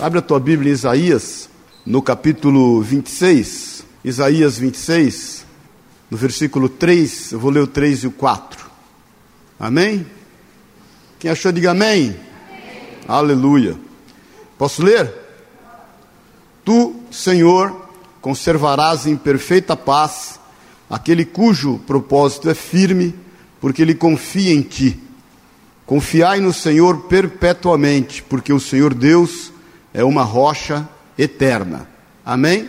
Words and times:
Abre 0.00 0.20
a 0.20 0.22
tua 0.22 0.38
Bíblia 0.38 0.70
em 0.70 0.74
Isaías, 0.74 1.50
no 1.84 2.00
capítulo 2.00 2.80
26. 2.80 3.84
Isaías 4.04 4.56
26, 4.56 5.44
no 6.08 6.16
versículo 6.16 6.68
3. 6.68 7.32
Eu 7.32 7.40
vou 7.40 7.50
ler 7.50 7.64
o 7.64 7.66
3 7.66 8.04
e 8.04 8.06
o 8.06 8.12
4. 8.12 8.64
Amém? 9.58 10.06
Quem 11.18 11.28
achou, 11.28 11.50
diga 11.50 11.72
amém. 11.72 12.10
amém. 12.10 12.82
Aleluia. 13.08 13.76
Posso 14.56 14.84
ler? 14.84 15.12
Tu, 16.64 16.94
Senhor, 17.10 17.88
conservarás 18.20 19.04
em 19.04 19.16
perfeita 19.16 19.76
paz 19.76 20.38
aquele 20.88 21.24
cujo 21.24 21.80
propósito 21.88 22.48
é 22.48 22.54
firme, 22.54 23.16
porque 23.60 23.82
ele 23.82 23.96
confia 23.96 24.54
em 24.54 24.62
ti. 24.62 24.96
Confiai 25.84 26.38
no 26.38 26.52
Senhor 26.52 26.98
perpetuamente, 27.08 28.22
porque 28.22 28.52
o 28.52 28.60
Senhor 28.60 28.94
Deus 28.94 29.57
é 29.92 30.04
uma 30.04 30.22
rocha 30.22 30.88
eterna. 31.16 31.88
Amém? 32.24 32.68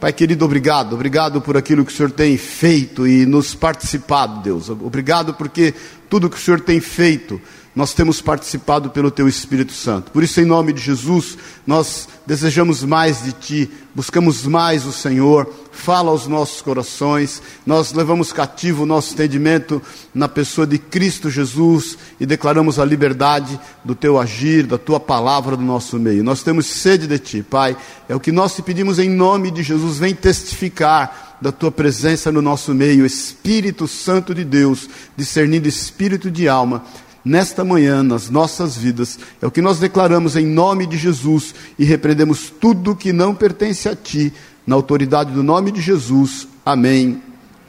Pai 0.00 0.12
querido, 0.12 0.44
obrigado, 0.44 0.92
obrigado 0.92 1.40
por 1.40 1.56
aquilo 1.56 1.84
que 1.84 1.92
o 1.92 1.94
Senhor 1.94 2.10
tem 2.10 2.36
feito 2.36 3.06
e 3.06 3.24
nos 3.24 3.54
participado, 3.54 4.42
Deus. 4.42 4.68
Obrigado 4.68 5.34
porque 5.34 5.72
tudo 6.10 6.28
que 6.28 6.36
o 6.36 6.40
Senhor 6.40 6.60
tem 6.60 6.80
feito 6.80 7.40
nós 7.76 7.92
temos 7.92 8.22
participado 8.22 8.88
pelo 8.88 9.10
Teu 9.10 9.28
Espírito 9.28 9.74
Santo. 9.74 10.10
Por 10.10 10.22
isso, 10.22 10.40
em 10.40 10.46
nome 10.46 10.72
de 10.72 10.80
Jesus, 10.80 11.36
nós 11.66 12.08
desejamos 12.26 12.82
mais 12.82 13.22
de 13.22 13.32
Ti, 13.32 13.70
buscamos 13.94 14.46
mais 14.46 14.86
o 14.86 14.92
Senhor, 14.92 15.46
fala 15.70 16.10
aos 16.10 16.26
nossos 16.26 16.62
corações, 16.62 17.42
nós 17.66 17.92
levamos 17.92 18.32
cativo 18.32 18.84
o 18.84 18.86
nosso 18.86 19.12
entendimento 19.12 19.82
na 20.14 20.26
pessoa 20.26 20.66
de 20.66 20.78
Cristo 20.78 21.28
Jesus 21.28 21.98
e 22.18 22.24
declaramos 22.24 22.78
a 22.78 22.84
liberdade 22.84 23.60
do 23.84 23.94
Teu 23.94 24.18
agir, 24.18 24.66
da 24.66 24.78
Tua 24.78 24.98
palavra 24.98 25.54
no 25.54 25.62
nosso 25.62 25.98
meio. 25.98 26.24
Nós 26.24 26.42
temos 26.42 26.64
sede 26.64 27.06
de 27.06 27.18
Ti, 27.18 27.42
Pai, 27.42 27.76
é 28.08 28.16
o 28.16 28.20
que 28.20 28.32
nós 28.32 28.56
te 28.56 28.62
pedimos 28.62 28.98
em 28.98 29.10
nome 29.10 29.50
de 29.50 29.62
Jesus, 29.62 29.98
vem 29.98 30.14
testificar 30.14 31.36
da 31.40 31.52
tua 31.52 31.70
presença 31.70 32.32
no 32.32 32.40
nosso 32.40 32.74
meio, 32.74 33.04
Espírito 33.04 33.86
Santo 33.86 34.34
de 34.34 34.42
Deus, 34.42 34.88
discernindo 35.14 35.68
espírito 35.68 36.30
de 36.30 36.48
alma, 36.48 36.82
nesta 37.26 37.64
manhã, 37.64 38.04
nas 38.04 38.30
nossas 38.30 38.76
vidas. 38.76 39.18
É 39.42 39.46
o 39.46 39.50
que 39.50 39.60
nós 39.60 39.80
declaramos 39.80 40.36
em 40.36 40.46
nome 40.46 40.86
de 40.86 40.96
Jesus 40.96 41.52
e 41.76 41.84
repreendemos 41.84 42.50
tudo 42.60 42.94
que 42.94 43.12
não 43.12 43.34
pertence 43.34 43.88
a 43.88 43.96
Ti, 43.96 44.32
na 44.64 44.76
autoridade 44.76 45.32
do 45.32 45.42
nome 45.42 45.72
de 45.72 45.80
Jesus. 45.80 46.46
Amém 46.64 47.20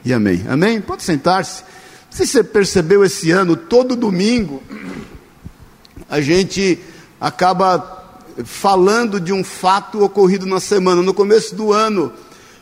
e 0.04 0.12
amém. 0.12 0.44
Amém? 0.48 0.80
Pode 0.80 1.02
sentar-se. 1.02 1.64
Se 2.08 2.24
você 2.24 2.44
percebeu 2.44 3.04
esse 3.04 3.32
ano, 3.32 3.56
todo 3.56 3.96
domingo, 3.96 4.62
a 6.08 6.20
gente 6.20 6.78
acaba 7.20 8.14
falando 8.44 9.20
de 9.20 9.32
um 9.32 9.42
fato 9.42 10.04
ocorrido 10.04 10.46
na 10.46 10.60
semana. 10.60 11.02
No 11.02 11.12
começo 11.12 11.56
do 11.56 11.72
ano, 11.72 12.12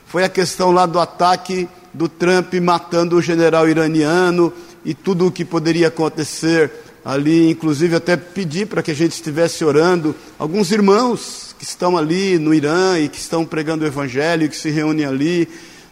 foi 0.07 0.25
a 0.25 0.31
questão 0.31 0.71
lá 0.71 0.87
do 0.87 0.99
ataque 0.99 1.69
do 1.93 2.09
Trump 2.09 2.55
matando 2.55 3.17
o 3.17 3.23
general 3.23 3.69
iraniano 3.69 4.51
e 4.87 4.95
tudo 4.95 5.27
o 5.27 5.33
que 5.33 5.45
poderia 5.45 5.89
acontecer 5.89 6.71
ali, 7.05 7.51
inclusive 7.51 7.97
até 7.97 8.17
pedi 8.17 8.65
para 8.65 8.85
que 8.85 8.93
a 8.93 8.95
gente 8.95 9.13
estivesse 9.13 9.65
orando, 9.65 10.15
alguns 10.39 10.71
irmãos 10.71 11.57
que 11.59 11.65
estão 11.65 11.97
ali 11.97 12.39
no 12.39 12.55
Irã 12.55 12.97
e 12.97 13.09
que 13.09 13.19
estão 13.19 13.45
pregando 13.45 13.85
o 13.85 13.87
Evangelho, 13.87 14.49
que 14.49 14.57
se 14.57 14.71
reúnem 14.71 15.05
ali, 15.05 15.49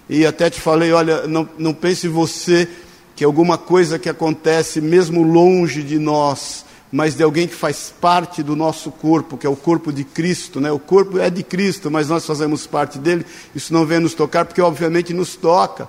e 0.08 0.24
até 0.24 0.48
te 0.48 0.60
falei: 0.60 0.92
olha, 0.92 1.26
não, 1.26 1.48
não 1.58 1.74
pense 1.74 2.06
você 2.06 2.68
que 3.16 3.24
alguma 3.24 3.58
coisa 3.58 3.98
que 3.98 4.08
acontece 4.08 4.80
mesmo 4.80 5.24
longe 5.24 5.82
de 5.82 5.98
nós, 5.98 6.64
mas 6.92 7.16
de 7.16 7.22
alguém 7.24 7.48
que 7.48 7.54
faz 7.54 7.92
parte 8.00 8.44
do 8.44 8.54
nosso 8.54 8.92
corpo, 8.92 9.36
que 9.36 9.46
é 9.46 9.50
o 9.50 9.56
corpo 9.56 9.92
de 9.92 10.04
Cristo, 10.04 10.60
né? 10.60 10.70
O 10.70 10.78
corpo 10.78 11.18
é 11.18 11.30
de 11.30 11.42
Cristo, 11.42 11.90
mas 11.90 12.08
nós 12.08 12.24
fazemos 12.24 12.64
parte 12.64 12.96
dele. 12.96 13.26
Isso 13.56 13.72
não 13.72 13.84
vem 13.84 13.98
nos 13.98 14.14
tocar, 14.14 14.44
porque 14.44 14.60
obviamente 14.60 15.12
nos 15.12 15.34
toca. 15.34 15.88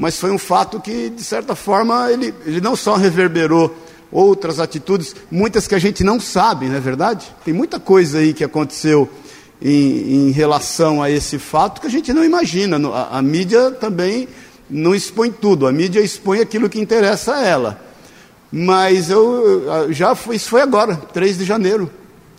Mas 0.00 0.18
foi 0.18 0.30
um 0.30 0.38
fato 0.38 0.80
que, 0.80 1.10
de 1.10 1.22
certa 1.22 1.54
forma, 1.54 2.10
ele, 2.10 2.34
ele 2.46 2.58
não 2.58 2.74
só 2.74 2.96
reverberou 2.96 3.76
outras 4.10 4.58
atitudes, 4.58 5.14
muitas 5.30 5.68
que 5.68 5.74
a 5.74 5.78
gente 5.78 6.02
não 6.02 6.18
sabe, 6.18 6.68
não 6.68 6.76
é 6.76 6.80
verdade? 6.80 7.26
Tem 7.44 7.52
muita 7.52 7.78
coisa 7.78 8.16
aí 8.16 8.32
que 8.32 8.42
aconteceu 8.42 9.06
em, 9.60 10.28
em 10.28 10.30
relação 10.30 11.02
a 11.02 11.10
esse 11.10 11.38
fato 11.38 11.82
que 11.82 11.86
a 11.86 11.90
gente 11.90 12.14
não 12.14 12.24
imagina. 12.24 12.78
A, 12.88 13.18
a, 13.18 13.22
mídia 13.22 13.72
também 13.72 14.26
não 14.70 14.94
expõe 14.94 15.30
tudo, 15.30 15.66
a 15.66 15.72
mídia 15.72 16.00
expõe 16.00 16.40
aquilo 16.40 16.70
que 16.70 16.80
interessa 16.80 17.34
a 17.34 17.44
ela. 17.44 17.84
Mas 18.50 19.10
eu 19.10 19.66
já 19.90 20.14
foi, 20.14 20.36
isso 20.36 20.48
foi 20.48 20.62
agora, 20.62 20.96
3 20.96 21.36
de 21.36 21.44
janeiro. 21.44 21.90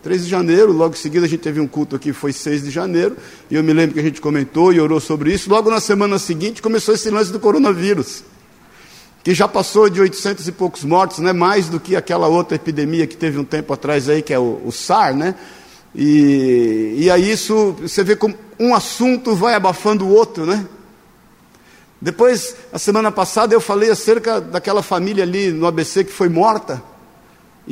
3 0.04 0.24
de 0.24 0.30
janeiro, 0.30 0.72
logo 0.72 0.96
em 0.96 0.98
seguida 0.98 1.26
a 1.26 1.30
gente 1.30 1.42
teve 1.42 1.60
um 1.60 1.68
culto 1.68 1.96
aqui, 1.96 2.12
foi 2.12 2.34
6 2.34 2.64
de 2.64 2.72
janeiro, 2.72 3.16
e 3.50 3.56
eu 3.56 3.64
me 3.64 3.72
lembro 3.72 3.94
que 3.94 4.00
a 4.00 4.04
gente 4.04 4.20
comentou 4.20 4.74
e 4.74 4.80
orou 4.80 5.00
sobre 5.00 5.32
isso. 5.32 5.50
Logo 5.50 5.70
na 5.70 5.80
semana 5.80 6.18
seguinte 6.18 6.62
começou 6.62 6.96
esse 6.96 7.10
lance 7.10 7.32
do 7.32 7.40
coronavírus 7.40 8.24
que 9.24 9.36
já 9.36 9.48
passou 9.48 9.88
de 9.88 10.02
800 10.02 10.48
e 10.48 10.52
poucos 10.52 10.84
mortos, 10.84 11.20
né? 11.20 11.32
mais 11.32 11.70
do 11.70 11.80
que 11.80 11.96
aquela 11.96 12.28
outra 12.28 12.56
epidemia 12.56 13.06
que 13.06 13.16
teve 13.16 13.38
um 13.38 13.44
tempo 13.44 13.72
atrás 13.72 14.10
aí, 14.10 14.24
que 14.24 14.34
é 14.34 14.40
o, 14.40 14.60
o 14.66 14.72
SAR, 14.72 15.16
né? 15.16 15.36
E, 15.94 16.96
e 16.98 17.12
aí 17.12 17.32
isso, 17.32 17.76
você 17.80 18.04
vê 18.04 18.16
como 18.16 18.36
um 18.60 18.74
assunto 18.74 19.36
vai 19.36 19.54
abafando 19.54 20.06
o 20.06 20.10
outro, 20.12 20.46
né? 20.46 20.66
Depois, 22.02 22.56
a 22.74 22.80
semana 22.80 23.12
passada, 23.12 23.54
eu 23.54 23.62
falei 23.62 23.92
acerca 23.92 24.42
daquela 24.42 24.82
família 24.82 25.24
ali 25.24 25.52
no 25.52 25.68
ABC 25.68 26.04
que 26.04 26.12
foi 26.12 26.30
morta 26.30 26.82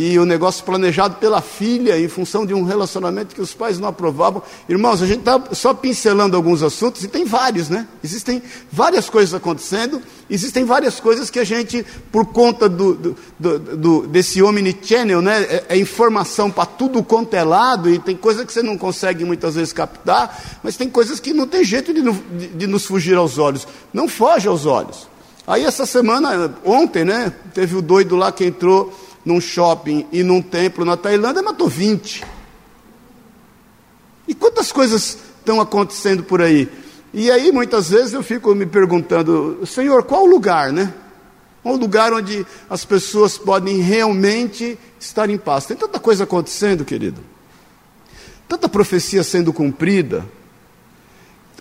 e 0.01 0.17
o 0.17 0.23
negócio 0.23 0.63
planejado 0.63 1.15
pela 1.15 1.41
filha 1.41 1.99
em 1.99 2.07
função 2.07 2.45
de 2.45 2.53
um 2.53 2.63
relacionamento 2.63 3.35
que 3.35 3.41
os 3.41 3.53
pais 3.53 3.77
não 3.77 3.89
aprovavam. 3.89 4.41
Irmãos, 4.69 5.01
a 5.01 5.05
gente 5.05 5.19
está 5.19 5.43
só 5.51 5.73
pincelando 5.73 6.37
alguns 6.37 6.63
assuntos 6.63 7.03
e 7.03 7.09
tem 7.09 7.25
vários, 7.25 7.67
né? 7.67 7.85
Existem 8.01 8.41
várias 8.71 9.09
coisas 9.09 9.33
acontecendo, 9.33 10.01
existem 10.29 10.63
várias 10.63 11.01
coisas 11.01 11.29
que 11.29 11.38
a 11.38 11.43
gente, 11.43 11.85
por 12.13 12.27
conta 12.27 12.69
do, 12.69 12.93
do, 12.93 13.15
do, 13.38 13.59
do 13.59 14.07
desse 14.07 14.41
omnichannel, 14.41 15.21
né? 15.21 15.41
É, 15.41 15.65
é 15.67 15.77
informação 15.77 16.49
para 16.49 16.65
tudo 16.65 17.03
quanto 17.03 17.33
é 17.33 17.43
lado 17.43 17.89
e 17.89 17.99
tem 17.99 18.15
coisa 18.15 18.45
que 18.45 18.53
você 18.53 18.63
não 18.63 18.77
consegue 18.77 19.25
muitas 19.25 19.55
vezes 19.55 19.73
captar, 19.73 20.59
mas 20.63 20.77
tem 20.77 20.89
coisas 20.89 21.19
que 21.19 21.33
não 21.33 21.45
tem 21.45 21.61
jeito 21.61 21.93
de, 21.93 22.01
de, 22.01 22.47
de 22.47 22.67
nos 22.67 22.85
fugir 22.85 23.17
aos 23.17 23.38
olhos. 23.38 23.67
Não 23.91 24.07
foge 24.07 24.47
aos 24.47 24.65
olhos. 24.65 25.09
Aí 25.45 25.65
essa 25.65 25.85
semana, 25.85 26.55
ontem, 26.63 27.03
né? 27.03 27.33
Teve 27.53 27.75
o 27.75 27.81
doido 27.81 28.15
lá 28.15 28.31
que 28.31 28.45
entrou 28.45 28.93
num 29.25 29.40
shopping 29.40 30.07
e 30.12 30.24
num 30.24 30.41
templo 30.41 30.85
na 30.85 30.96
Tailândia, 30.97 31.41
matou 31.41 31.68
20. 31.68 32.25
E 34.28 34.34
quantas 34.34 34.72
coisas 34.72 35.18
estão 35.40 35.59
acontecendo 35.59 36.24
por 36.24 36.41
aí? 36.41 36.69
E 37.13 37.31
aí 37.31 37.52
muitas 37.52 37.90
vezes 37.90 38.13
eu 38.13 38.22
fico 38.22 38.53
me 38.53 38.66
perguntando, 38.66 39.66
Senhor, 39.66 40.03
qual 40.03 40.24
o 40.24 40.28
lugar, 40.28 40.72
né? 40.72 40.94
Qual 41.63 41.75
o 41.75 41.78
lugar 41.78 42.13
onde 42.13 42.46
as 42.69 42.85
pessoas 42.85 43.38
podem 43.38 43.80
realmente 43.80 44.78
estar 45.00 45.30
em 45.30 45.38
paz? 45.38 45.66
Tem 45.66 45.75
tanta 45.75 46.00
coisa 46.00 46.24
acontecendo, 46.24 46.86
querido. 46.86 47.22
Tanta 48.47 48.69
profecia 48.69 49.24
sendo 49.24 49.51
cumprida. 49.51 50.25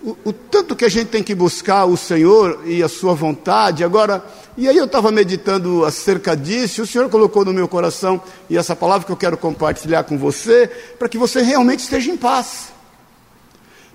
O, 0.03 0.17
o 0.27 0.33
tanto 0.33 0.77
que 0.77 0.85
a 0.85 0.89
gente 0.89 1.09
tem 1.09 1.23
que 1.23 1.35
buscar 1.35 1.85
o 1.85 1.97
Senhor 1.97 2.63
e 2.65 2.83
a 2.83 2.89
sua 2.89 3.15
vontade. 3.15 3.83
Agora, 3.83 4.25
e 4.57 4.69
aí 4.69 4.77
eu 4.77 4.87
estava 4.87 5.11
meditando 5.11 5.85
acerca 5.85 6.37
disso, 6.37 6.81
e 6.81 6.83
o 6.83 6.87
Senhor 6.87 7.09
colocou 7.09 7.45
no 7.45 7.53
meu 7.53 7.69
coração, 7.69 8.21
e 8.51 8.57
essa 8.57 8.75
palavra 8.75 9.07
que 9.07 9.13
eu 9.13 9.17
quero 9.17 9.37
compartilhar 9.37 10.05
com 10.05 10.19
você, 10.19 10.69
para 10.99 11.09
que 11.09 11.17
você 11.17 11.43
realmente 11.43 11.81
esteja 11.81 12.11
em 12.11 12.17
paz. 12.17 12.73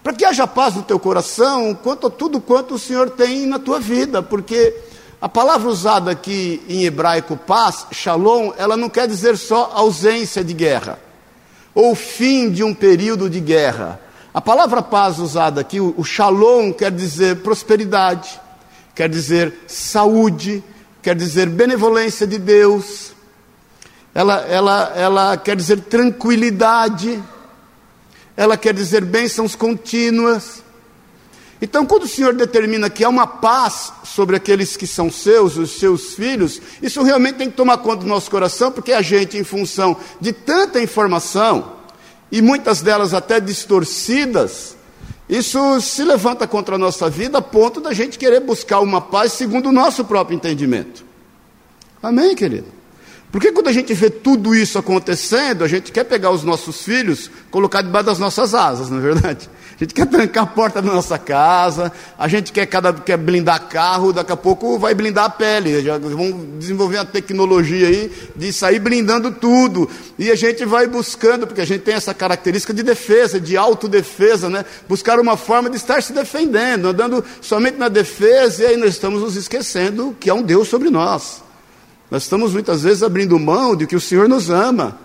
Para 0.01 0.13
que 0.13 0.25
haja 0.25 0.45
paz 0.45 0.75
no 0.75 0.83
teu 0.83 0.99
coração, 0.99 1.73
quanto 1.73 2.07
a 2.07 2.09
tudo 2.09 2.41
quanto 2.41 2.75
o 2.75 2.79
Senhor 2.79 3.09
tem 3.09 3.45
na 3.45 3.59
tua 3.59 3.79
vida, 3.79 4.21
porque 4.21 4.73
a 5.21 5.29
palavra 5.29 5.69
usada 5.69 6.11
aqui 6.11 6.61
em 6.67 6.83
hebraico, 6.83 7.37
paz, 7.37 7.87
shalom, 7.91 8.51
ela 8.57 8.75
não 8.75 8.89
quer 8.89 9.07
dizer 9.07 9.37
só 9.37 9.71
ausência 9.73 10.43
de 10.43 10.53
guerra, 10.53 10.99
ou 11.73 11.95
fim 11.95 12.49
de 12.49 12.61
um 12.63 12.73
período 12.73 13.29
de 13.29 13.39
guerra. 13.39 14.01
A 14.33 14.41
palavra 14.41 14.81
paz 14.81 15.19
usada 15.19 15.61
aqui, 15.61 15.79
o 15.79 16.03
shalom, 16.03 16.73
quer 16.73 16.91
dizer 16.91 17.43
prosperidade, 17.43 18.41
quer 18.95 19.07
dizer 19.07 19.53
saúde, 19.67 20.63
quer 21.03 21.15
dizer 21.15 21.47
benevolência 21.47 22.25
de 22.25 22.39
Deus, 22.39 23.13
ela, 24.11 24.41
ela, 24.41 24.93
ela 24.95 25.37
quer 25.37 25.55
dizer 25.55 25.81
tranquilidade, 25.81 27.23
ela 28.35 28.57
quer 28.57 28.73
dizer 28.73 29.05
bênçãos 29.05 29.53
contínuas. 29.53 30.63
Então, 31.61 31.85
quando 31.85 32.03
o 32.03 32.07
Senhor 32.07 32.33
determina 32.33 32.89
que 32.89 33.03
há 33.03 33.09
uma 33.09 33.27
paz 33.27 33.93
sobre 34.03 34.35
aqueles 34.35 34.75
que 34.75 34.87
são 34.87 35.11
seus, 35.11 35.57
os 35.57 35.79
seus 35.79 36.15
filhos, 36.15 36.59
isso 36.81 37.03
realmente 37.03 37.35
tem 37.35 37.51
que 37.51 37.55
tomar 37.55 37.77
conta 37.77 37.97
do 37.97 38.07
nosso 38.07 38.31
coração, 38.31 38.71
porque 38.71 38.93
a 38.93 39.01
gente, 39.03 39.37
em 39.37 39.43
função 39.43 39.95
de 40.19 40.33
tanta 40.33 40.81
informação, 40.81 41.82
e 42.33 42.41
muitas 42.41 42.81
delas 42.81 43.13
até 43.13 43.39
distorcidas, 43.39 44.75
isso 45.29 45.79
se 45.79 46.03
levanta 46.03 46.47
contra 46.47 46.73
a 46.73 46.79
nossa 46.79 47.07
vida 47.07 47.37
a 47.37 47.41
ponto 47.43 47.79
da 47.79 47.93
gente 47.93 48.17
querer 48.17 48.39
buscar 48.39 48.79
uma 48.79 48.99
paz 48.99 49.33
segundo 49.33 49.69
o 49.69 49.71
nosso 49.71 50.03
próprio 50.03 50.35
entendimento. 50.35 51.05
Amém, 52.01 52.33
querido? 52.33 52.65
Porque 53.31 53.51
quando 53.51 53.67
a 53.67 53.71
gente 53.71 53.93
vê 53.93 54.09
tudo 54.09 54.55
isso 54.55 54.79
acontecendo, 54.79 55.63
a 55.63 55.67
gente 55.67 55.91
quer 55.91 56.05
pegar 56.05 56.31
os 56.31 56.43
nossos 56.43 56.81
filhos, 56.81 57.29
colocar 57.51 57.83
debaixo 57.83 58.07
das 58.07 58.17
nossas 58.17 58.55
asas, 58.55 58.89
não 58.89 58.97
é 58.97 59.01
verdade? 59.01 59.47
A 59.83 59.85
gente 59.85 59.95
quer 59.95 60.05
trancar 60.05 60.43
a 60.45 60.47
porta 60.47 60.81
da 60.81 60.93
nossa 60.93 61.17
casa, 61.17 61.91
a 62.17 62.25
gente 62.29 62.53
quer, 62.53 62.65
cada, 62.65 62.93
quer 62.93 63.17
blindar 63.17 63.67
carro, 63.67 64.13
daqui 64.13 64.31
a 64.31 64.37
pouco 64.37 64.79
vai 64.79 64.95
blindar 64.95 65.25
a 65.25 65.29
pele. 65.29 65.81
Já 65.81 65.97
vão 65.97 66.55
desenvolver 66.57 66.99
uma 66.99 67.05
tecnologia 67.05 67.89
aí 67.89 68.09
de 68.33 68.53
sair 68.53 68.79
blindando 68.79 69.29
tudo. 69.29 69.89
E 70.17 70.31
a 70.31 70.35
gente 70.35 70.63
vai 70.63 70.87
buscando, 70.87 71.45
porque 71.45 71.59
a 71.59 71.65
gente 71.65 71.81
tem 71.81 71.95
essa 71.95 72.13
característica 72.13 72.73
de 72.73 72.81
defesa, 72.81 73.41
de 73.41 73.57
autodefesa, 73.57 74.49
né? 74.49 74.63
Buscar 74.87 75.19
uma 75.19 75.35
forma 75.35 75.69
de 75.69 75.75
estar 75.75 76.01
se 76.01 76.13
defendendo, 76.13 76.87
andando 76.87 77.21
somente 77.41 77.77
na 77.77 77.89
defesa, 77.89 78.63
e 78.63 78.67
aí 78.67 78.77
nós 78.77 78.91
estamos 78.91 79.21
nos 79.21 79.35
esquecendo 79.35 80.15
que 80.17 80.29
há 80.29 80.33
um 80.33 80.43
Deus 80.43 80.69
sobre 80.69 80.89
nós. 80.89 81.43
Nós 82.09 82.23
estamos 82.23 82.53
muitas 82.53 82.83
vezes 82.83 83.03
abrindo 83.03 83.37
mão 83.37 83.75
de 83.75 83.85
que 83.85 83.97
o 83.97 83.99
Senhor 83.99 84.29
nos 84.29 84.49
ama. 84.49 85.02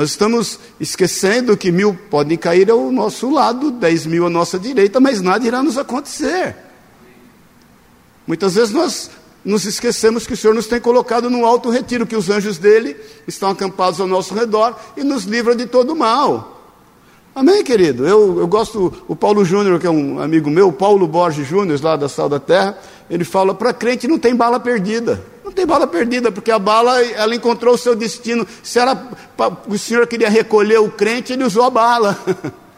Nós 0.00 0.12
estamos 0.12 0.58
esquecendo 0.80 1.54
que 1.58 1.70
mil 1.70 1.92
podem 1.92 2.38
cair 2.38 2.70
ao 2.70 2.90
nosso 2.90 3.28
lado, 3.28 3.70
dez 3.70 4.06
mil 4.06 4.24
à 4.24 4.30
nossa 4.30 4.58
direita, 4.58 4.98
mas 4.98 5.20
nada 5.20 5.46
irá 5.46 5.62
nos 5.62 5.76
acontecer. 5.76 6.56
Muitas 8.26 8.54
vezes 8.54 8.72
nós 8.72 9.10
nos 9.44 9.66
esquecemos 9.66 10.26
que 10.26 10.32
o 10.32 10.36
Senhor 10.38 10.54
nos 10.54 10.66
tem 10.66 10.80
colocado 10.80 11.28
no 11.28 11.44
alto 11.44 11.68
retiro, 11.68 12.06
que 12.06 12.16
os 12.16 12.30
anjos 12.30 12.56
dele 12.56 12.96
estão 13.28 13.50
acampados 13.50 14.00
ao 14.00 14.06
nosso 14.06 14.32
redor 14.32 14.74
e 14.96 15.04
nos 15.04 15.24
livra 15.24 15.54
de 15.54 15.66
todo 15.66 15.94
mal. 15.94 16.62
Amém, 17.34 17.62
querido? 17.62 18.08
Eu, 18.08 18.40
eu 18.40 18.48
gosto, 18.48 19.04
o 19.06 19.14
Paulo 19.14 19.44
Júnior, 19.44 19.78
que 19.78 19.86
é 19.86 19.90
um 19.90 20.18
amigo 20.18 20.48
meu, 20.48 20.72
Paulo 20.72 21.06
Borges 21.06 21.46
Júnior, 21.46 21.78
lá 21.82 21.96
da 21.96 22.08
Sal 22.08 22.26
da 22.26 22.40
Terra, 22.40 22.78
ele 23.10 23.22
fala: 23.22 23.54
para 23.54 23.74
crente 23.74 24.08
não 24.08 24.18
tem 24.18 24.34
bala 24.34 24.58
perdida. 24.58 25.22
Não 25.50 25.54
tem 25.56 25.66
bala 25.66 25.84
perdida, 25.84 26.30
porque 26.30 26.52
a 26.52 26.60
bala 26.60 27.02
ela 27.02 27.34
encontrou 27.34 27.74
o 27.74 27.78
seu 27.78 27.96
destino. 27.96 28.46
Se 28.62 28.78
o 29.66 29.76
senhor 29.76 30.06
queria 30.06 30.30
recolher 30.30 30.78
o 30.78 30.88
crente, 30.88 31.32
ele 31.32 31.42
usou 31.42 31.64
a 31.64 31.70
bala. 31.70 32.16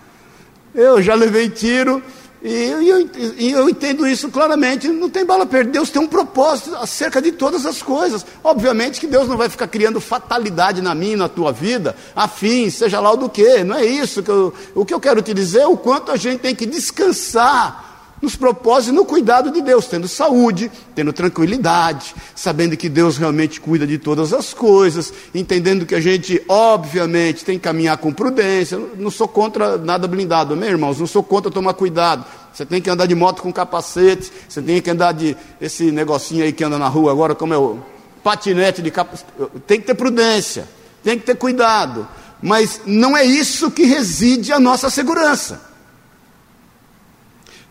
Eu 0.75 1.03
já 1.03 1.15
levei 1.15 1.51
tiro 1.51 2.03
e 2.43 2.89
eu, 2.89 3.11
e 3.37 3.53
eu 3.53 3.69
entendo 3.69 4.07
isso 4.07 4.31
claramente. 4.31 4.89
Não 4.89 5.11
tem 5.11 5.23
bala 5.23 5.45
perdida. 5.45 5.75
Deus 5.75 5.91
tem 5.91 6.01
um 6.01 6.07
propósito 6.07 6.75
acerca 6.77 7.21
de 7.21 7.31
todas 7.33 7.67
as 7.67 7.83
coisas. 7.83 8.25
Obviamente 8.43 8.99
que 8.99 9.07
Deus 9.07 9.29
não 9.29 9.37
vai 9.37 9.51
ficar 9.51 9.67
criando 9.67 10.01
fatalidade 10.01 10.81
na 10.81 10.95
minha, 10.95 11.19
na 11.19 11.29
tua 11.29 11.53
vida, 11.53 11.95
afim, 12.17 12.71
seja 12.71 13.01
lá 13.01 13.13
o 13.13 13.17
do 13.19 13.29
que. 13.29 13.63
Não 13.63 13.77
é 13.77 13.85
isso 13.85 14.23
que 14.23 14.31
eu, 14.31 14.55
o 14.75 14.83
que 14.87 14.95
eu 14.95 14.99
quero 14.99 15.21
te 15.21 15.35
dizer. 15.35 15.61
É 15.61 15.67
o 15.67 15.77
quanto 15.77 16.11
a 16.11 16.17
gente 16.17 16.41
tem 16.41 16.55
que 16.55 16.65
descansar 16.65 17.92
nos 18.23 18.37
propósitos 18.37 18.89
e 18.89 18.93
no 18.93 19.05
cuidado 19.05 19.51
de 19.51 19.61
Deus, 19.61 19.87
tendo 19.87 20.07
saúde, 20.07 20.71
tendo 20.95 21.13
tranquilidade, 21.13 22.15
sabendo 22.37 22.77
que 22.77 22.89
Deus 22.89 23.19
realmente 23.19 23.61
cuida 23.61 23.85
de 23.85 23.99
todas 23.99 24.33
as 24.33 24.55
coisas, 24.55 25.13
entendendo 25.35 25.85
que 25.85 25.95
a 25.95 26.01
gente, 26.01 26.41
obviamente, 26.49 27.45
tem 27.45 27.59
que 27.59 27.65
caminhar 27.65 27.99
com 27.99 28.13
prudência. 28.13 28.81
Não 28.97 29.11
sou 29.11 29.27
contra 29.27 29.77
nada 29.77 30.07
blindado, 30.07 30.57
meus 30.57 30.71
irmãos, 30.71 31.01
não 31.01 31.07
sou 31.07 31.23
contra 31.23 31.51
tomar 31.51 31.75
cuidado. 31.75 32.25
Você 32.55 32.65
tem 32.65 32.81
que 32.81 32.89
andar 32.89 33.07
de 33.07 33.15
moto 33.15 33.43
com 33.43 33.53
capacete, 33.53 34.31
você 34.49 34.63
tem 34.63 34.81
que 34.81 34.91
andar 34.91 35.13
de 35.13 35.37
esse 35.61 35.91
negocinho 35.91 36.45
aí 36.45 36.53
que 36.53 36.63
anda 36.63 36.79
na 36.79 36.87
rua 36.87 37.11
agora, 37.11 37.35
como 37.35 37.53
é 37.53 37.59
o 37.59 37.79
patinete 38.23 38.81
de 38.81 38.91
capacete. 38.93 39.29
Tem 39.67 39.81
que 39.81 39.87
ter 39.87 39.95
prudência, 39.97 40.69
tem 41.03 41.19
que 41.19 41.27
ter 41.27 41.35
cuidado. 41.35 42.07
Mas 42.41 42.81
não 42.87 43.17
é 43.17 43.25
isso 43.25 43.71
que 43.71 43.85
reside 43.85 44.53
a 44.53 44.61
nossa 44.61 44.91
segurança. 44.91 45.72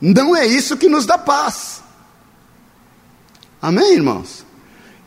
Não 0.02 0.36
é 0.36 0.48
isso 0.48 0.76
que 0.76 0.90
nos 0.90 1.06
dá 1.06 1.18
paz. 1.18 1.84
Amém, 3.62 3.94
irmãos? 3.94 4.44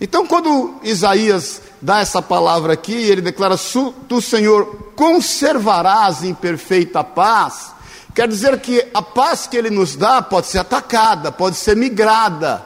Então, 0.00 0.26
quando 0.26 0.76
Isaías 0.82 1.60
dá 1.82 1.98
essa 1.98 2.22
palavra 2.22 2.74
aqui, 2.74 2.92
ele 2.92 3.20
declara: 3.20 3.56
Tu, 4.08 4.22
Senhor, 4.22 4.92
conservarás 4.94 6.22
em 6.22 6.32
perfeita 6.32 7.02
paz. 7.02 7.72
Quer 8.14 8.28
dizer 8.28 8.60
que 8.60 8.86
a 8.94 9.02
paz 9.02 9.48
que 9.48 9.56
ele 9.56 9.70
nos 9.70 9.96
dá 9.96 10.22
pode 10.22 10.46
ser 10.46 10.58
atacada, 10.58 11.32
pode 11.32 11.56
ser 11.56 11.76
migrada, 11.76 12.64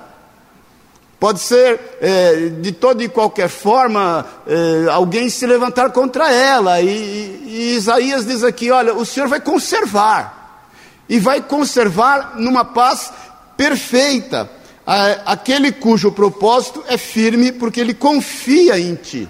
pode 1.18 1.40
ser 1.40 1.80
é, 2.02 2.48
de 2.60 2.72
toda 2.72 3.02
e 3.02 3.08
qualquer 3.08 3.48
forma 3.48 4.26
é, 4.46 4.90
alguém 4.90 5.30
se 5.30 5.46
levantar 5.46 5.90
contra 5.92 6.30
ela. 6.30 6.82
E, 6.82 6.88
e 7.46 7.74
Isaías 7.76 8.26
diz 8.26 8.44
aqui: 8.44 8.70
Olha, 8.70 8.94
o 8.94 9.06
Senhor 9.06 9.26
vai 9.26 9.40
conservar 9.40 10.37
e 11.08 11.18
vai 11.18 11.40
conservar 11.40 12.34
numa 12.36 12.64
paz 12.64 13.12
perfeita 13.56 14.50
aquele 15.26 15.70
cujo 15.70 16.10
propósito 16.10 16.82
é 16.88 16.96
firme 16.96 17.52
porque 17.52 17.80
ele 17.80 17.92
confia 17.92 18.78
em 18.78 18.94
ti. 18.94 19.28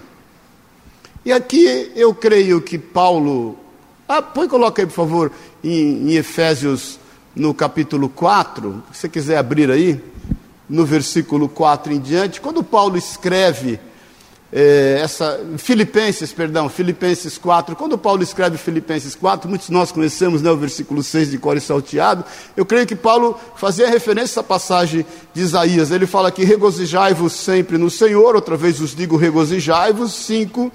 E 1.24 1.32
aqui 1.32 1.90
eu 1.96 2.14
creio 2.14 2.60
que 2.60 2.78
Paulo, 2.78 3.58
ah, 4.06 4.22
põe 4.22 4.46
coloca 4.46 4.80
aí 4.80 4.86
por 4.86 4.94
favor 4.94 5.32
em, 5.62 6.10
em 6.10 6.14
Efésios 6.14 6.98
no 7.34 7.52
capítulo 7.52 8.08
4, 8.08 8.82
se 8.92 9.00
você 9.00 9.08
quiser 9.08 9.36
abrir 9.36 9.70
aí, 9.70 10.00
no 10.68 10.84
versículo 10.84 11.48
4 11.48 11.92
em 11.92 12.00
diante, 12.00 12.40
quando 12.40 12.62
Paulo 12.62 12.96
escreve 12.96 13.80
é, 14.50 15.00
essa, 15.02 15.38
Filipenses, 15.58 16.32
perdão, 16.32 16.68
Filipenses 16.68 17.36
4, 17.36 17.76
quando 17.76 17.98
Paulo 17.98 18.22
escreve 18.22 18.56
Filipenses 18.56 19.14
4, 19.14 19.48
muitos 19.48 19.66
de 19.66 19.72
nós 19.72 19.92
conhecemos 19.92 20.40
né, 20.40 20.50
o 20.50 20.56
versículo 20.56 21.02
6 21.02 21.30
de 21.30 21.38
Core 21.38 21.60
Salteado, 21.60 22.24
eu 22.56 22.64
creio 22.64 22.86
que 22.86 22.96
Paulo 22.96 23.38
fazia 23.56 23.88
referência 23.88 24.28
essa 24.28 24.42
passagem 24.42 25.04
de 25.34 25.42
Isaías, 25.42 25.90
ele 25.90 26.06
fala 26.06 26.30
que 26.30 26.44
regozijai-vos 26.44 27.32
sempre 27.32 27.76
no 27.76 27.90
Senhor, 27.90 28.34
outra 28.34 28.56
vez 28.56 28.80
os 28.80 28.94
digo 28.94 29.16
regozijai-vos, 29.16 30.14
5, 30.14 30.72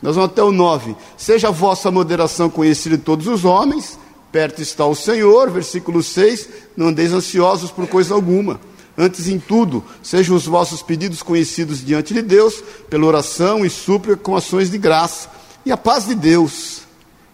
nós 0.00 0.14
vamos 0.14 0.30
até 0.30 0.42
o 0.42 0.52
9, 0.52 0.94
seja 1.16 1.48
a 1.48 1.52
vossa 1.52 1.90
moderação 1.90 2.48
conhecida 2.48 2.96
de 2.96 3.02
todos 3.02 3.26
os 3.26 3.44
homens, 3.44 3.98
perto 4.30 4.62
está 4.62 4.86
o 4.86 4.94
Senhor, 4.94 5.50
versículo 5.50 6.04
6, 6.04 6.48
não 6.76 6.88
andeis 6.88 7.12
ansiosos 7.12 7.72
por 7.72 7.88
coisa 7.88 8.14
alguma, 8.14 8.60
Antes 9.00 9.28
em 9.28 9.38
tudo, 9.38 9.84
sejam 10.02 10.34
os 10.34 10.44
vossos 10.44 10.82
pedidos 10.82 11.22
conhecidos 11.22 11.84
diante 11.84 12.12
de 12.12 12.20
Deus, 12.20 12.60
pela 12.90 13.06
oração 13.06 13.64
e 13.64 13.70
súplica 13.70 14.16
com 14.16 14.34
ações 14.34 14.72
de 14.72 14.76
graça. 14.76 15.30
E 15.64 15.70
a 15.70 15.76
paz 15.76 16.06
de 16.06 16.16
Deus, 16.16 16.80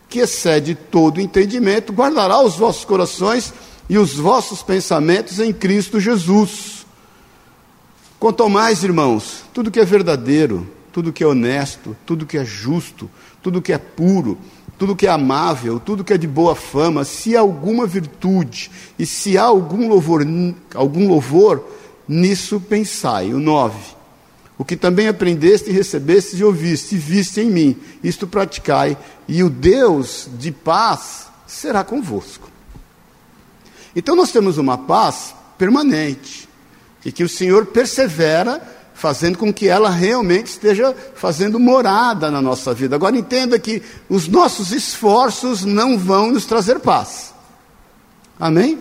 que 0.07 0.19
excede 0.19 0.75
todo 0.75 1.23
entendimento, 1.23 1.91
guardará 1.91 2.43
os 2.43 2.57
vossos 2.57 2.85
corações 2.85 3.55
e 3.89 3.97
os 3.97 4.13
vossos 4.13 4.63
pensamentos 4.63 5.41
em 5.41 5.55
Cristo 5.55 5.99
Jesus. 5.99 6.85
Quanto 8.21 8.43
ao 8.43 8.51
mais, 8.51 8.85
irmãos, 8.85 9.43
tudo 9.55 9.71
que 9.71 9.81
é 9.81 9.87
verdadeiro, 9.87 10.71
tudo 10.93 11.15
que 11.15 11.25
é 11.25 11.27
honesto, 11.27 11.97
tudo 12.05 12.27
que 12.27 12.37
é 12.37 12.45
justo, 12.45 13.11
tudo 13.43 13.63
que 13.63 13.73
é 13.73 13.79
puro, 13.79 14.39
tudo 14.79 14.97
que 14.97 15.07
é 15.07 15.11
amável, 15.11 15.79
tudo 15.79 16.05
que 16.05 16.13
é 16.13 16.19
de 16.19 16.27
boa 16.27 16.55
fama, 16.55 17.05
se 17.05 17.37
há 17.37 17.41
alguma 17.41 17.87
virtude 17.87 18.71
e 18.99 19.07
se 19.07 19.39
há 19.39 19.45
algum 19.45 19.89
louvor, 19.89 20.27
algum 20.75 21.09
louvor, 21.09 21.65
nisso 22.09 22.61
pensai. 22.61 23.33
O 23.33 23.39
9. 23.39 23.95
O 24.57 24.65
que 24.65 24.77
também 24.77 25.09
aprendeste, 25.09 25.71
recebeste 25.71 26.37
e 26.37 26.45
ouviste, 26.45 26.95
e 26.95 26.99
viste 26.99 27.41
em 27.41 27.51
mim, 27.51 27.77
isto 28.03 28.27
praticai, 28.27 28.97
e 29.27 29.43
o 29.43 29.51
Deus 29.51 30.29
de 30.39 30.53
paz 30.53 31.27
será 31.47 31.83
convosco. 31.83 32.49
Então 33.97 34.15
nós 34.15 34.31
temos 34.31 34.57
uma 34.59 34.79
paz 34.79 35.35
permanente, 35.59 36.49
e 37.05 37.11
que 37.11 37.25
o 37.25 37.29
Senhor 37.29 37.67
persevera 37.67 38.63
fazendo 38.95 39.37
com 39.37 39.53
que 39.53 39.69
ela 39.69 39.91
realmente 39.91 40.47
esteja 40.47 40.95
fazendo 41.15 41.59
morada 41.59 42.31
na 42.31 42.41
nossa 42.41 42.73
vida. 42.73 42.95
Agora 42.95 43.17
entenda 43.17 43.59
que 43.59 43.83
os 44.09 44.29
nossos 44.29 44.71
esforços 44.71 45.65
não 45.65 45.99
vão 45.99 46.31
nos 46.31 46.47
trazer 46.47 46.79
paz. 46.79 47.35
Amém? 48.39 48.79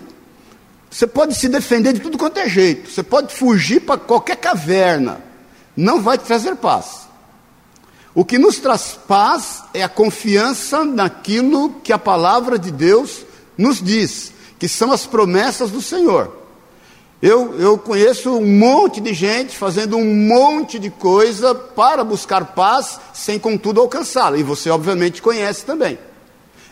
Você 0.89 1.07
pode 1.07 1.33
se 1.33 1.49
defender 1.49 1.93
de 1.93 1.99
tudo 1.99 2.19
quanto 2.19 2.39
é 2.39 2.47
jeito, 2.47 2.91
você 2.91 3.01
pode 3.01 3.33
fugir 3.33 3.81
para 3.81 3.99
qualquer 3.99 4.37
caverna, 4.37 5.21
não 5.75 5.99
vai 5.99 6.19
te 6.19 6.25
trazer 6.25 6.55
paz. 6.55 7.07
O 8.13 8.23
que 8.23 8.37
nos 8.37 8.59
traz 8.59 8.97
paz 9.07 9.63
é 9.73 9.81
a 9.81 9.89
confiança 9.89 10.85
naquilo 10.85 11.81
que 11.83 11.91
a 11.91 11.97
palavra 11.97 12.59
de 12.59 12.71
Deus 12.71 13.25
nos 13.57 13.81
diz, 13.81 14.31
que 14.59 14.67
são 14.67 14.91
as 14.91 15.07
promessas 15.07 15.71
do 15.71 15.81
Senhor. 15.81 16.42
Eu, 17.23 17.57
eu 17.57 17.77
conheço 17.77 18.31
um 18.31 18.45
monte 18.45 18.99
de 18.99 19.13
gente 19.13 19.57
fazendo 19.57 19.95
um 19.95 20.03
monte 20.13 20.77
de 20.77 20.89
coisa 20.89 21.55
para 21.55 22.03
buscar 22.03 22.47
paz, 22.47 22.99
sem 23.13 23.39
contudo 23.39 23.79
alcançá-la. 23.79 24.37
E 24.37 24.43
você, 24.43 24.69
obviamente, 24.69 25.21
conhece 25.21 25.63
também. 25.63 25.97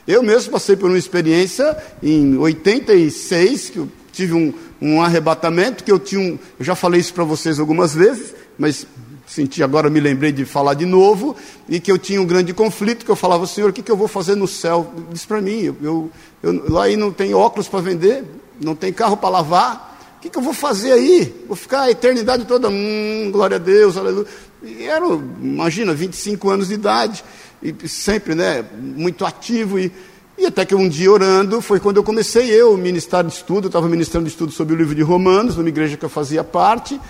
Eu 0.05 0.21
mesmo 0.21 0.51
passei 0.51 0.75
por 0.75 0.89
uma 0.89 0.97
experiência 0.97 1.77
em 2.03 2.37
86, 2.37 3.69
que 3.69 3.77
eu 3.77 3.87
tive 4.11 4.33
um, 4.33 4.53
um 4.81 5.01
arrebatamento, 5.01 5.85
que 5.85 5.91
eu 5.91 5.97
tinha 5.97 6.19
um. 6.19 6.37
Eu 6.59 6.65
já 6.65 6.75
falei 6.75 6.99
isso 6.99 7.13
para 7.13 7.23
vocês 7.23 7.57
algumas 7.57 7.95
vezes, 7.95 8.35
mas 8.59 8.85
senti 9.25 9.63
agora, 9.63 9.89
me 9.89 10.01
lembrei 10.01 10.33
de 10.33 10.43
falar 10.43 10.73
de 10.73 10.85
novo, 10.85 11.33
e 11.69 11.79
que 11.79 11.89
eu 11.89 11.97
tinha 11.97 12.21
um 12.21 12.25
grande 12.25 12.53
conflito, 12.53 13.05
que 13.05 13.11
eu 13.11 13.15
falava, 13.15 13.47
Senhor, 13.47 13.69
o 13.69 13.73
que, 13.73 13.81
que 13.81 13.89
eu 13.89 13.95
vou 13.95 14.09
fazer 14.09 14.35
no 14.35 14.49
céu? 14.49 14.91
Diz 15.13 15.23
para 15.23 15.39
mim, 15.39 15.61
eu, 15.61 15.77
eu, 15.81 16.11
eu, 16.43 16.69
lá 16.69 16.83
aí 16.83 16.97
não 16.97 17.09
tem 17.09 17.33
óculos 17.33 17.69
para 17.69 17.79
vender, 17.79 18.25
não 18.59 18.75
tem 18.75 18.91
carro 18.91 19.15
para 19.15 19.29
lavar 19.29 19.90
que, 20.21 20.29
que 20.29 20.37
eu 20.37 20.41
vou 20.43 20.53
fazer 20.53 20.91
aí? 20.91 21.33
Vou 21.47 21.55
ficar 21.55 21.81
a 21.81 21.91
eternidade 21.91 22.45
toda, 22.45 22.69
hum, 22.69 23.29
glória 23.31 23.55
a 23.55 23.59
Deus, 23.59 23.97
aleluia. 23.97 24.27
E 24.61 24.83
era, 24.83 25.05
imagina, 25.41 25.93
25 25.93 26.49
anos 26.49 26.67
de 26.67 26.75
idade, 26.75 27.23
e 27.61 27.87
sempre, 27.87 28.35
né, 28.35 28.63
muito 28.79 29.25
ativo. 29.25 29.79
E, 29.79 29.91
e 30.37 30.45
até 30.45 30.63
que 30.63 30.75
um 30.75 30.87
dia 30.87 31.11
orando, 31.11 31.59
foi 31.59 31.79
quando 31.79 31.97
eu 31.97 32.03
comecei 32.03 32.51
eu, 32.51 32.77
ministrar 32.77 33.23
de 33.23 33.33
estudo, 33.33 33.65
eu 33.65 33.69
estava 33.69 33.89
ministrando 33.89 34.27
estudo 34.27 34.51
sobre 34.51 34.75
o 34.75 34.77
livro 34.77 34.93
de 34.93 35.01
Romanos, 35.01 35.57
numa 35.57 35.69
igreja 35.69 35.97
que 35.97 36.05
eu 36.05 36.09
fazia 36.09 36.43
parte, 36.43 37.01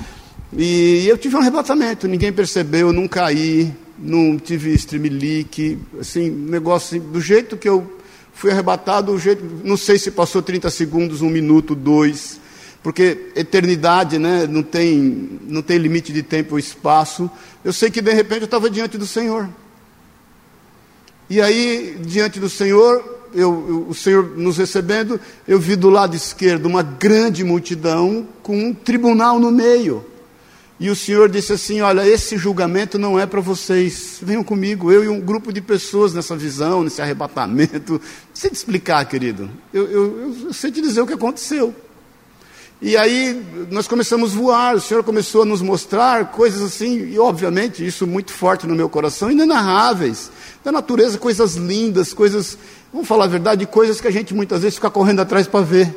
e 0.58 1.06
eu 1.08 1.18
tive 1.18 1.36
um 1.36 1.40
arrebatamento, 1.40 2.08
ninguém 2.08 2.32
percebeu, 2.32 2.94
não 2.94 3.10
caí, 3.10 3.74
não 4.00 4.38
tive 4.38 4.74
streamlink, 4.74 5.78
assim, 6.00 6.30
negócio 6.30 6.98
assim, 6.98 7.12
do 7.12 7.20
jeito 7.20 7.58
que 7.58 7.68
eu 7.68 8.00
fui 8.34 8.52
arrebatado, 8.52 9.18
jeito, 9.20 9.44
não 9.64 9.76
sei 9.76 10.00
se 10.00 10.12
passou 10.12 10.42
30 10.42 10.70
segundos, 10.70 11.22
um 11.22 11.30
minuto, 11.30 11.76
dois, 11.76 12.41
porque 12.84 13.32
eternidade 13.36 14.18
né, 14.18 14.48
não, 14.48 14.64
tem, 14.64 15.40
não 15.44 15.62
tem 15.62 15.78
limite 15.78 16.12
de 16.12 16.24
tempo 16.24 16.54
ou 16.54 16.60
espaço. 16.60 17.30
Eu 17.64 17.72
sei 17.72 17.92
que 17.92 18.02
de 18.02 18.12
repente 18.12 18.42
eu 18.42 18.46
estava 18.46 18.70
diante 18.70 18.98
do 18.98 19.06
Senhor. 19.06 19.48
E 21.30 21.40
aí, 21.40 21.98
diante 22.02 22.40
do 22.40 22.50
Senhor, 22.50 23.22
eu, 23.34 23.66
eu, 23.70 23.86
o 23.88 23.94
Senhor 23.94 24.36
nos 24.36 24.58
recebendo, 24.58 25.20
eu 25.48 25.60
vi 25.60 25.76
do 25.76 25.90
lado 25.90 26.16
esquerdo 26.16 26.66
uma 26.66 26.82
grande 26.82 27.44
multidão 27.44 28.28
com 28.42 28.58
um 28.58 28.74
tribunal 28.74 29.40
no 29.40 29.52
meio. 29.52 30.06
E 30.80 30.90
o 30.90 30.96
Senhor 30.96 31.30
disse 31.30 31.54
assim: 31.54 31.80
Olha, 31.82 32.06
esse 32.08 32.36
julgamento 32.36 32.98
não 32.98 33.20
é 33.20 33.28
para 33.28 33.40
vocês. 33.40 34.18
Venham 34.20 34.44
comigo, 34.44 34.92
eu 34.92 35.04
e 35.04 35.08
um 35.08 35.22
grupo 35.22 35.54
de 35.54 35.62
pessoas 35.62 36.12
nessa 36.12 36.36
visão, 36.36 36.84
nesse 36.84 37.00
arrebatamento. 37.00 37.94
Não 37.94 38.02
sei 38.34 38.50
te 38.50 38.56
explicar, 38.56 39.06
querido. 39.06 39.48
Eu, 39.72 39.88
eu, 39.88 40.34
eu 40.46 40.54
sei 40.54 40.72
te 40.72 40.82
dizer 40.82 41.02
o 41.02 41.06
que 41.06 41.14
aconteceu. 41.14 41.76
E 42.82 42.98
aí 42.98 43.46
nós 43.70 43.88
começamos 43.88 44.34
a 44.34 44.36
voar, 44.36 44.76
o 44.76 44.82
Senhor 44.82 45.04
começou 45.04 45.44
a 45.44 45.46
nos 45.46 45.62
mostrar 45.62 46.32
coisas 46.32 46.64
assim, 46.64 47.12
e 47.12 47.20
obviamente 47.20 47.86
isso 47.86 48.08
muito 48.08 48.34
forte 48.34 48.66
no 48.66 48.74
meu 48.74 48.90
coração, 48.90 49.30
inenarráveis, 49.30 50.32
da 50.64 50.72
natureza, 50.72 51.16
coisas 51.20 51.54
lindas, 51.54 52.12
coisas, 52.12 52.58
vamos 52.92 53.08
falar 53.08 53.26
a 53.26 53.28
verdade, 53.28 53.68
coisas 53.68 54.02
que 54.02 54.08
a 54.08 54.12
gente 54.12 54.34
muitas 54.34 54.64
vezes 54.64 54.76
fica 54.76 54.90
correndo 54.90 55.20
atrás 55.20 55.46
para 55.46 55.64
ver. 55.64 55.96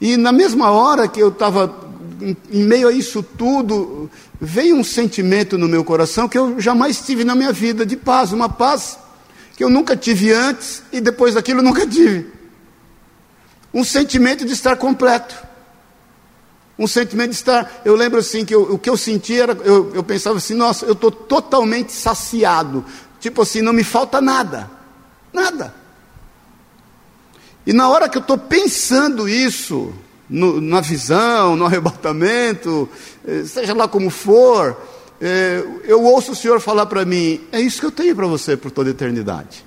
E 0.00 0.16
na 0.16 0.32
mesma 0.32 0.70
hora 0.70 1.06
que 1.06 1.20
eu 1.20 1.28
estava 1.28 1.86
em, 2.50 2.64
meio 2.64 2.88
a 2.88 2.92
isso 2.92 3.22
tudo, 3.22 4.08
veio 4.40 4.76
um 4.76 4.84
sentimento 4.84 5.58
no 5.58 5.68
meu 5.68 5.84
coração 5.84 6.26
que 6.26 6.38
eu 6.38 6.58
jamais 6.58 7.02
tive 7.02 7.22
na 7.22 7.34
minha 7.34 7.52
vida 7.52 7.84
de 7.84 7.98
paz, 7.98 8.32
uma 8.32 8.48
paz 8.48 8.98
que 9.54 9.62
eu 9.62 9.68
nunca 9.68 9.94
tive 9.94 10.32
antes 10.32 10.82
e 10.90 11.02
depois 11.02 11.34
daquilo 11.34 11.60
nunca 11.60 11.86
tive. 11.86 12.37
Um 13.72 13.84
sentimento 13.84 14.44
de 14.44 14.52
estar 14.52 14.76
completo. 14.76 15.36
Um 16.78 16.86
sentimento 16.86 17.30
de 17.30 17.36
estar. 17.36 17.82
Eu 17.84 17.96
lembro 17.96 18.20
assim 18.20 18.44
que 18.44 18.54
eu, 18.54 18.74
o 18.74 18.78
que 18.78 18.88
eu 18.88 18.96
sentia 18.96 19.42
era. 19.42 19.52
Eu, 19.52 19.94
eu 19.94 20.02
pensava 20.02 20.38
assim, 20.38 20.54
nossa, 20.54 20.86
eu 20.86 20.92
estou 20.92 21.10
totalmente 21.10 21.92
saciado. 21.92 22.84
Tipo 23.20 23.42
assim, 23.42 23.62
não 23.62 23.72
me 23.72 23.82
falta 23.82 24.20
nada. 24.20 24.70
Nada. 25.32 25.74
E 27.66 27.72
na 27.72 27.88
hora 27.88 28.08
que 28.08 28.16
eu 28.16 28.22
estou 28.22 28.38
pensando 28.38 29.28
isso, 29.28 29.92
no, 30.28 30.60
na 30.60 30.80
visão, 30.80 31.56
no 31.56 31.66
arrebatamento, 31.66 32.88
eh, 33.26 33.44
seja 33.44 33.74
lá 33.74 33.88
como 33.88 34.08
for, 34.08 34.80
eh, 35.20 35.64
eu 35.84 36.02
ouço 36.04 36.32
o 36.32 36.36
Senhor 36.36 36.60
falar 36.60 36.86
para 36.86 37.04
mim: 37.04 37.40
é 37.50 37.60
isso 37.60 37.80
que 37.80 37.86
eu 37.86 37.92
tenho 37.92 38.14
para 38.14 38.26
você 38.26 38.56
por 38.56 38.70
toda 38.70 38.88
a 38.88 38.92
eternidade. 38.92 39.64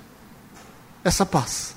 Essa 1.04 1.26
paz. 1.26 1.76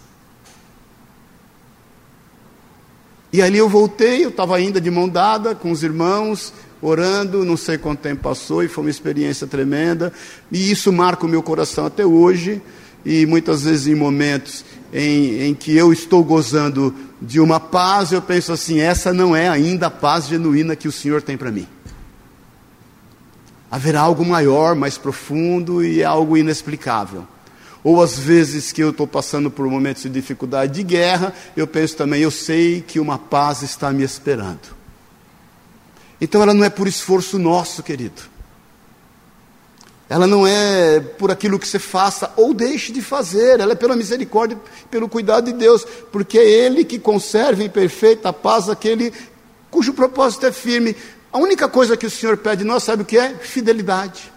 E 3.35 3.43
ali 3.43 3.59
eu 3.59 3.69
voltei, 3.69 4.25
eu 4.25 4.29
estava 4.29 4.55
ainda 4.55 4.81
de 4.81 4.89
mão 4.93 5.09
dada 5.09 5.57
com 5.57 5.73
os 5.73 5.83
irmãos, 5.83 6.55
orando, 6.81 7.45
não 7.45 7.57
sei 7.57 7.77
quanto 7.77 7.99
tempo 7.99 8.23
passou, 8.23 8.63
e 8.63 8.69
foi 8.69 8.85
uma 8.85 8.91
experiência 8.91 9.45
tremenda, 9.45 10.13
e 10.53 10.71
isso 10.71 10.93
marca 10.93 11.27
o 11.27 11.29
meu 11.29 11.43
coração 11.43 11.85
até 11.85 12.07
hoje, 12.07 12.63
e 13.05 13.27
muitas 13.27 13.65
vezes 13.65 13.89
em 13.89 13.97
momentos 13.97 14.65
em, 14.93 15.49
em 15.49 15.53
que 15.53 15.77
eu 15.77 15.93
estou 15.93 16.23
gozando 16.23 16.95
de 17.21 17.41
uma 17.41 17.59
paz, 17.59 18.13
eu 18.13 18.23
penso 18.23 18.53
assim: 18.53 18.79
essa 18.79 19.13
não 19.13 19.35
é 19.35 19.49
ainda 19.49 19.89
a 19.89 19.91
paz 19.91 20.29
genuína 20.29 20.77
que 20.77 20.87
o 20.87 20.93
Senhor 20.93 21.21
tem 21.21 21.37
para 21.37 21.51
mim. 21.51 21.67
Haverá 23.69 24.01
algo 24.01 24.25
maior, 24.25 24.77
mais 24.77 24.97
profundo 24.97 25.83
e 25.83 26.03
é 26.03 26.05
algo 26.05 26.37
inexplicável. 26.37 27.27
Ou 27.85 28.03
às 28.03 28.19
vezes 28.19 28.73
que 28.73 28.83
eu 28.83 28.91
estou 28.91 29.07
passando 29.07 29.51
por 29.51 29.69
momentos 29.69 30.03
de 30.05 30.09
dificuldade 30.09 30.73
de 30.73 30.83
guerra, 30.83 31.35
eu 31.55 31.67
penso 31.67 31.95
também, 31.95 32.23
eu 32.23 32.31
sei 32.31 32.81
que 32.81 32.99
uma 32.99 33.19
paz 33.19 33.63
está 33.63 33.93
me 33.93 34.03
esperando. 34.03 34.75
Então 36.19 36.43
ela 36.43 36.55
não 36.55 36.65
é 36.65 36.71
por 36.71 36.89
esforço 36.89 37.39
nosso, 37.39 37.83
querido. 37.83 38.23
Ela 40.09 40.27
não 40.27 40.47
é 40.47 41.01
por 41.01 41.31
aquilo 41.31 41.59
que 41.59 41.69
você 41.69 41.79
faça 41.79 42.33
ou 42.37 42.55
deixe 42.55 42.91
de 42.91 43.03
fazer, 43.03 43.61
ela 43.61 43.73
é 43.73 43.77
pela 43.77 43.97
misericórdia, 43.97 44.59
pelo 44.91 45.09
cuidado 45.09 45.47
de 45.47 45.53
Deus, 45.53 45.85
porque 46.11 46.39
é 46.39 46.49
Ele 46.49 46.85
que 46.85 46.99
conserva 46.99 47.63
em 47.63 47.69
perfeita 47.69 48.33
paz 48.33 48.69
aquele 48.69 49.13
cujo 49.71 49.93
propósito 49.93 50.47
é 50.47 50.53
firme. 50.53 50.97
A 51.31 51.39
única 51.39 51.69
coisa 51.69 51.97
que 51.97 52.07
o 52.07 52.11
Senhor 52.11 52.37
pede 52.39 52.63
de 52.63 52.65
nós, 52.65 52.83
sabe 52.83 53.03
o 53.03 53.05
que 53.05 53.19
é? 53.19 53.35
Fidelidade. 53.35 54.34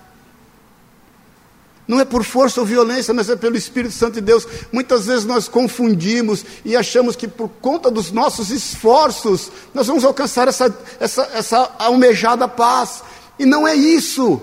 Não 1.88 2.00
é 2.00 2.06
por 2.06 2.24
força 2.24 2.60
ou 2.60 2.66
violência, 2.66 3.14
mas 3.14 3.30
é 3.30 3.36
pelo 3.36 3.56
Espírito 3.56 3.94
Santo 3.94 4.16
de 4.16 4.22
Deus. 4.22 4.46
Muitas 4.72 5.06
vezes 5.06 5.24
nós 5.24 5.48
confundimos 5.48 6.44
e 6.66 6.76
achamos 6.76 7.16
que 7.16 7.28
por 7.28 7.50
conta 7.62 7.90
dos 7.90 8.12
nossos 8.12 8.50
esforços 8.50 9.50
nós 9.74 9.88
vamos 9.88 10.04
alcançar 10.04 10.50
essa, 10.50 10.76
essa, 11.00 11.30
essa 11.34 11.72
almejada 11.80 12.48
paz. 12.48 13.04
E 13.40 13.46
não 13.46 13.66
é 13.66 13.74
isso. 13.74 14.42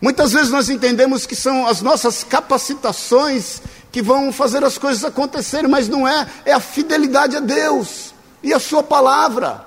Muitas 0.00 0.32
vezes 0.32 0.50
nós 0.50 0.68
entendemos 0.68 1.24
que 1.24 1.34
são 1.34 1.66
as 1.66 1.80
nossas 1.80 2.22
capacitações 2.22 3.62
que 3.90 4.02
vão 4.02 4.30
fazer 4.30 4.62
as 4.62 4.76
coisas 4.76 5.04
acontecerem, 5.04 5.70
mas 5.70 5.88
não 5.88 6.06
é, 6.06 6.28
é 6.44 6.52
a 6.52 6.60
fidelidade 6.60 7.34
a 7.34 7.40
Deus 7.40 8.14
e 8.42 8.52
a 8.52 8.60
Sua 8.60 8.82
palavra, 8.82 9.64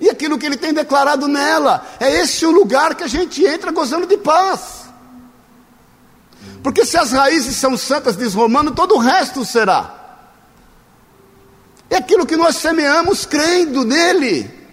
e 0.00 0.10
aquilo 0.10 0.38
que 0.38 0.46
Ele 0.46 0.56
tem 0.56 0.72
declarado 0.72 1.28
nela. 1.28 1.86
É 2.00 2.20
esse 2.20 2.44
o 2.44 2.50
lugar 2.50 2.94
que 2.94 3.04
a 3.04 3.08
gente 3.08 3.44
entra 3.44 3.70
gozando 3.70 4.06
de 4.06 4.16
paz. 4.16 4.84
Porque 6.62 6.84
se 6.84 6.96
as 6.96 7.12
raízes 7.12 7.56
são 7.56 7.76
santas, 7.76 8.16
diz 8.16 8.34
Romano, 8.34 8.72
todo 8.72 8.94
o 8.94 8.98
resto 8.98 9.44
será. 9.44 10.02
É 11.90 11.96
aquilo 11.96 12.26
que 12.26 12.36
nós 12.36 12.56
semeamos 12.56 13.26
crendo 13.26 13.84
nele. 13.84 14.63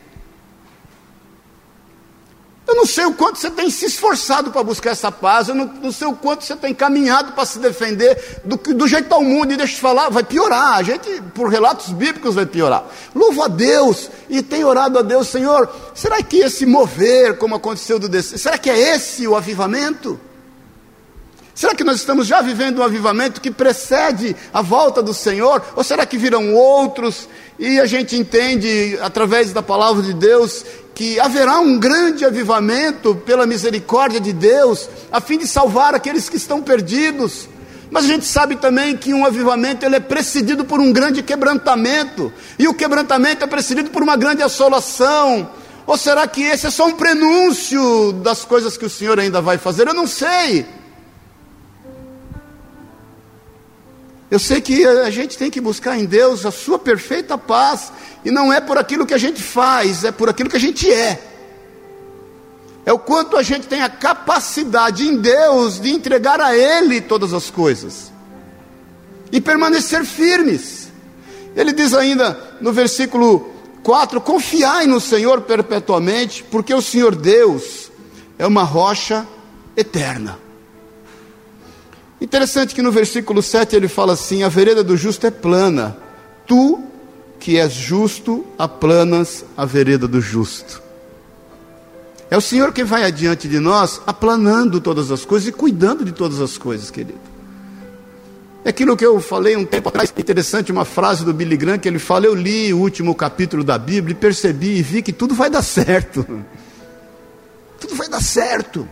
Eu 2.72 2.76
não 2.76 2.86
sei 2.86 3.04
o 3.04 3.14
quanto 3.14 3.38
você 3.38 3.52
tem 3.52 3.70
se 3.70 3.86
esforçado 3.86 4.50
para 4.50 4.64
buscar 4.64 4.92
essa 4.92 5.12
paz, 5.12 5.50
eu 5.50 5.56
não, 5.56 5.66
não, 5.66 5.92
sei 5.92 6.08
o 6.08 6.16
quanto 6.16 6.46
você 6.46 6.56
tem 6.56 6.74
caminhado 6.74 7.34
para 7.34 7.46
se 7.46 7.60
defender 7.60 8.40
do, 8.46 8.56
do 8.56 8.88
jeito 8.88 9.14
o 9.14 9.22
mundo, 9.22 9.52
e 9.52 9.58
deixa 9.58 9.74
eu 9.74 9.76
te 9.76 9.82
falar, 9.82 10.08
vai 10.08 10.24
piorar, 10.24 10.78
a 10.78 10.82
gente, 10.82 11.22
por 11.36 11.50
relatos 11.50 11.90
bíblicos, 11.90 12.34
vai 12.34 12.46
piorar. 12.46 12.86
Louvo 13.14 13.44
a 13.44 13.50
Deus 13.50 14.10
e 14.30 14.42
tenho 14.42 14.68
orado 14.68 14.98
a 14.98 15.02
Deus, 15.02 15.28
Senhor, 15.28 15.70
será 15.94 16.24
que 16.24 16.38
esse 16.38 16.66
mover, 16.66 17.38
como 17.38 17.56
aconteceu 17.56 18.00
do 18.00 18.08
descer, 18.08 18.40
será 18.40 18.58
que 18.58 18.70
é 18.70 18.96
esse 18.96 19.28
o 19.28 19.36
avivamento? 19.36 20.18
Será 21.62 21.76
que 21.76 21.84
nós 21.84 21.98
estamos 21.98 22.26
já 22.26 22.42
vivendo 22.42 22.80
um 22.80 22.84
avivamento 22.84 23.40
que 23.40 23.52
precede 23.52 24.36
a 24.52 24.64
volta 24.64 25.00
do 25.00 25.14
Senhor? 25.14 25.64
Ou 25.76 25.84
será 25.84 26.08
que 26.08 26.18
virão 26.18 26.56
outros? 26.56 27.30
E 27.60 27.80
a 27.80 27.86
gente 27.86 28.16
entende, 28.16 28.98
através 29.00 29.54
da 29.54 29.62
palavra 29.62 30.02
de 30.02 30.12
Deus, 30.12 30.66
que 30.96 31.20
haverá 31.20 31.60
um 31.60 31.78
grande 31.78 32.26
avivamento 32.26 33.14
pela 33.14 33.46
misericórdia 33.46 34.20
de 34.20 34.34
Deus, 34.34 34.90
a 35.12 35.22
fim 35.22 35.38
de 35.38 35.46
salvar 35.46 35.94
aqueles 35.94 36.28
que 36.28 36.36
estão 36.36 36.64
perdidos. 36.64 37.48
Mas 37.92 38.06
a 38.06 38.08
gente 38.08 38.26
sabe 38.26 38.56
também 38.56 38.98
que 38.98 39.14
um 39.14 39.24
avivamento 39.24 39.86
ele 39.86 39.98
é 39.98 40.00
precedido 40.00 40.66
por 40.66 40.80
um 40.80 40.92
grande 40.92 41.22
quebrantamento, 41.22 42.34
e 42.58 42.68
o 42.68 42.74
quebrantamento 42.74 43.44
é 43.44 43.48
precedido 43.48 43.92
por 43.92 44.02
uma 44.02 44.18
grande 44.18 44.42
assolação. 44.42 45.48
Ou 45.86 45.96
será 45.96 46.26
que 46.26 46.42
esse 46.42 46.66
é 46.66 46.72
só 46.72 46.88
um 46.88 46.94
prenúncio 46.94 48.14
das 48.14 48.44
coisas 48.44 48.78
que 48.78 48.86
o 48.88 48.90
Senhor 48.90 49.20
ainda 49.20 49.40
vai 49.40 49.60
fazer? 49.60 49.88
Eu 49.88 49.94
não 49.94 50.08
sei. 50.08 50.81
Eu 54.32 54.40
sei 54.40 54.62
que 54.62 54.86
a 54.86 55.10
gente 55.10 55.38
tem 55.38 55.52
que 55.52 55.60
buscar 55.60 56.00
em 56.00 56.06
Deus 56.06 56.46
a 56.46 56.52
sua 56.52 56.80
perfeita 56.80 57.38
paz, 57.38 57.92
e 58.24 58.32
não 58.32 58.52
é 58.52 58.62
por 58.62 58.78
aquilo 58.78 59.06
que 59.06 59.14
a 59.14 59.18
gente 59.18 59.44
faz, 59.44 60.06
é 60.06 60.12
por 60.12 60.30
aquilo 60.30 60.50
que 60.50 60.56
a 60.56 60.60
gente 60.60 60.90
é. 60.90 61.22
É 62.86 62.94
o 62.94 62.98
quanto 62.98 63.36
a 63.36 63.44
gente 63.44 63.68
tem 63.68 63.82
a 63.82 63.90
capacidade 63.90 65.06
em 65.06 65.18
Deus 65.18 65.82
de 65.82 65.92
entregar 65.92 66.40
a 66.40 66.56
Ele 66.56 67.02
todas 67.02 67.34
as 67.34 67.50
coisas 67.50 68.10
e 69.34 69.42
permanecer 69.42 70.06
firmes. 70.06 70.90
Ele 71.54 71.74
diz 71.74 71.94
ainda 71.94 72.58
no 72.62 72.72
versículo 72.72 73.52
4: 73.84 74.22
Confiai 74.22 74.88
no 74.88 75.02
Senhor 75.02 75.42
perpetuamente, 75.42 76.42
porque 76.50 76.74
o 76.74 76.82
Senhor 76.82 77.16
Deus 77.16 77.92
é 78.40 78.48
uma 78.48 78.64
rocha 78.64 79.28
eterna. 79.76 80.40
Interessante 82.22 82.76
que 82.76 82.84
no 82.84 82.92
versículo 82.92 83.42
7 83.42 83.76
ele 83.76 83.88
fala 83.88 84.14
assim: 84.14 84.44
a 84.44 84.48
vereda 84.48 84.84
do 84.84 84.96
justo 84.96 85.26
é 85.26 85.32
plana, 85.32 85.98
tu 86.46 86.84
que 87.40 87.58
és 87.58 87.74
justo, 87.74 88.46
aplanas 88.56 89.44
a 89.58 89.66
vereda 89.66 90.08
do 90.08 90.22
justo. 90.22 90.80
É 92.30 92.38
o 92.38 92.42
Senhor 92.42 92.72
que 92.72 92.84
vai 92.84 93.04
adiante 93.04 93.48
de 93.48 93.60
nós, 93.60 94.00
aplanando 94.06 94.80
todas 94.80 95.10
as 95.10 95.26
coisas 95.26 95.50
e 95.50 95.52
cuidando 95.52 96.06
de 96.06 96.12
todas 96.12 96.40
as 96.40 96.58
coisas, 96.58 96.92
querido. 96.92 97.20
É 98.64 98.70
aquilo 98.70 98.96
que 98.96 99.04
eu 99.04 99.20
falei 99.20 99.58
um 99.58 99.66
tempo 99.66 99.90
atrás, 99.90 100.14
interessante, 100.16 100.72
uma 100.72 100.86
frase 100.86 101.26
do 101.26 101.34
Billy 101.34 101.58
Graham 101.58 101.80
que 101.80 101.88
ele 101.88 101.98
fala: 101.98 102.28
Eu 102.28 102.36
li 102.36 102.72
o 102.72 102.78
último 102.78 103.16
capítulo 103.16 103.64
da 103.64 103.80
Bíblia 103.80 104.14
e 104.14 104.16
percebi 104.16 104.78
e 104.78 104.84
vi 104.84 105.02
que 105.02 105.12
tudo 105.12 105.34
vai 105.34 105.50
dar 105.50 105.64
certo. 105.64 106.26
Tudo 107.82 107.96
vai 107.96 108.08
dar 108.08 108.22
certo. 108.22 108.88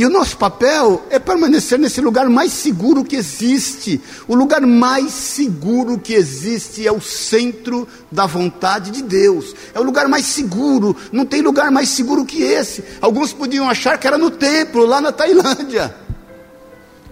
E 0.00 0.06
o 0.06 0.08
nosso 0.08 0.38
papel 0.38 1.04
é 1.10 1.18
permanecer 1.18 1.78
nesse 1.78 2.00
lugar 2.00 2.26
mais 2.26 2.54
seguro 2.54 3.04
que 3.04 3.16
existe. 3.16 4.00
O 4.26 4.34
lugar 4.34 4.62
mais 4.62 5.12
seguro 5.12 5.98
que 5.98 6.14
existe 6.14 6.86
é 6.86 6.90
o 6.90 7.02
centro 7.02 7.86
da 8.10 8.24
vontade 8.24 8.90
de 8.92 9.02
Deus. 9.02 9.54
É 9.74 9.78
o 9.78 9.82
lugar 9.82 10.08
mais 10.08 10.24
seguro. 10.24 10.96
Não 11.12 11.26
tem 11.26 11.42
lugar 11.42 11.70
mais 11.70 11.90
seguro 11.90 12.24
que 12.24 12.42
esse. 12.42 12.82
Alguns 12.98 13.34
podiam 13.34 13.68
achar 13.68 13.98
que 13.98 14.06
era 14.06 14.16
no 14.16 14.30
templo, 14.30 14.86
lá 14.86 15.02
na 15.02 15.12
Tailândia. 15.12 15.94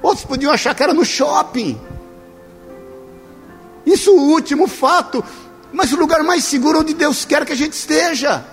Outros 0.00 0.25
podiam 0.25 0.50
achar 0.50 0.75
que 0.75 0.83
era 0.83 0.95
no 0.95 1.04
shopping. 1.04 1.78
Isso 3.85 4.09
é 4.09 4.12
o 4.14 4.30
último 4.30 4.66
fato. 4.66 5.23
Mas 5.75 5.92
o 5.92 5.97
lugar 5.97 6.23
mais 6.23 6.42
seguro 6.42 6.80
onde 6.80 6.95
Deus 6.95 7.26
quer 7.26 7.45
que 7.45 7.52
a 7.52 7.57
gente 7.57 7.75
esteja. 7.75 8.47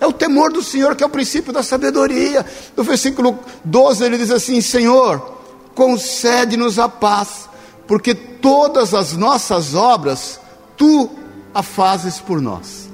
É 0.00 0.06
o 0.06 0.12
temor 0.12 0.52
do 0.52 0.62
Senhor 0.62 0.94
que 0.96 1.02
é 1.02 1.06
o 1.06 1.10
princípio 1.10 1.52
da 1.52 1.62
sabedoria. 1.62 2.44
No 2.76 2.82
versículo 2.82 3.38
12 3.64 4.04
ele 4.04 4.18
diz 4.18 4.30
assim: 4.30 4.60
Senhor, 4.60 5.38
concede-nos 5.74 6.78
a 6.78 6.88
paz, 6.88 7.48
porque 7.86 8.14
todas 8.14 8.94
as 8.94 9.14
nossas 9.14 9.74
obras 9.74 10.40
tu 10.76 11.10
a 11.52 11.62
fazes 11.62 12.18
por 12.18 12.40
nós. 12.40 12.88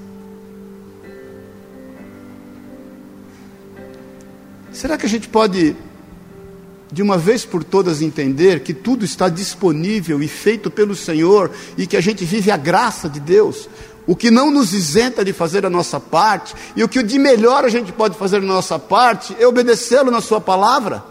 Será 4.73 4.97
que 4.97 5.05
a 5.05 5.09
gente 5.09 5.29
pode, 5.29 5.77
de 6.93 7.03
uma 7.03 7.19
vez 7.19 7.45
por 7.45 7.65
todas, 7.65 8.01
entender 8.01 8.61
que 8.61 8.73
tudo 8.73 9.05
está 9.05 9.29
disponível 9.29 10.23
e 10.23 10.29
feito 10.29 10.71
pelo 10.71 10.95
Senhor 10.95 11.51
e 11.77 11.87
que 11.87 11.97
a 11.97 12.01
gente 12.01 12.25
vive 12.25 12.51
a 12.51 12.57
graça 12.57 13.09
de 13.09 13.21
Deus? 13.21 13.69
O 14.11 14.17
que 14.17 14.29
não 14.29 14.51
nos 14.51 14.75
isenta 14.75 15.25
de 15.25 15.33
fazer 15.33 15.65
a 15.65 15.71
nossa 15.71 16.01
parte, 16.01 16.53
e 16.75 16.83
o 16.83 16.89
que 16.89 17.01
de 17.01 17.17
melhor 17.17 17.65
a 17.65 17.69
gente 17.69 17.93
pode 17.93 18.19
fazer 18.19 18.41
na 18.43 18.55
nossa 18.55 18.77
parte 18.77 19.37
é 19.39 19.47
obedecê-lo 19.47 20.11
na 20.11 20.21
Sua 20.21 20.41
palavra. 20.41 21.05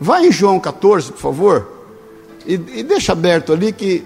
Vai 0.00 0.26
em 0.26 0.32
João 0.32 0.58
14, 0.58 1.12
por 1.12 1.20
favor, 1.20 1.86
e, 2.44 2.54
e 2.54 2.82
deixa 2.82 3.12
aberto 3.12 3.52
ali 3.52 3.72
que 3.72 4.04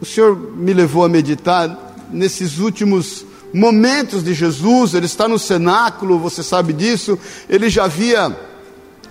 o 0.00 0.06
Senhor 0.06 0.38
me 0.38 0.72
levou 0.72 1.04
a 1.04 1.08
meditar 1.08 1.96
nesses 2.12 2.60
últimos 2.60 3.26
momentos 3.52 4.22
de 4.22 4.32
Jesus. 4.32 4.94
Ele 4.94 5.06
está 5.06 5.26
no 5.26 5.40
cenáculo, 5.40 6.20
você 6.20 6.40
sabe 6.40 6.72
disso. 6.72 7.18
Ele 7.48 7.68
já 7.68 7.86
havia 7.86 8.38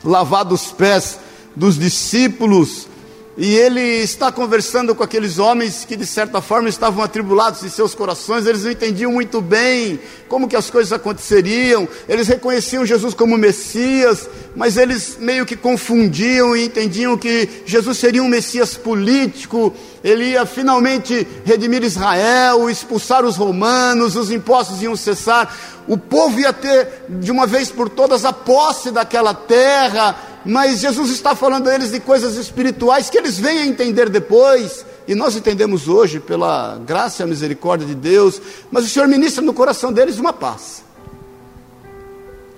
lavado 0.01 0.55
os 0.55 0.71
pés 0.71 1.19
dos 1.53 1.77
discípulos 1.77 2.87
e 3.37 3.55
ele 3.55 3.81
está 3.81 4.31
conversando 4.31 4.95
com 4.95 5.03
aqueles 5.03 5.37
homens 5.37 5.85
que 5.85 5.95
de 5.95 6.07
certa 6.07 6.41
forma 6.41 6.67
estavam 6.67 7.03
atribulados 7.03 7.63
em 7.63 7.69
seus 7.69 7.93
corações, 7.93 8.47
eles 8.47 8.63
não 8.63 8.71
entendiam 8.71 9.11
muito 9.11 9.39
bem 9.41 9.99
como 10.27 10.47
que 10.47 10.55
as 10.55 10.71
coisas 10.71 10.91
aconteceriam, 10.91 11.87
eles 12.09 12.27
reconheciam 12.27 12.83
Jesus 12.83 13.13
como 13.13 13.37
Messias, 13.37 14.27
mas 14.55 14.75
eles 14.75 15.17
meio 15.19 15.45
que 15.45 15.55
confundiam 15.55 16.57
e 16.57 16.65
entendiam 16.65 17.15
que 17.15 17.47
Jesus 17.63 17.99
seria 17.99 18.23
um 18.23 18.27
Messias 18.27 18.75
político, 18.75 19.71
ele 20.03 20.31
ia 20.31 20.45
finalmente 20.45 21.25
redimir 21.45 21.83
Israel, 21.83 22.67
expulsar 22.69 23.23
os 23.23 23.35
romanos, 23.35 24.15
os 24.15 24.31
impostos 24.31 24.81
iam 24.81 24.95
cessar, 24.95 25.55
o 25.87 25.97
povo 25.97 26.39
ia 26.39 26.51
ter 26.51 27.05
de 27.07 27.31
uma 27.31 27.45
vez 27.45 27.69
por 27.69 27.87
todas 27.87 28.25
a 28.25 28.33
posse 28.33 28.89
daquela 28.91 29.33
terra, 29.33 30.15
mas 30.47 30.79
Jesus 30.79 31.11
está 31.11 31.35
falando 31.35 31.67
a 31.67 31.75
eles 31.75 31.91
de 31.91 31.99
coisas 31.99 32.37
espirituais 32.37 33.09
que 33.09 33.17
eles 33.17 33.37
vêm 33.37 33.59
a 33.59 33.67
entender 33.67 34.09
depois, 34.09 34.85
e 35.05 35.13
nós 35.13 35.35
entendemos 35.35 35.89
hoje 35.89 36.21
pela 36.21 36.79
graça 36.85 37.21
e 37.21 37.23
a 37.23 37.27
misericórdia 37.27 37.85
de 37.85 37.93
Deus, 37.93 38.41
mas 38.71 38.85
o 38.85 38.89
Senhor 38.89 39.07
ministra 39.09 39.43
no 39.43 39.53
coração 39.53 39.91
deles 39.91 40.17
uma 40.17 40.31
paz. 40.31 40.83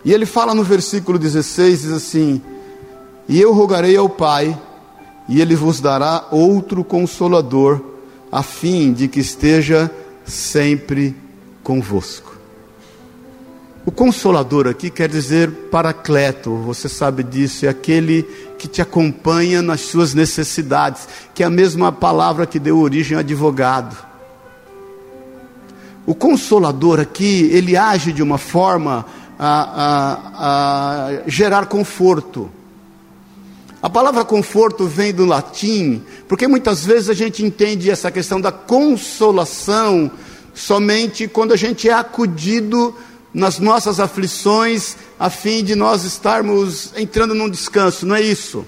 E 0.06 0.13
ele 0.13 0.25
fala 0.25 0.54
no 0.54 0.63
versículo 0.63 1.17
16, 1.17 1.82
diz 1.82 1.91
assim: 1.91 2.41
E 3.28 3.41
eu 3.41 3.54
rogarei 3.54 3.97
ao 3.97 4.08
Pai, 4.08 4.58
e 5.28 5.41
ele 5.41 5.56
vos 5.56 5.82
dará 5.82 6.28
outro 6.32 6.84
consolador, 6.84 7.82
a 8.32 8.43
fim 8.43 8.93
de 8.93 9.08
que 9.08 9.19
esteja 9.19 9.91
sempre 10.25 11.15
convosco. 11.63 12.38
O 13.89 13.91
consolador 13.91 14.67
aqui 14.67 14.91
quer 14.91 15.10
dizer 15.10 15.49
paracleto, 15.71 16.56
você 16.58 16.88
sabe 16.88 17.23
disso, 17.23 17.65
é 17.65 17.69
aquele 17.69 18.21
que 18.56 18.67
te 18.67 18.84
acompanha 18.84 19.63
nas 19.63 19.82
suas 19.82 20.13
necessidades, 20.13 21.08
que 21.34 21.41
é 21.41 21.47
a 21.47 21.49
mesma 21.49 21.91
palavra 21.91 22.45
que 22.45 22.60
deu 22.60 22.78
origem 22.78 23.15
ao 23.15 23.21
advogado. 23.21 23.97
O 26.06 26.13
consolador 26.13 26.99
aqui, 26.99 27.49
ele 27.52 27.75
age 27.75 28.13
de 28.13 28.21
uma 28.21 28.38
forma 28.38 29.08
a, 29.39 29.58
a, 30.38 31.17
a 31.25 31.28
gerar 31.28 31.65
conforto. 31.65 32.47
A 33.82 33.89
palavra 33.89 34.23
conforto 34.23 34.86
vem 34.86 35.12
do 35.12 35.25
latim, 35.25 36.04
porque 36.28 36.47
muitas 36.47 36.86
vezes 36.86 37.10
a 37.10 37.15
gente 37.15 37.43
entende 37.43 37.89
essa 37.89 38.12
questão 38.12 38.39
da 38.39 38.52
consolação 38.52 40.12
somente 40.54 41.28
quando 41.28 41.54
a 41.54 41.58
gente 41.58 41.89
é 41.89 41.93
acudido 41.93 42.93
nas 43.34 43.60
nossas 43.60 44.00
aflições, 44.00 44.96
a 45.20 45.30
fim 45.30 45.63
de 45.63 45.76
nós 45.76 46.04
estarmos 46.04 46.92
entrando 46.96 47.36
num 47.36 47.50
descanso, 47.50 48.06
não 48.06 48.15
é 48.15 48.22
isso. 48.22 48.65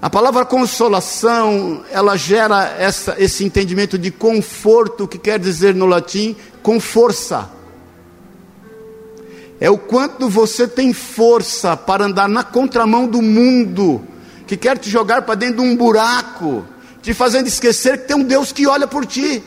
A 0.00 0.08
palavra 0.08 0.46
consolação, 0.46 1.84
ela 1.90 2.16
gera 2.16 2.74
essa, 2.78 3.16
esse 3.18 3.44
entendimento 3.44 3.98
de 3.98 4.10
conforto, 4.10 5.06
que 5.06 5.18
quer 5.18 5.38
dizer 5.38 5.74
no 5.74 5.84
latim, 5.84 6.34
com 6.62 6.80
força. 6.80 7.50
É 9.60 9.68
o 9.68 9.76
quanto 9.76 10.26
você 10.30 10.66
tem 10.66 10.94
força 10.94 11.76
para 11.76 12.06
andar 12.06 12.28
na 12.30 12.42
contramão 12.42 13.06
do 13.06 13.20
mundo, 13.20 14.02
que 14.46 14.56
quer 14.56 14.78
te 14.78 14.88
jogar 14.88 15.22
para 15.22 15.34
dentro 15.34 15.56
de 15.56 15.68
um 15.68 15.76
buraco, 15.76 16.64
te 17.02 17.12
fazendo 17.12 17.46
esquecer 17.46 17.98
que 17.98 18.08
tem 18.08 18.16
um 18.16 18.24
Deus 18.24 18.52
que 18.52 18.66
olha 18.66 18.86
por 18.86 19.04
ti. 19.04 19.42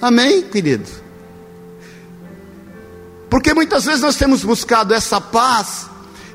Amém, 0.00 0.40
querido? 0.40 1.07
Porque 3.30 3.52
muitas 3.52 3.84
vezes 3.84 4.00
nós 4.00 4.16
temos 4.16 4.42
buscado 4.42 4.94
essa 4.94 5.20
paz 5.20 5.86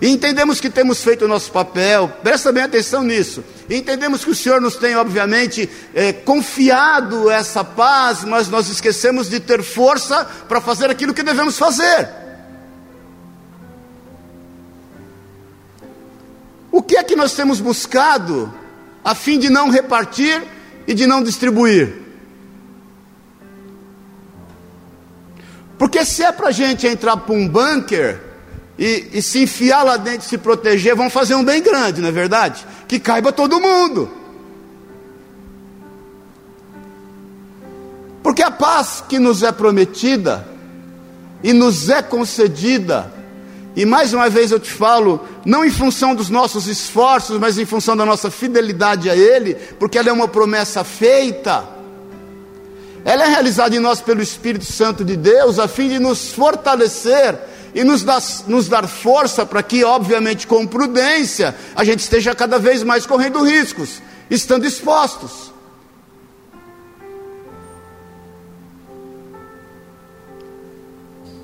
e 0.03 0.09
entendemos 0.09 0.59
que 0.59 0.69
temos 0.69 1.01
feito 1.01 1.23
o 1.23 1.27
nosso 1.29 1.49
papel, 1.51 2.11
presta 2.21 2.51
bem 2.51 2.63
atenção 2.63 3.03
nisso. 3.03 3.43
Entendemos 3.69 4.25
que 4.25 4.31
o 4.31 4.35
Senhor 4.35 4.59
nos 4.59 4.75
tem, 4.75 4.97
obviamente, 4.97 5.69
é, 5.93 6.11
confiado 6.11 7.29
essa 7.29 7.63
paz, 7.63 8.23
mas 8.25 8.49
nós 8.49 8.67
esquecemos 8.67 9.29
de 9.29 9.39
ter 9.39 9.63
força 9.63 10.25
para 10.47 10.59
fazer 10.59 10.89
aquilo 10.89 11.13
que 11.13 11.23
devemos 11.23 11.57
fazer. 11.57 12.09
O 16.69 16.81
que 16.81 16.97
é 16.97 17.03
que 17.03 17.15
nós 17.15 17.33
temos 17.33 17.61
buscado 17.61 18.53
a 19.05 19.15
fim 19.15 19.39
de 19.39 19.49
não 19.49 19.69
repartir 19.69 20.43
e 20.85 20.93
de 20.93 21.07
não 21.07 21.23
distribuir? 21.23 22.02
Porque 25.83 26.05
se 26.05 26.23
é 26.23 26.31
para 26.31 26.47
a 26.47 26.51
gente 26.51 26.87
entrar 26.87 27.17
para 27.17 27.35
um 27.35 27.45
bunker 27.45 28.17
e, 28.79 29.09
e, 29.15 29.21
se 29.21 29.43
enfiar 29.43 29.83
lá 29.83 29.97
dentro 29.97 30.25
e 30.25 30.29
se 30.29 30.37
proteger, 30.37 30.95
vão 30.95 31.09
fazer 31.09 31.35
um 31.35 31.43
bem 31.43 31.61
grande, 31.61 31.99
não 31.99 32.07
é 32.07 32.11
verdade? 32.13 32.65
Que 32.87 32.97
caiba 32.97 33.33
todo 33.33 33.59
mundo. 33.59 34.09
Porque 38.23 38.41
a 38.41 38.49
paz 38.49 39.03
que 39.09 39.19
nos 39.19 39.43
é 39.43 39.51
prometida 39.51 40.47
e 41.43 41.51
nos 41.51 41.89
é 41.89 42.01
concedida, 42.01 43.11
e 43.75 43.85
mais 43.85 44.13
uma 44.13 44.29
vez 44.29 44.51
eu 44.51 44.61
te 44.61 44.71
falo, 44.71 45.27
não 45.43 45.65
em 45.65 45.69
função 45.69 46.15
dos 46.15 46.29
nossos 46.29 46.65
esforços, 46.65 47.37
mas 47.37 47.57
em 47.57 47.65
função 47.65 47.97
da 47.97 48.05
nossa 48.05 48.31
fidelidade 48.31 49.09
a 49.09 49.17
Ele, 49.17 49.55
porque 49.77 49.97
ela 49.97 50.07
é 50.07 50.13
uma 50.13 50.29
promessa 50.29 50.81
feita 50.85 51.82
ela 53.05 53.25
é 53.25 53.27
realizada 53.27 53.75
em 53.75 53.79
nós 53.79 53.99
pelo 54.01 54.21
Espírito 54.21 54.65
Santo 54.65 55.03
de 55.03 55.17
Deus, 55.17 55.59
a 55.59 55.67
fim 55.67 55.89
de 55.89 55.99
nos 55.99 56.31
fortalecer 56.31 57.37
e 57.75 57.83
nos 57.83 58.03
dar, 58.03 58.21
nos 58.47 58.69
dar 58.69 58.87
força 58.87 59.45
para 59.45 59.61
que, 59.61 59.83
obviamente, 59.83 60.47
com 60.47 60.65
prudência, 60.65 61.55
a 61.75 61.83
gente 61.83 61.99
esteja 61.99 62.33
cada 62.33 62.57
vez 62.57 62.81
mais 62.81 63.05
correndo 63.05 63.43
riscos, 63.43 64.01
estando 64.29 64.65
expostos. 64.65 65.51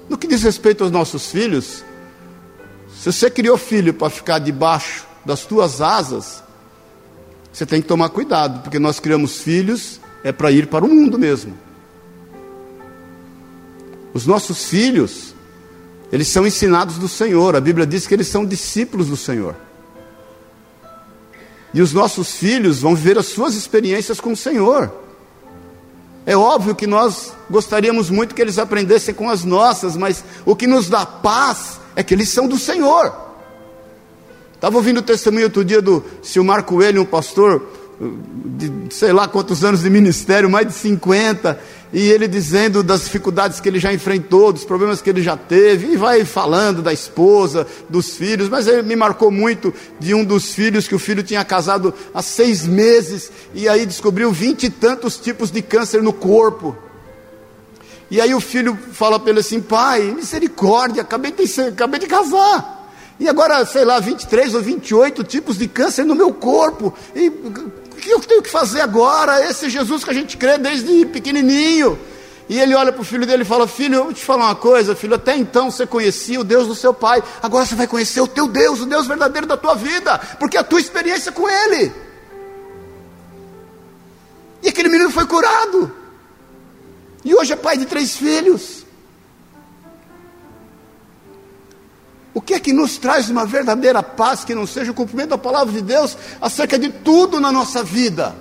No 0.07 0.17
que 0.17 0.27
diz 0.27 0.43
respeito 0.43 0.83
aos 0.83 0.91
nossos 0.91 1.29
filhos, 1.29 1.83
se 2.97 3.11
você 3.11 3.29
criou 3.29 3.57
filho 3.57 3.93
para 3.93 4.09
ficar 4.09 4.39
debaixo 4.39 5.05
das 5.25 5.41
tuas 5.45 5.81
asas, 5.81 6.41
você 7.51 7.65
tem 7.65 7.81
que 7.81 7.87
tomar 7.87 8.09
cuidado, 8.09 8.61
porque 8.61 8.79
nós 8.79 8.99
criamos 8.99 9.41
filhos 9.41 9.98
é 10.23 10.31
para 10.31 10.51
ir 10.51 10.67
para 10.67 10.85
o 10.85 10.89
mundo 10.89 11.17
mesmo. 11.17 11.57
Os 14.13 14.25
nossos 14.25 14.65
filhos, 14.65 15.33
eles 16.11 16.27
são 16.27 16.45
ensinados 16.45 16.97
do 16.97 17.07
Senhor. 17.07 17.55
A 17.55 17.61
Bíblia 17.61 17.85
diz 17.85 18.07
que 18.07 18.13
eles 18.13 18.27
são 18.27 18.45
discípulos 18.45 19.07
do 19.07 19.17
Senhor. 19.17 19.55
E 21.73 21.81
os 21.81 21.93
nossos 21.93 22.31
filhos 22.31 22.79
vão 22.79 22.95
viver 22.95 23.17
as 23.17 23.27
suas 23.27 23.53
experiências 23.53 24.19
com 24.19 24.31
o 24.31 24.37
Senhor. 24.37 24.91
É 26.25 26.35
óbvio 26.35 26.75
que 26.75 26.87
nós 26.87 27.33
gostaríamos 27.49 28.09
muito 28.09 28.35
que 28.35 28.41
eles 28.41 28.57
aprendessem 28.57 29.13
com 29.13 29.29
as 29.29 29.43
nossas, 29.43 29.95
mas 29.95 30.23
o 30.45 30.55
que 30.55 30.67
nos 30.67 30.89
dá 30.89 31.05
paz 31.05 31.79
é 31.95 32.03
que 32.03 32.13
eles 32.13 32.29
são 32.29 32.47
do 32.47 32.57
Senhor. 32.57 33.13
Estava 34.53 34.75
ouvindo 34.75 34.97
o 34.97 35.03
testemunho 35.03 35.45
outro 35.45 35.63
dia 35.63 35.81
do 35.81 36.03
Silmar 36.21 36.63
Coelho, 36.63 37.01
um 37.01 37.05
pastor 37.05 37.65
de 37.99 38.95
sei 38.95 39.11
lá 39.11 39.27
quantos 39.27 39.63
anos 39.63 39.81
de 39.81 39.89
ministério, 39.89 40.49
mais 40.49 40.67
de 40.67 40.73
50, 40.73 41.59
e 41.91 42.07
ele 42.07 42.27
dizendo 42.27 42.81
das 42.81 43.03
dificuldades 43.03 43.59
que 43.59 43.67
ele 43.67 43.79
já 43.79 43.91
enfrentou, 43.91 44.53
dos 44.53 44.63
problemas 44.63 45.01
que 45.01 45.09
ele 45.09 45.21
já 45.21 45.35
teve, 45.35 45.93
e 45.93 45.97
vai 45.97 46.23
falando 46.23 46.81
da 46.81 46.93
esposa, 46.93 47.67
dos 47.89 48.15
filhos, 48.15 48.47
mas 48.47 48.67
ele 48.67 48.83
me 48.83 48.95
marcou 48.95 49.29
muito 49.29 49.73
de 49.99 50.13
um 50.13 50.23
dos 50.23 50.53
filhos, 50.53 50.87
que 50.87 50.95
o 50.95 50.99
filho 50.99 51.23
tinha 51.23 51.43
casado 51.43 51.93
há 52.13 52.21
seis 52.21 52.65
meses, 52.65 53.31
e 53.53 53.67
aí 53.67 53.85
descobriu 53.85 54.31
vinte 54.31 54.63
e 54.63 54.69
tantos 54.69 55.17
tipos 55.17 55.51
de 55.51 55.61
câncer 55.61 56.01
no 56.01 56.13
corpo. 56.13 56.77
E 58.11 58.19
aí 58.19 58.33
o 58.33 58.39
filho 58.39 58.77
fala 58.93 59.19
para 59.19 59.29
ele 59.29 59.39
assim: 59.39 59.61
pai, 59.61 60.01
misericórdia, 60.15 61.03
acabei 61.03 61.31
de, 61.31 61.61
acabei 61.61 61.99
de 61.99 62.07
casar. 62.07 62.79
E 63.19 63.27
agora, 63.27 63.65
sei 63.65 63.83
lá, 63.83 63.99
23 63.99 64.55
ou 64.55 64.61
28 64.61 65.23
tipos 65.25 65.57
de 65.57 65.67
câncer 65.67 66.05
no 66.05 66.15
meu 66.15 66.33
corpo. 66.33 66.93
E 67.13 67.29
que 67.99 68.09
eu 68.09 68.19
tenho 68.19 68.41
que 68.41 68.49
fazer 68.49 68.81
agora? 68.81 69.45
Esse 69.45 69.69
Jesus 69.69 70.03
que 70.03 70.09
a 70.09 70.13
gente 70.13 70.37
crê 70.37 70.57
desde 70.57 71.05
pequenininho. 71.05 71.99
E 72.49 72.59
ele 72.59 72.73
olha 72.73 72.91
para 72.91 73.01
o 73.01 73.05
filho 73.05 73.27
dele 73.27 73.43
e 73.43 73.45
fala: 73.45 73.67
Filho, 73.67 73.95
eu 73.95 74.03
vou 74.05 74.13
te 74.13 74.25
falar 74.25 74.45
uma 74.45 74.55
coisa, 74.55 74.95
filho. 74.95 75.13
Até 75.13 75.37
então 75.37 75.69
você 75.69 75.85
conhecia 75.85 76.39
o 76.39 76.43
Deus 76.43 76.67
do 76.67 76.73
seu 76.73 76.91
pai, 76.91 77.23
agora 77.43 77.63
você 77.63 77.75
vai 77.75 77.85
conhecer 77.85 78.21
o 78.21 78.27
teu 78.27 78.47
Deus, 78.47 78.81
o 78.81 78.87
Deus 78.87 79.05
verdadeiro 79.05 79.45
da 79.45 79.55
tua 79.55 79.75
vida, 79.75 80.17
porque 80.39 80.57
é 80.57 80.59
a 80.59 80.63
tua 80.63 80.79
experiência 80.79 81.31
com 81.31 81.47
Ele. 81.47 81.93
E 84.63 84.67
aquele 84.67 84.89
menino 84.89 85.11
foi 85.11 85.27
curado, 85.27 85.91
e 87.23 87.35
hoje 87.35 87.53
é 87.53 87.55
pai 87.55 87.77
de 87.77 87.85
três 87.85 88.15
filhos. 88.15 88.78
O 92.39 92.41
que 92.41 92.53
é 92.53 92.59
que 92.59 92.71
nos 92.71 92.97
traz 92.97 93.29
uma 93.29 93.45
verdadeira 93.45 94.01
paz 94.01 94.45
que 94.45 94.55
não 94.55 94.65
seja 94.65 94.91
o 94.91 94.93
cumprimento 94.93 95.31
da 95.31 95.37
palavra 95.37 95.73
de 95.73 95.81
Deus 95.81 96.15
acerca 96.39 96.79
de 96.79 96.87
tudo 96.87 97.37
na 97.37 97.51
nossa 97.51 97.83
vida? 97.83 98.33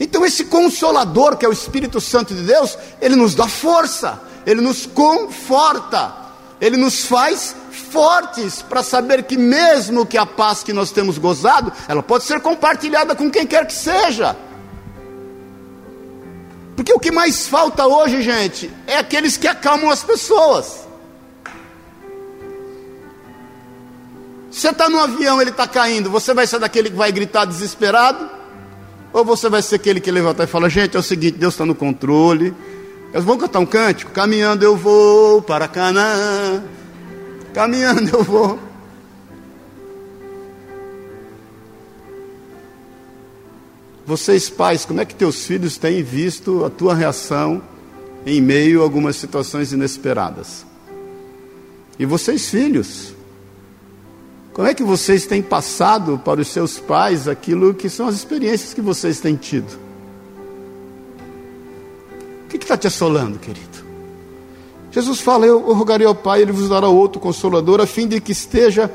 Então, 0.00 0.26
esse 0.26 0.46
consolador, 0.46 1.36
que 1.36 1.46
é 1.46 1.48
o 1.48 1.52
Espírito 1.52 2.00
Santo 2.00 2.34
de 2.34 2.42
Deus, 2.42 2.76
ele 3.00 3.14
nos 3.14 3.36
dá 3.36 3.46
força, 3.46 4.20
ele 4.44 4.60
nos 4.60 4.86
conforta, 4.86 6.16
ele 6.60 6.76
nos 6.76 7.04
faz 7.04 7.54
fortes 7.70 8.60
para 8.60 8.82
saber 8.82 9.22
que, 9.22 9.36
mesmo 9.36 10.04
que 10.04 10.18
a 10.18 10.26
paz 10.26 10.64
que 10.64 10.72
nós 10.72 10.90
temos 10.90 11.18
gozado, 11.18 11.72
ela 11.86 12.02
pode 12.02 12.24
ser 12.24 12.40
compartilhada 12.40 13.14
com 13.14 13.30
quem 13.30 13.46
quer 13.46 13.64
que 13.64 13.72
seja. 13.72 14.36
Porque 16.74 16.92
o 16.92 16.98
que 16.98 17.12
mais 17.12 17.46
falta 17.46 17.86
hoje, 17.86 18.20
gente, 18.20 18.68
é 18.84 18.96
aqueles 18.96 19.36
que 19.36 19.46
acalmam 19.46 19.90
as 19.90 20.02
pessoas. 20.02 20.85
Você 24.56 24.70
está 24.70 24.88
no 24.88 24.98
avião, 24.98 25.38
ele 25.38 25.50
está 25.50 25.68
caindo, 25.68 26.08
você 26.08 26.32
vai 26.32 26.46
ser 26.46 26.58
daquele 26.58 26.88
que 26.88 26.96
vai 26.96 27.12
gritar 27.12 27.44
desesperado? 27.44 28.26
Ou 29.12 29.22
você 29.22 29.50
vai 29.50 29.60
ser 29.60 29.74
aquele 29.74 30.00
que 30.00 30.10
levanta 30.10 30.44
e 30.44 30.46
fala: 30.46 30.70
Gente, 30.70 30.96
é 30.96 30.98
o 30.98 31.02
seguinte, 31.02 31.36
Deus 31.36 31.52
está 31.52 31.66
no 31.66 31.74
controle. 31.74 32.54
Eles 33.12 33.22
vão 33.22 33.36
cantar 33.36 33.58
um 33.58 33.66
cântico: 33.66 34.12
Caminhando 34.12 34.64
eu 34.64 34.74
vou 34.74 35.42
para 35.42 35.68
Canaã. 35.68 36.64
Caminhando 37.52 38.08
eu 38.16 38.24
vou. 38.24 38.58
Vocês 44.06 44.48
pais, 44.48 44.86
como 44.86 45.02
é 45.02 45.04
que 45.04 45.14
teus 45.14 45.44
filhos 45.44 45.76
têm 45.76 46.02
visto 46.02 46.64
a 46.64 46.70
tua 46.70 46.94
reação 46.94 47.62
em 48.24 48.40
meio 48.40 48.80
a 48.80 48.84
algumas 48.84 49.16
situações 49.16 49.74
inesperadas? 49.74 50.64
E 51.98 52.06
vocês 52.06 52.48
filhos, 52.48 53.15
como 54.56 54.66
é 54.66 54.72
que 54.72 54.82
vocês 54.82 55.26
têm 55.26 55.42
passado 55.42 56.18
para 56.24 56.40
os 56.40 56.48
seus 56.48 56.78
pais 56.78 57.28
aquilo 57.28 57.74
que 57.74 57.90
são 57.90 58.08
as 58.08 58.14
experiências 58.14 58.72
que 58.72 58.80
vocês 58.80 59.20
têm 59.20 59.36
tido? 59.36 59.78
O 62.42 62.48
que 62.48 62.56
está 62.56 62.74
te 62.74 62.86
assolando, 62.86 63.38
querido? 63.38 63.84
Jesus 64.90 65.20
fala: 65.20 65.44
Eu 65.44 65.60
rogarei 65.74 66.06
ao 66.06 66.14
Pai, 66.14 66.40
Ele 66.40 66.52
vos 66.52 66.70
dará 66.70 66.88
outro 66.88 67.20
consolador, 67.20 67.82
a 67.82 67.86
fim 67.86 68.08
de 68.08 68.18
que 68.18 68.32
esteja 68.32 68.90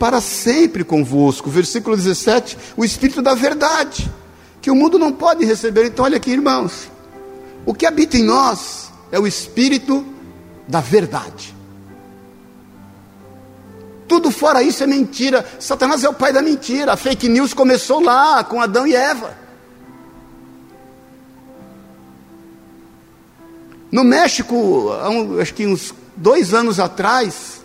para 0.00 0.20
sempre 0.20 0.82
convosco. 0.82 1.48
Versículo 1.48 1.94
17: 1.96 2.58
O 2.76 2.84
Espírito 2.84 3.22
da 3.22 3.34
Verdade, 3.34 4.10
que 4.60 4.68
o 4.68 4.74
mundo 4.74 4.98
não 4.98 5.12
pode 5.12 5.44
receber. 5.44 5.86
Então, 5.86 6.06
olha 6.06 6.16
aqui, 6.16 6.32
irmãos: 6.32 6.90
o 7.64 7.72
que 7.72 7.86
habita 7.86 8.16
em 8.16 8.24
nós 8.24 8.90
é 9.12 9.20
o 9.20 9.28
Espírito 9.28 10.04
da 10.66 10.80
Verdade. 10.80 11.53
Tudo 14.14 14.30
fora 14.30 14.62
isso 14.62 14.80
é 14.84 14.86
mentira. 14.86 15.44
Satanás 15.58 16.04
é 16.04 16.08
o 16.08 16.14
pai 16.14 16.32
da 16.32 16.40
mentira. 16.40 16.92
A 16.92 16.96
fake 16.96 17.28
news 17.28 17.52
começou 17.52 18.00
lá 18.00 18.44
com 18.44 18.60
Adão 18.60 18.86
e 18.86 18.94
Eva. 18.94 19.36
No 23.90 24.04
México, 24.04 24.92
acho 25.40 25.52
que 25.52 25.66
uns 25.66 25.92
dois 26.16 26.54
anos 26.54 26.78
atrás, 26.78 27.60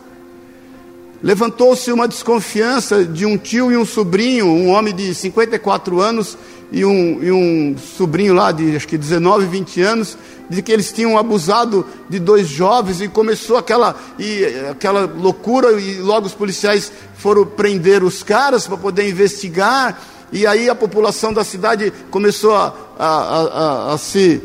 levantou-se 1.22 1.92
uma 1.92 2.08
desconfiança 2.08 3.06
de 3.06 3.28
um 3.28 3.38
tio 3.38 3.72
e 3.72 3.78
um 3.78 3.86
sobrinho, 3.86 4.48
um 4.48 4.70
homem 4.70 4.96
de 4.96 5.14
54 5.14 6.02
anos 6.02 6.36
e 6.72 6.86
um, 6.86 7.24
e 7.24 7.32
um 7.32 7.76
sobrinho 7.78 8.34
lá 8.34 8.52
de 8.52 8.76
acho 8.76 8.88
que 8.88 8.98
19, 8.98 9.46
20 9.46 9.82
anos, 9.82 10.18
de 10.50 10.62
que 10.62 10.72
eles 10.72 10.92
tinham 10.92 11.18
abusado 11.18 11.86
de 12.10 12.20
dois 12.20 12.48
jovens 12.48 13.02
e 13.02 13.08
começou 13.08 13.58
aquela, 13.58 13.96
e, 14.18 14.46
aquela 14.70 15.02
loucura 15.06 15.72
e 15.80 15.98
logo 16.00 16.28
os 16.28 16.34
policiais 16.34 16.92
foram 17.16 17.46
prender 17.46 18.04
os 18.04 18.24
caras 18.24 18.68
para 18.68 18.78
poder 18.78 19.10
investigar 19.10 20.00
e 20.32 20.46
aí 20.46 20.70
a 20.70 20.76
população 20.76 21.34
da 21.34 21.44
cidade 21.44 21.92
começou 22.12 22.56
a, 22.56 22.74
a, 22.98 23.08
a, 23.08 23.94
a 23.94 23.98
se, 23.98 24.42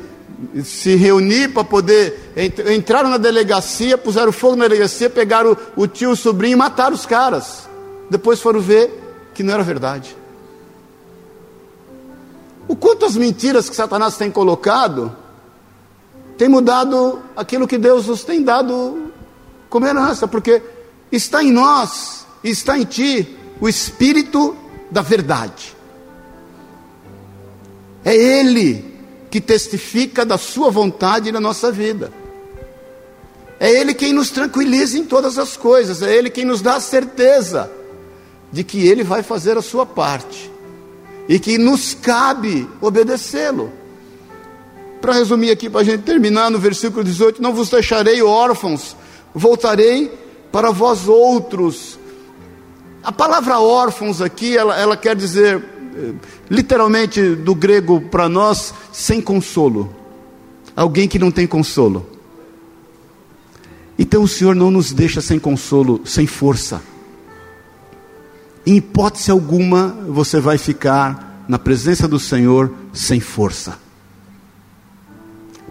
se 0.62 0.94
reunir 0.96 1.48
para 1.48 1.64
poder 1.64 2.32
entraram 2.74 3.10
na 3.10 3.18
delegacia, 3.18 3.98
puseram 3.98 4.32
fogo 4.32 4.56
na 4.56 4.66
delegacia, 4.66 5.10
pegaram 5.10 5.56
o, 5.76 5.86
tio, 5.86 6.10
o 6.10 6.16
sobrinho 6.16 6.54
e 6.54 6.56
mataram 6.56 6.94
os 6.94 7.04
caras. 7.04 7.68
Depois 8.10 8.40
foram 8.40 8.60
ver 8.60 8.90
que 9.34 9.42
não 9.42 9.52
era 9.52 9.62
verdade. 9.62 10.16
O 12.66 12.74
quanto 12.74 13.04
as 13.04 13.16
mentiras 13.16 13.68
que 13.68 13.76
Satanás 13.76 14.16
tem 14.16 14.30
colocado 14.30 15.14
tem 16.36 16.48
mudado 16.48 17.22
aquilo 17.36 17.68
que 17.68 17.78
Deus 17.78 18.06
nos 18.06 18.24
tem 18.24 18.42
dado 18.42 19.12
como 19.68 19.86
herança, 19.86 20.26
porque 20.26 20.62
está 21.12 21.42
em 21.42 21.52
nós, 21.52 22.26
está 22.42 22.76
em 22.78 22.84
ti, 22.84 23.36
o 23.60 23.68
Espírito 23.68 24.56
da 24.90 25.02
verdade. 25.02 25.74
É 28.04 28.14
Ele 28.14 28.92
que 29.30 29.40
testifica 29.40 30.24
da 30.24 30.38
Sua 30.38 30.70
vontade 30.70 31.30
na 31.30 31.40
nossa 31.40 31.70
vida. 31.70 32.12
É 33.60 33.70
Ele 33.70 33.94
quem 33.94 34.12
nos 34.12 34.30
tranquiliza 34.30 34.98
em 34.98 35.04
todas 35.04 35.38
as 35.38 35.56
coisas, 35.56 36.02
é 36.02 36.14
Ele 36.14 36.30
quem 36.30 36.44
nos 36.44 36.60
dá 36.60 36.76
a 36.76 36.80
certeza 36.80 37.70
de 38.50 38.64
que 38.64 38.86
Ele 38.86 39.04
vai 39.04 39.22
fazer 39.22 39.56
a 39.56 39.62
sua 39.62 39.86
parte 39.86 40.53
e 41.28 41.38
que 41.38 41.58
nos 41.58 41.94
cabe 41.94 42.68
obedecê-lo. 42.80 43.72
Para 45.00 45.14
resumir 45.14 45.50
aqui, 45.50 45.68
para 45.68 45.80
a 45.80 45.84
gente 45.84 46.02
terminar 46.02 46.50
no 46.50 46.58
versículo 46.58 47.04
18: 47.04 47.42
Não 47.42 47.52
vos 47.52 47.68
deixarei 47.68 48.22
órfãos, 48.22 48.96
voltarei 49.34 50.10
para 50.50 50.70
vós 50.70 51.08
outros. 51.08 51.98
A 53.02 53.12
palavra 53.12 53.58
órfãos 53.58 54.22
aqui, 54.22 54.56
ela, 54.56 54.78
ela 54.78 54.96
quer 54.96 55.14
dizer, 55.14 55.62
eh, 55.94 56.14
literalmente 56.48 57.20
do 57.34 57.54
grego 57.54 58.00
para 58.00 58.28
nós, 58.30 58.72
sem 58.92 59.20
consolo. 59.20 59.94
Alguém 60.74 61.06
que 61.06 61.18
não 61.18 61.30
tem 61.30 61.46
consolo. 61.46 62.06
Então 63.98 64.22
o 64.22 64.28
Senhor 64.28 64.54
não 64.54 64.70
nos 64.70 64.90
deixa 64.90 65.20
sem 65.20 65.38
consolo, 65.38 66.00
sem 66.04 66.26
força. 66.26 66.82
Em 68.66 68.76
hipótese 68.76 69.30
alguma, 69.30 69.88
você 70.08 70.40
vai 70.40 70.58
ficar 70.58 71.44
na 71.46 71.58
presença 71.58 72.08
do 72.08 72.18
Senhor 72.18 72.72
sem 72.92 73.20
força 73.20 73.84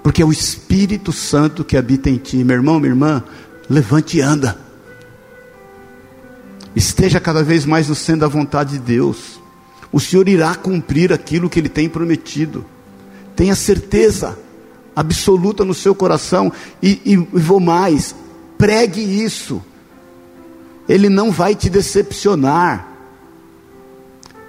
porque 0.04 0.22
é 0.22 0.26
o 0.26 0.32
Espírito 0.32 1.14
Santo 1.14 1.64
que 1.64 1.78
habita 1.78 2.10
em 2.10 2.18
ti. 2.18 2.44
Meu 2.44 2.58
irmão, 2.58 2.78
minha 2.78 2.92
irmã, 2.92 3.24
levante 3.70 4.18
e 4.18 4.22
anda. 4.22 4.60
Esteja 6.76 7.22
cada 7.22 7.42
vez 7.42 7.66
mais 7.66 7.88
no 7.88 7.96
centro 7.96 8.22
da 8.22 8.28
vontade 8.28 8.74
de 8.74 8.80
Deus. 8.80 9.40
O 9.94 10.00
Senhor 10.02 10.28
irá 10.28 10.54
cumprir 10.56 11.14
aquilo 11.14 11.50
que 11.50 11.58
Ele 11.58 11.70
tem 11.70 11.88
prometido. 11.88 12.66
Tenha 13.36 13.56
certeza 13.56 14.38
absoluta 14.94 15.64
no 15.64 15.74
seu 15.74 15.96
coração. 15.96 16.52
E, 16.82 17.02
e, 17.06 17.14
e 17.14 17.40
vou 17.40 17.62
mais: 17.62 18.14
pregue 18.58 19.02
isso. 19.02 19.62
Ele 20.88 21.10
não 21.10 21.32
vai 21.32 21.56
te 21.56 21.70
decepcionar. 21.70 22.88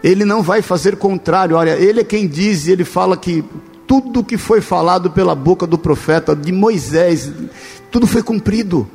Ele 0.02 0.24
não 0.24 0.42
vai 0.42 0.60
fazer 0.62 0.96
contrário. 0.96 1.56
Olha, 1.56 1.70
ele 1.70 2.00
é 2.00 2.04
quem 2.04 2.26
diz, 2.26 2.66
e 2.66 2.72
ele 2.72 2.84
fala 2.84 3.16
que 3.16 3.44
tudo 3.86 4.24
que 4.24 4.36
foi 4.36 4.60
falado 4.60 5.10
pela 5.10 5.34
boca 5.34 5.66
do 5.66 5.78
profeta 5.78 6.34
de 6.34 6.52
Moisés, 6.52 7.30
tudo 7.90 8.06
foi 8.06 8.22
cumprido. 8.22 8.88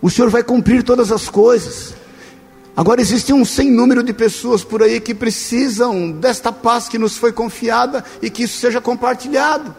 O 0.00 0.10
Senhor 0.10 0.30
vai 0.30 0.42
cumprir 0.42 0.82
todas 0.82 1.12
as 1.12 1.28
coisas. 1.28 1.94
Agora 2.76 3.00
existe 3.00 3.32
um 3.32 3.44
sem 3.44 3.70
número 3.70 4.02
de 4.02 4.12
pessoas 4.12 4.64
por 4.64 4.82
aí 4.82 4.98
que 5.00 5.14
precisam 5.14 6.10
desta 6.10 6.50
paz 6.50 6.88
que 6.88 6.98
nos 6.98 7.16
foi 7.16 7.30
confiada 7.30 8.02
e 8.20 8.30
que 8.30 8.44
isso 8.44 8.58
seja 8.58 8.80
compartilhado. 8.80 9.74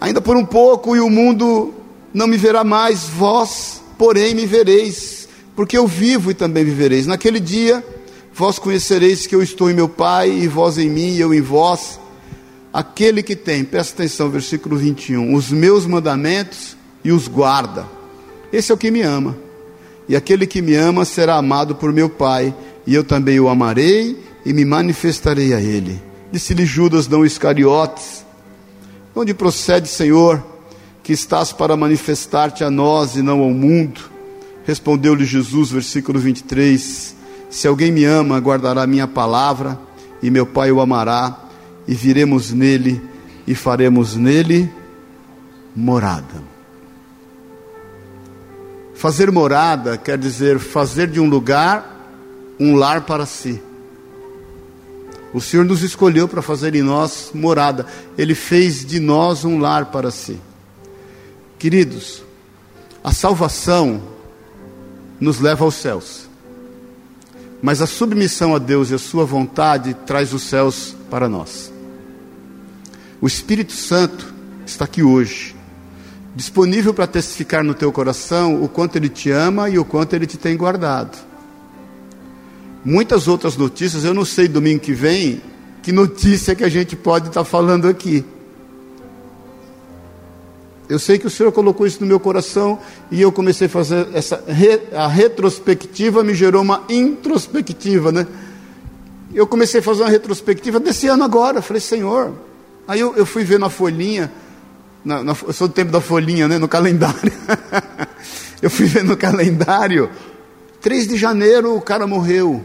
Ainda 0.00 0.20
por 0.20 0.36
um 0.36 0.44
pouco 0.44 0.94
e 0.94 1.00
o 1.00 1.08
mundo 1.08 1.74
não 2.12 2.26
me 2.26 2.36
verá 2.36 2.62
mais, 2.62 3.04
vós, 3.04 3.82
porém, 3.98 4.34
me 4.34 4.46
vereis, 4.46 5.28
porque 5.54 5.76
eu 5.76 5.86
vivo 5.86 6.30
e 6.30 6.34
também 6.34 6.64
vivereis. 6.64 7.06
Naquele 7.06 7.40
dia, 7.40 7.84
vós 8.32 8.58
conhecereis 8.58 9.26
que 9.26 9.34
eu 9.34 9.42
estou 9.42 9.70
em 9.70 9.74
meu 9.74 9.88
Pai, 9.88 10.30
e 10.30 10.48
vós 10.48 10.78
em 10.78 10.88
mim, 10.88 11.14
e 11.14 11.20
eu 11.20 11.34
em 11.34 11.40
vós. 11.40 12.00
Aquele 12.72 13.22
que 13.22 13.34
tem, 13.34 13.64
presta 13.64 14.02
atenção, 14.02 14.30
versículo 14.30 14.76
21, 14.76 15.34
os 15.34 15.50
meus 15.50 15.84
mandamentos 15.84 16.76
e 17.04 17.10
os 17.10 17.26
guarda 17.28 17.98
esse 18.52 18.72
é 18.72 18.74
o 18.74 18.78
que 18.78 18.90
me 18.90 19.02
ama. 19.02 19.36
E 20.08 20.16
aquele 20.16 20.46
que 20.46 20.62
me 20.62 20.74
ama 20.74 21.04
será 21.04 21.36
amado 21.36 21.74
por 21.74 21.92
meu 21.92 22.08
Pai, 22.08 22.54
e 22.86 22.94
eu 22.94 23.04
também 23.04 23.38
o 23.38 23.48
amarei 23.48 24.18
e 24.44 24.52
me 24.52 24.64
manifestarei 24.64 25.52
a 25.52 25.60
ele. 25.60 26.00
Disse-lhe 26.32 26.64
Judas, 26.64 27.06
não 27.06 27.26
Iscariotes: 27.26 28.24
Onde 29.14 29.34
procede, 29.34 29.88
Senhor, 29.88 30.42
que 31.08 31.14
estás 31.14 31.54
para 31.54 31.74
manifestar-te 31.74 32.62
a 32.62 32.70
nós 32.70 33.16
e 33.16 33.22
não 33.22 33.40
ao 33.40 33.48
mundo? 33.48 34.10
Respondeu-lhe 34.66 35.24
Jesus, 35.24 35.70
versículo 35.70 36.18
23: 36.18 37.16
Se 37.48 37.66
alguém 37.66 37.90
me 37.90 38.04
ama, 38.04 38.38
guardará 38.38 38.86
minha 38.86 39.08
palavra, 39.08 39.80
e 40.22 40.30
meu 40.30 40.44
Pai 40.44 40.70
o 40.70 40.82
amará, 40.82 41.48
e 41.86 41.94
viremos 41.94 42.52
nele 42.52 43.00
e 43.46 43.54
faremos 43.54 44.16
nele 44.16 44.70
morada. 45.74 46.42
Fazer 48.92 49.32
morada 49.32 49.96
quer 49.96 50.18
dizer 50.18 50.58
fazer 50.58 51.06
de 51.06 51.20
um 51.20 51.26
lugar 51.26 52.04
um 52.60 52.76
lar 52.76 53.06
para 53.06 53.24
si. 53.24 53.62
O 55.32 55.40
Senhor 55.40 55.64
nos 55.64 55.82
escolheu 55.82 56.28
para 56.28 56.42
fazer 56.42 56.74
em 56.74 56.82
nós 56.82 57.30
morada. 57.32 57.86
Ele 58.18 58.34
fez 58.34 58.84
de 58.84 59.00
nós 59.00 59.42
um 59.42 59.58
lar 59.58 59.86
para 59.86 60.10
si. 60.10 60.38
Queridos, 61.58 62.22
a 63.02 63.12
salvação 63.12 64.02
nos 65.20 65.40
leva 65.40 65.64
aos 65.64 65.74
céus. 65.74 66.28
Mas 67.60 67.82
a 67.82 67.86
submissão 67.86 68.54
a 68.54 68.58
Deus 68.58 68.90
e 68.90 68.94
a 68.94 68.98
sua 68.98 69.24
vontade 69.24 69.94
traz 70.06 70.32
os 70.32 70.42
céus 70.42 70.94
para 71.10 71.28
nós. 71.28 71.72
O 73.20 73.26
Espírito 73.26 73.72
Santo 73.72 74.32
está 74.64 74.84
aqui 74.84 75.02
hoje 75.02 75.58
disponível 76.38 76.94
para 76.94 77.08
testificar 77.08 77.64
no 77.64 77.74
teu 77.74 77.90
coração 77.90 78.62
o 78.62 78.68
quanto 78.68 78.94
Ele 78.94 79.08
te 79.08 79.28
ama 79.28 79.68
e 79.68 79.76
o 79.76 79.84
quanto 79.84 80.14
Ele 80.14 80.24
te 80.24 80.36
tem 80.38 80.56
guardado. 80.56 81.18
Muitas 82.84 83.26
outras 83.26 83.56
notícias, 83.56 84.04
eu 84.04 84.14
não 84.14 84.24
sei 84.24 84.46
domingo 84.46 84.78
que 84.78 84.92
vem, 84.92 85.42
que 85.82 85.90
notícia 85.90 86.54
que 86.54 86.62
a 86.62 86.68
gente 86.68 86.94
pode 86.94 87.26
estar 87.26 87.42
falando 87.42 87.88
aqui. 87.88 88.24
Eu 90.88 90.98
sei 90.98 91.18
que 91.18 91.26
o 91.26 91.30
Senhor 91.30 91.52
colocou 91.52 91.86
isso 91.86 92.00
no 92.00 92.06
meu 92.06 92.18
coração 92.18 92.78
e 93.10 93.20
eu 93.20 93.30
comecei 93.30 93.66
a 93.66 93.70
fazer 93.70 94.08
essa 94.14 94.42
a 94.94 95.06
retrospectiva 95.06 96.24
me 96.24 96.34
gerou 96.34 96.62
uma 96.62 96.84
introspectiva, 96.88 98.10
né? 98.10 98.26
Eu 99.34 99.46
comecei 99.46 99.80
a 99.80 99.82
fazer 99.82 100.02
uma 100.02 100.08
retrospectiva 100.08 100.80
desse 100.80 101.06
ano 101.06 101.22
agora. 101.22 101.60
Falei, 101.60 101.80
Senhor. 101.80 102.32
Aí 102.86 103.00
eu, 103.00 103.14
eu 103.16 103.26
fui 103.26 103.44
ver 103.44 103.58
na 103.58 103.68
folhinha 103.68 104.32
na, 105.04 105.22
na, 105.22 105.36
eu 105.46 105.52
sou 105.52 105.68
do 105.68 105.74
tempo 105.74 105.90
da 105.90 106.00
folhinha, 106.00 106.48
né, 106.48 106.58
no 106.58 106.68
calendário. 106.68 107.32
eu 108.60 108.70
fui 108.70 108.86
ver 108.86 109.04
no 109.04 109.16
calendário, 109.16 110.10
3 110.80 111.08
de 111.08 111.16
janeiro 111.16 111.74
o 111.74 111.80
cara 111.80 112.06
morreu. 112.06 112.64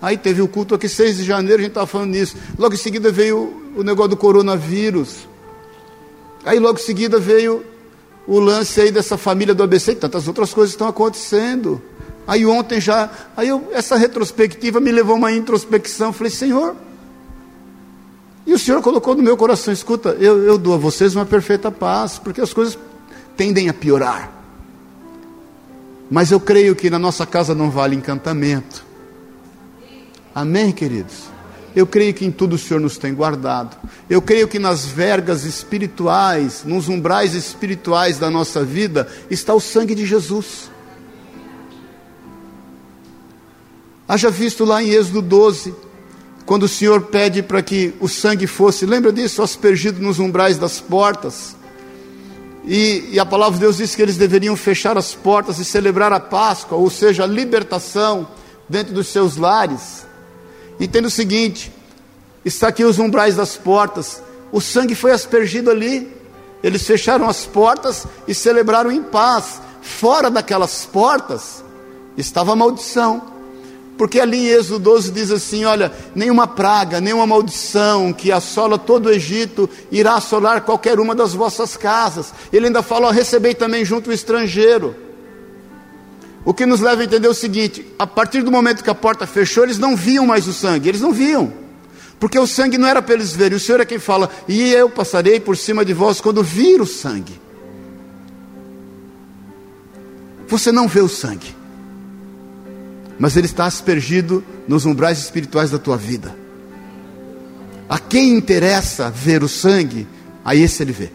Aí 0.00 0.16
teve 0.16 0.42
o 0.42 0.48
culto 0.48 0.74
aqui, 0.74 0.88
6 0.88 1.16
de 1.18 1.24
janeiro, 1.24 1.60
a 1.60 1.62
gente 1.62 1.70
estava 1.70 1.86
falando 1.86 2.10
nisso. 2.10 2.36
Logo 2.58 2.74
em 2.74 2.78
seguida 2.78 3.10
veio 3.12 3.72
o 3.76 3.82
negócio 3.82 4.10
do 4.10 4.16
coronavírus. 4.16 5.28
Aí 6.44 6.58
logo 6.58 6.78
em 6.78 6.82
seguida 6.82 7.18
veio 7.18 7.64
o 8.26 8.38
lance 8.38 8.80
aí 8.80 8.90
dessa 8.90 9.16
família 9.16 9.54
do 9.54 9.62
ABC, 9.62 9.94
tantas 9.94 10.28
outras 10.28 10.52
coisas 10.52 10.72
estão 10.72 10.88
acontecendo. 10.88 11.80
Aí 12.26 12.46
ontem 12.46 12.80
já, 12.80 13.10
aí 13.36 13.48
eu, 13.48 13.68
essa 13.72 13.96
retrospectiva 13.96 14.80
me 14.80 14.92
levou 14.92 15.14
a 15.14 15.18
uma 15.18 15.32
introspecção. 15.32 16.12
Falei, 16.12 16.32
Senhor, 16.32 16.76
e 18.46 18.52
o 18.52 18.58
Senhor 18.58 18.80
colocou 18.82 19.14
no 19.14 19.22
meu 19.22 19.36
coração: 19.36 19.72
escuta, 19.72 20.10
eu, 20.20 20.42
eu 20.44 20.58
dou 20.58 20.74
a 20.74 20.78
vocês 20.78 21.14
uma 21.14 21.26
perfeita 21.26 21.70
paz, 21.70 22.18
porque 22.18 22.40
as 22.40 22.52
coisas 22.52 22.78
tendem 23.36 23.68
a 23.68 23.74
piorar. 23.74 24.30
Mas 26.10 26.30
eu 26.30 26.38
creio 26.38 26.76
que 26.76 26.90
na 26.90 26.98
nossa 26.98 27.24
casa 27.24 27.54
não 27.54 27.70
vale 27.70 27.96
encantamento. 27.96 28.84
Amém, 30.34 30.70
queridos? 30.72 31.31
Eu 31.74 31.86
creio 31.86 32.12
que 32.12 32.24
em 32.24 32.30
tudo 32.30 32.54
o 32.54 32.58
Senhor 32.58 32.80
nos 32.80 32.98
tem 32.98 33.14
guardado. 33.14 33.76
Eu 34.08 34.20
creio 34.20 34.46
que 34.46 34.58
nas 34.58 34.84
vergas 34.84 35.44
espirituais, 35.44 36.62
nos 36.64 36.88
umbrais 36.88 37.34
espirituais 37.34 38.18
da 38.18 38.30
nossa 38.30 38.62
vida, 38.62 39.08
está 39.30 39.54
o 39.54 39.60
sangue 39.60 39.94
de 39.94 40.04
Jesus. 40.04 40.70
Haja 44.06 44.30
visto 44.30 44.64
lá 44.64 44.82
em 44.82 44.90
Êxodo 44.90 45.22
12, 45.22 45.74
quando 46.44 46.64
o 46.64 46.68
Senhor 46.68 47.00
pede 47.02 47.42
para 47.42 47.62
que 47.62 47.94
o 48.00 48.08
sangue 48.08 48.46
fosse, 48.46 48.84
lembra 48.84 49.10
disso, 49.10 49.42
aspergido 49.42 50.02
nos 50.02 50.18
umbrais 50.18 50.58
das 50.58 50.80
portas. 50.80 51.56
E, 52.64 53.08
e, 53.12 53.18
a 53.18 53.26
palavra 53.26 53.54
de 53.54 53.60
Deus 53.60 53.78
diz 53.78 53.94
que 53.94 54.02
eles 54.02 54.16
deveriam 54.16 54.54
fechar 54.54 54.96
as 54.96 55.14
portas 55.14 55.58
e 55.58 55.64
celebrar 55.64 56.12
a 56.12 56.20
Páscoa, 56.20 56.78
ou 56.78 56.90
seja, 56.90 57.24
a 57.24 57.26
libertação 57.26 58.28
dentro 58.68 58.92
dos 58.92 59.08
seus 59.08 59.36
lares. 59.36 60.06
Entenda 60.80 61.08
o 61.08 61.10
seguinte: 61.10 61.72
está 62.44 62.68
aqui 62.68 62.84
os 62.84 62.98
umbrais 62.98 63.36
das 63.36 63.56
portas, 63.56 64.22
o 64.50 64.60
sangue 64.60 64.94
foi 64.94 65.12
aspergido 65.12 65.70
ali, 65.70 66.10
eles 66.62 66.86
fecharam 66.86 67.28
as 67.28 67.44
portas 67.44 68.06
e 68.26 68.34
celebraram 68.34 68.90
em 68.90 69.02
paz. 69.02 69.60
Fora 69.80 70.30
daquelas 70.30 70.84
portas 70.86 71.64
estava 72.16 72.52
a 72.52 72.56
maldição. 72.56 73.32
Porque 73.98 74.18
ali 74.18 74.48
em 74.48 74.48
Êxodo 74.48 74.78
12 74.78 75.10
diz 75.12 75.30
assim: 75.30 75.64
olha, 75.64 75.92
nenhuma 76.14 76.46
praga, 76.46 77.00
nenhuma 77.00 77.26
maldição 77.26 78.12
que 78.12 78.32
assola 78.32 78.78
todo 78.78 79.06
o 79.06 79.10
Egito 79.10 79.68
irá 79.90 80.14
assolar 80.14 80.62
qualquer 80.62 80.98
uma 80.98 81.14
das 81.14 81.34
vossas 81.34 81.76
casas. 81.76 82.32
Ele 82.52 82.66
ainda 82.66 82.82
fala: 82.82 83.12
recebei 83.12 83.54
também 83.54 83.84
junto 83.84 84.10
o 84.10 84.12
estrangeiro. 84.12 84.94
O 86.44 86.52
que 86.52 86.66
nos 86.66 86.80
leva 86.80 87.02
a 87.02 87.04
entender 87.04 87.28
o 87.28 87.34
seguinte: 87.34 87.86
a 87.98 88.06
partir 88.06 88.42
do 88.42 88.50
momento 88.50 88.82
que 88.82 88.90
a 88.90 88.94
porta 88.94 89.26
fechou, 89.26 89.64
eles 89.64 89.78
não 89.78 89.96
viam 89.96 90.26
mais 90.26 90.46
o 90.46 90.52
sangue, 90.52 90.88
eles 90.88 91.00
não 91.00 91.12
viam. 91.12 91.52
Porque 92.18 92.38
o 92.38 92.46
sangue 92.46 92.78
não 92.78 92.86
era 92.86 93.02
para 93.02 93.14
eles 93.14 93.32
verem, 93.32 93.56
o 93.56 93.60
Senhor 93.60 93.80
é 93.80 93.84
quem 93.84 93.98
fala, 93.98 94.30
e 94.46 94.72
eu 94.72 94.88
passarei 94.88 95.40
por 95.40 95.56
cima 95.56 95.84
de 95.84 95.92
vós 95.92 96.20
quando 96.20 96.42
vir 96.42 96.80
o 96.80 96.86
sangue. 96.86 97.40
Você 100.46 100.70
não 100.70 100.86
vê 100.86 101.00
o 101.00 101.08
sangue 101.08 101.62
mas 103.22 103.36
ele 103.36 103.46
está 103.46 103.66
aspergido 103.66 104.42
nos 104.66 104.84
umbrais 104.84 105.16
espirituais 105.16 105.70
da 105.70 105.78
tua 105.78 105.96
vida. 105.96 106.36
A 107.88 107.96
quem 107.96 108.30
interessa 108.30 109.08
ver 109.10 109.44
o 109.44 109.48
sangue, 109.48 110.08
a 110.44 110.56
esse 110.56 110.82
ele 110.82 110.90
vê. 110.90 111.12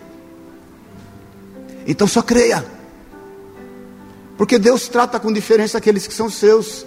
Então 1.85 2.07
só 2.07 2.21
creia. 2.21 2.63
Porque 4.37 4.59
Deus 4.59 4.87
trata 4.87 5.19
com 5.19 5.33
diferença 5.33 5.77
aqueles 5.77 6.05
que 6.05 6.13
são 6.13 6.29
seus. 6.29 6.85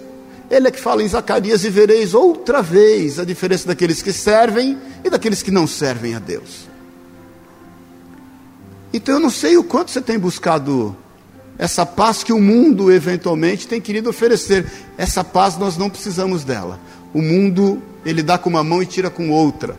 Ele 0.49 0.67
é 0.67 0.71
que 0.71 0.79
fala 0.79 1.03
em 1.03 1.07
Zacarias: 1.07 1.63
e 1.63 1.69
vereis 1.69 2.13
outra 2.13 2.61
vez 2.61 3.19
a 3.19 3.25
diferença 3.25 3.67
daqueles 3.67 4.01
que 4.01 4.13
servem 4.13 4.77
e 5.03 5.09
daqueles 5.09 5.43
que 5.43 5.51
não 5.51 5.67
servem 5.67 6.15
a 6.15 6.19
Deus. 6.19 6.69
Então 8.93 9.15
eu 9.15 9.19
não 9.19 9.29
sei 9.29 9.57
o 9.57 9.63
quanto 9.63 9.91
você 9.91 10.01
tem 10.01 10.17
buscado 10.17 10.95
essa 11.57 11.85
paz 11.85 12.23
que 12.23 12.33
o 12.33 12.41
mundo 12.41 12.91
eventualmente 12.91 13.67
tem 13.67 13.79
querido 13.79 14.09
oferecer. 14.09 14.65
Essa 14.97 15.23
paz 15.23 15.57
nós 15.57 15.77
não 15.77 15.89
precisamos 15.89 16.43
dela. 16.43 16.79
O 17.13 17.21
mundo, 17.21 17.81
ele 18.05 18.23
dá 18.23 18.37
com 18.37 18.49
uma 18.49 18.63
mão 18.63 18.81
e 18.81 18.85
tira 18.85 19.09
com 19.09 19.29
outra. 19.29 19.77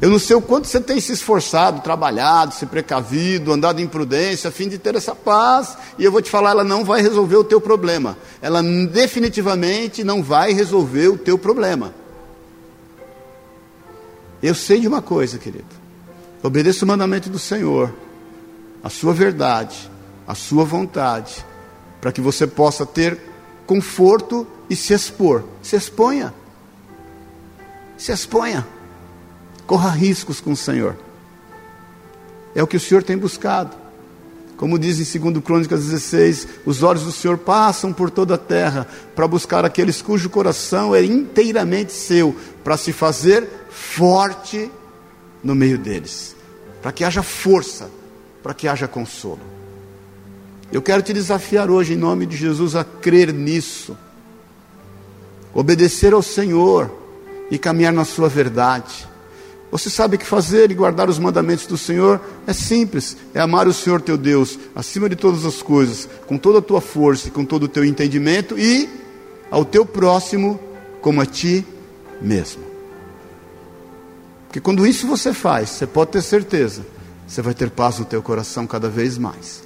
Eu 0.00 0.10
não 0.10 0.18
sei 0.18 0.36
o 0.36 0.42
quanto 0.42 0.68
você 0.68 0.78
tem 0.78 1.00
se 1.00 1.12
esforçado, 1.12 1.80
trabalhado, 1.80 2.54
se 2.54 2.66
precavido, 2.66 3.52
andado 3.52 3.80
em 3.80 3.86
prudência, 3.86 4.48
a 4.48 4.52
fim 4.52 4.68
de 4.68 4.76
ter 4.76 4.94
essa 4.94 5.14
paz. 5.14 5.76
E 5.98 6.04
eu 6.04 6.12
vou 6.12 6.20
te 6.20 6.30
falar, 6.30 6.50
ela 6.50 6.64
não 6.64 6.84
vai 6.84 7.00
resolver 7.00 7.36
o 7.36 7.44
teu 7.44 7.60
problema. 7.60 8.16
Ela 8.42 8.62
definitivamente 8.62 10.04
não 10.04 10.22
vai 10.22 10.52
resolver 10.52 11.08
o 11.08 11.16
teu 11.16 11.38
problema. 11.38 11.94
Eu 14.42 14.54
sei 14.54 14.80
de 14.80 14.86
uma 14.86 15.00
coisa, 15.00 15.38
querido. 15.38 15.64
Obedeça 16.42 16.84
o 16.84 16.88
mandamento 16.88 17.30
do 17.30 17.38
Senhor, 17.38 17.92
a 18.84 18.90
sua 18.90 19.14
verdade, 19.14 19.90
a 20.28 20.34
sua 20.34 20.62
vontade, 20.62 21.44
para 22.02 22.12
que 22.12 22.20
você 22.20 22.46
possa 22.46 22.84
ter 22.84 23.18
conforto 23.66 24.46
e 24.68 24.76
se 24.76 24.92
expor. 24.92 25.42
Se 25.62 25.74
exponha. 25.74 26.34
Se 27.96 28.12
exponha. 28.12 28.75
Corra 29.66 29.90
riscos 29.90 30.40
com 30.40 30.52
o 30.52 30.56
Senhor. 30.56 30.96
É 32.54 32.62
o 32.62 32.66
que 32.66 32.76
o 32.76 32.80
Senhor 32.80 33.02
tem 33.02 33.18
buscado. 33.18 33.76
Como 34.56 34.78
diz 34.78 34.98
em 34.98 35.18
2 35.18 35.44
Crônicas 35.44 35.84
16, 35.84 36.48
os 36.64 36.82
olhos 36.82 37.02
do 37.02 37.12
Senhor 37.12 37.36
passam 37.36 37.92
por 37.92 38.10
toda 38.10 38.36
a 38.36 38.38
terra 38.38 38.88
para 39.14 39.28
buscar 39.28 39.64
aqueles 39.64 40.00
cujo 40.00 40.30
coração 40.30 40.94
é 40.94 41.04
inteiramente 41.04 41.92
seu, 41.92 42.34
para 42.64 42.76
se 42.78 42.92
fazer 42.92 43.46
forte 43.68 44.70
no 45.44 45.54
meio 45.54 45.76
deles, 45.76 46.34
para 46.80 46.90
que 46.90 47.04
haja 47.04 47.22
força, 47.22 47.90
para 48.42 48.54
que 48.54 48.66
haja 48.66 48.88
consolo. 48.88 49.40
Eu 50.72 50.80
quero 50.80 51.02
te 51.02 51.12
desafiar 51.12 51.70
hoje, 51.70 51.92
em 51.92 51.96
nome 51.96 52.24
de 52.24 52.36
Jesus, 52.36 52.74
a 52.74 52.82
crer 52.82 53.32
nisso, 53.32 53.96
obedecer 55.52 56.14
ao 56.14 56.22
Senhor 56.22 56.90
e 57.50 57.58
caminhar 57.58 57.92
na 57.92 58.04
Sua 58.04 58.28
verdade. 58.28 59.06
Você 59.76 59.90
sabe 59.90 60.16
o 60.16 60.18
que 60.18 60.24
fazer 60.24 60.70
e 60.70 60.74
guardar 60.74 61.06
os 61.10 61.18
mandamentos 61.18 61.66
do 61.66 61.76
Senhor? 61.76 62.18
É 62.46 62.54
simples, 62.54 63.14
é 63.34 63.40
amar 63.40 63.68
o 63.68 63.74
Senhor 63.74 64.00
teu 64.00 64.16
Deus 64.16 64.58
acima 64.74 65.06
de 65.06 65.14
todas 65.14 65.44
as 65.44 65.60
coisas, 65.60 66.08
com 66.26 66.38
toda 66.38 66.60
a 66.60 66.62
tua 66.62 66.80
força 66.80 67.28
e 67.28 67.30
com 67.30 67.44
todo 67.44 67.64
o 67.64 67.68
teu 67.68 67.84
entendimento 67.84 68.58
e 68.58 68.88
ao 69.50 69.66
teu 69.66 69.84
próximo 69.84 70.58
como 71.02 71.20
a 71.20 71.26
ti 71.26 71.62
mesmo. 72.22 72.64
Porque 74.46 74.60
quando 74.60 74.86
isso 74.86 75.06
você 75.06 75.34
faz, 75.34 75.68
você 75.68 75.86
pode 75.86 76.12
ter 76.12 76.22
certeza, 76.22 76.80
você 77.28 77.42
vai 77.42 77.52
ter 77.52 77.68
paz 77.68 77.98
no 77.98 78.06
teu 78.06 78.22
coração 78.22 78.66
cada 78.66 78.88
vez 78.88 79.18
mais. 79.18 79.62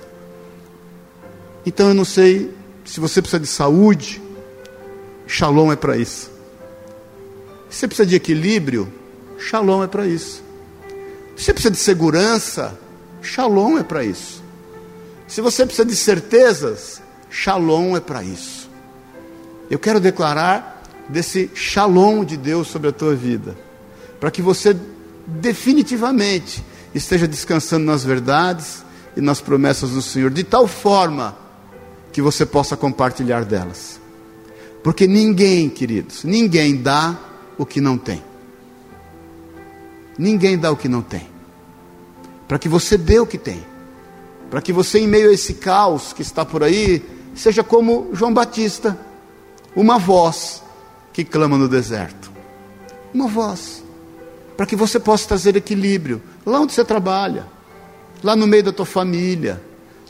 Então 1.65 1.87
eu 1.87 1.95
não 1.95 2.05
sei 2.05 2.53
se 2.85 2.99
você 2.99 3.23
precisa 3.23 3.39
de 3.39 3.47
saúde, 3.47 4.21
Shalom 5.25 5.71
é 5.71 5.77
para 5.77 5.97
isso. 5.97 6.33
Se 7.69 7.79
você 7.79 7.87
precisa 7.87 8.07
de 8.07 8.17
equilíbrio, 8.17 8.93
Shalom 9.41 9.83
é 9.83 9.87
para 9.87 10.07
isso. 10.07 10.43
Se 11.37 11.45
você 11.45 11.53
precisa 11.55 11.71
de 11.71 11.79
segurança, 11.79 12.79
Shalom 13.23 13.79
é 13.79 13.83
para 13.83 14.05
isso. 14.05 14.43
Se 15.27 15.41
você 15.41 15.65
precisa 15.65 15.87
de 15.87 15.97
certezas, 15.97 17.01
Shalom 17.31 17.97
é 17.97 18.01
para 18.01 18.23
isso. 18.23 18.69
Eu 19.71 19.79
quero 19.79 19.99
declarar 19.99 20.83
desse 21.09 21.51
Shalom 21.55 22.25
de 22.25 22.37
Deus 22.37 22.69
sobre 22.69 22.89
a 22.89 22.93
tua 22.93 23.15
vida, 23.15 23.57
para 24.21 24.31
que 24.31 24.43
você 24.43 24.77
definitivamente 25.27 26.63
esteja 26.95 27.27
descansando 27.27 27.87
nas 27.87 28.05
verdades 28.05 28.85
e 29.17 29.21
nas 29.21 29.41
promessas 29.41 29.91
do 29.91 30.03
Senhor, 30.03 30.31
de 30.31 30.45
tal 30.45 30.67
forma 30.67 31.37
que 32.13 32.21
você 32.21 32.45
possa 32.45 32.77
compartilhar 32.77 33.45
delas. 33.45 34.01
Porque 34.83 35.07
ninguém, 35.07 35.69
queridos, 35.69 36.25
ninguém 36.25 36.77
dá 36.77 37.19
o 37.57 37.65
que 37.65 37.81
não 37.81 37.97
tem. 37.97 38.30
Ninguém 40.21 40.59
dá 40.59 40.71
o 40.71 40.77
que 40.77 40.87
não 40.87 41.01
tem. 41.01 41.27
Para 42.47 42.59
que 42.59 42.69
você 42.69 42.99
dê 42.99 43.19
o 43.19 43.27
que 43.27 43.39
tem. 43.39 43.65
Para 44.51 44.61
que 44.61 44.71
você, 44.71 44.99
em 44.99 45.09
meio 45.09 45.31
a 45.31 45.33
esse 45.33 45.55
caos 45.55 46.13
que 46.13 46.21
está 46.21 46.45
por 46.45 46.63
aí, 46.63 47.03
seja 47.35 47.65
como 47.65 48.11
João 48.13 48.35
Batista, 48.35 48.99
uma 49.75 49.99
voz 49.99 50.63
que 51.11 51.25
clama 51.25 51.57
no 51.57 51.67
deserto. 51.67 52.31
Uma 53.15 53.29
voz. 53.29 53.83
Para 54.59 54.67
que 54.67 54.77
você 54.77 55.01
possa 55.01 55.27
trazer 55.27 55.57
equilíbrio 55.57 56.21
lá 56.45 56.61
onde 56.61 56.75
você 56.75 56.85
trabalha, 56.85 57.47
lá 58.23 58.37
no 58.37 58.47
meio 58.47 58.65
da 58.65 58.73
tua 58.73 58.85
família, 58.85 59.59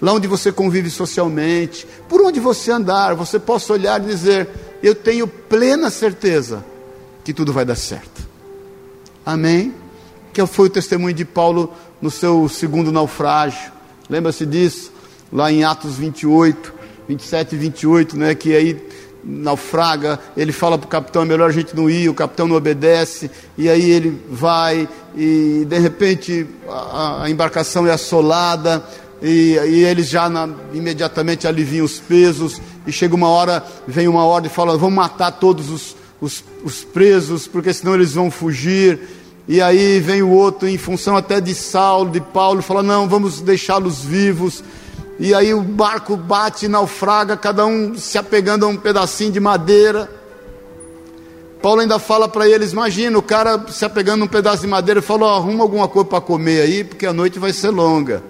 lá 0.03 0.13
onde 0.13 0.27
você 0.27 0.51
convive 0.51 0.91
socialmente, 0.91 1.87
por 2.09 2.21
onde 2.21 2.41
você 2.41 2.73
andar, 2.73 3.15
você 3.15 3.39
possa 3.39 3.73
olhar 3.75 4.03
e 4.03 4.07
dizer: 4.07 4.49
Eu 4.83 4.93
tenho 4.93 5.29
plena 5.29 5.89
certeza 5.89 6.65
que 7.23 7.33
tudo 7.33 7.53
vai 7.53 7.65
dar 7.65 7.77
certo. 7.77 8.29
Amém? 9.25 9.73
Que 10.33 10.45
foi 10.47 10.67
o 10.67 10.71
testemunho 10.71 11.15
de 11.15 11.25
Paulo 11.25 11.73
no 12.01 12.11
seu 12.11 12.49
segundo 12.49 12.91
naufrágio. 12.93 13.73
Lembra-se 14.09 14.47
disso? 14.47 14.93
Lá 15.33 15.51
em 15.53 15.65
Atos 15.65 15.97
28, 15.97 16.73
27 17.09 17.55
e 17.55 17.59
28, 17.59 18.17
né? 18.17 18.35
Que 18.35 18.55
aí 18.55 18.89
naufraga, 19.25 20.19
ele 20.37 20.53
fala 20.53 20.79
para 20.79 20.87
o 20.87 20.89
capitão, 20.89 21.23
é 21.23 21.25
melhor 21.25 21.51
a 21.51 21.53
gente 21.53 21.77
não 21.77 21.91
ir, 21.91 22.09
o 22.09 22.15
capitão 22.15 22.49
não 22.49 22.57
obedece, 22.57 23.31
e 23.57 23.69
aí 23.69 23.91
ele 23.91 24.19
vai, 24.31 24.89
e 25.15 25.65
de 25.69 25.79
repente 25.79 26.47
a, 26.69 27.25
a 27.25 27.31
embarcação 27.31 27.87
é 27.87 27.93
assolada, 27.93 28.83
e, 29.23 29.59
e 29.69 29.85
eles 29.85 30.09
já 30.09 30.29
na, 30.29 30.49
imediatamente 30.73 31.47
aliviam 31.47 31.85
os 31.85 31.99
pesos, 31.99 32.61
e 32.87 32.93
chega 32.93 33.15
uma 33.15 33.29
hora, 33.29 33.65
vem 33.87 34.09
uma 34.09 34.25
ordem 34.25 34.51
e 34.51 34.55
fala, 34.55 34.77
vamos 34.79 34.95
matar 34.95 35.33
todos 35.33 35.71
os, 35.71 35.97
os, 36.21 36.43
os 36.65 36.83
presos, 36.83 37.47
porque 37.47 37.73
senão 37.73 37.95
eles 37.95 38.15
vão 38.15 38.31
fugir, 38.31 38.99
e 39.49 39.61
aí 39.61 39.99
vem 40.01 40.23
o 40.23 40.31
outro, 40.31 40.69
em 40.69 40.79
função 40.79 41.17
até 41.17 41.41
de 41.41 41.55
Saulo, 41.55 42.11
de 42.11 42.21
Paulo, 42.21 42.63
fala: 42.63 42.83
não, 42.83 43.09
vamos 43.09 43.41
deixá-los 43.41 44.03
vivos. 44.03 44.63
E 45.19 45.35
aí 45.35 45.53
o 45.53 45.61
barco 45.61 46.17
bate, 46.17 46.67
naufraga, 46.69 47.37
cada 47.37 47.67
um 47.67 47.97
se 47.97 48.17
apegando 48.17 48.65
a 48.65 48.69
um 48.69 48.77
pedacinho 48.77 49.33
de 49.33 49.41
madeira. 49.41 50.11
Paulo 51.61 51.81
ainda 51.81 51.99
fala 51.99 52.29
para 52.29 52.49
eles: 52.49 52.73
imagina, 52.73 53.19
o 53.19 53.23
cara 53.23 53.67
se 53.69 53.85
apegando 53.85 54.23
a 54.23 54.25
um 54.25 54.29
pedaço 54.29 54.63
de 54.63 54.69
madeira 54.69 55.01
e 55.01 55.03
falou: 55.03 55.29
arruma 55.29 55.63
alguma 55.63 55.89
coisa 55.89 56.09
para 56.09 56.21
comer 56.21 56.63
aí, 56.63 56.85
porque 56.85 57.07
a 57.07 57.13
noite 57.13 57.39
vai 57.39 57.53
ser 57.53 57.71
longa. 57.71 58.23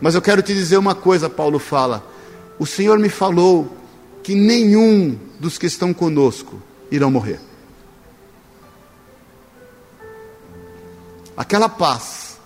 Mas 0.00 0.14
eu 0.14 0.22
quero 0.22 0.42
te 0.42 0.54
dizer 0.54 0.76
uma 0.76 0.94
coisa, 0.94 1.28
Paulo 1.28 1.58
fala: 1.58 2.02
o 2.58 2.66
Senhor 2.66 2.98
me 2.98 3.08
falou 3.08 3.68
que 4.22 4.34
nenhum 4.34 5.18
dos 5.38 5.58
que 5.58 5.66
estão 5.66 5.92
conosco 5.92 6.60
irão 6.90 7.10
morrer. 7.10 7.40
Aquela 11.36 11.68
paz 11.68 12.38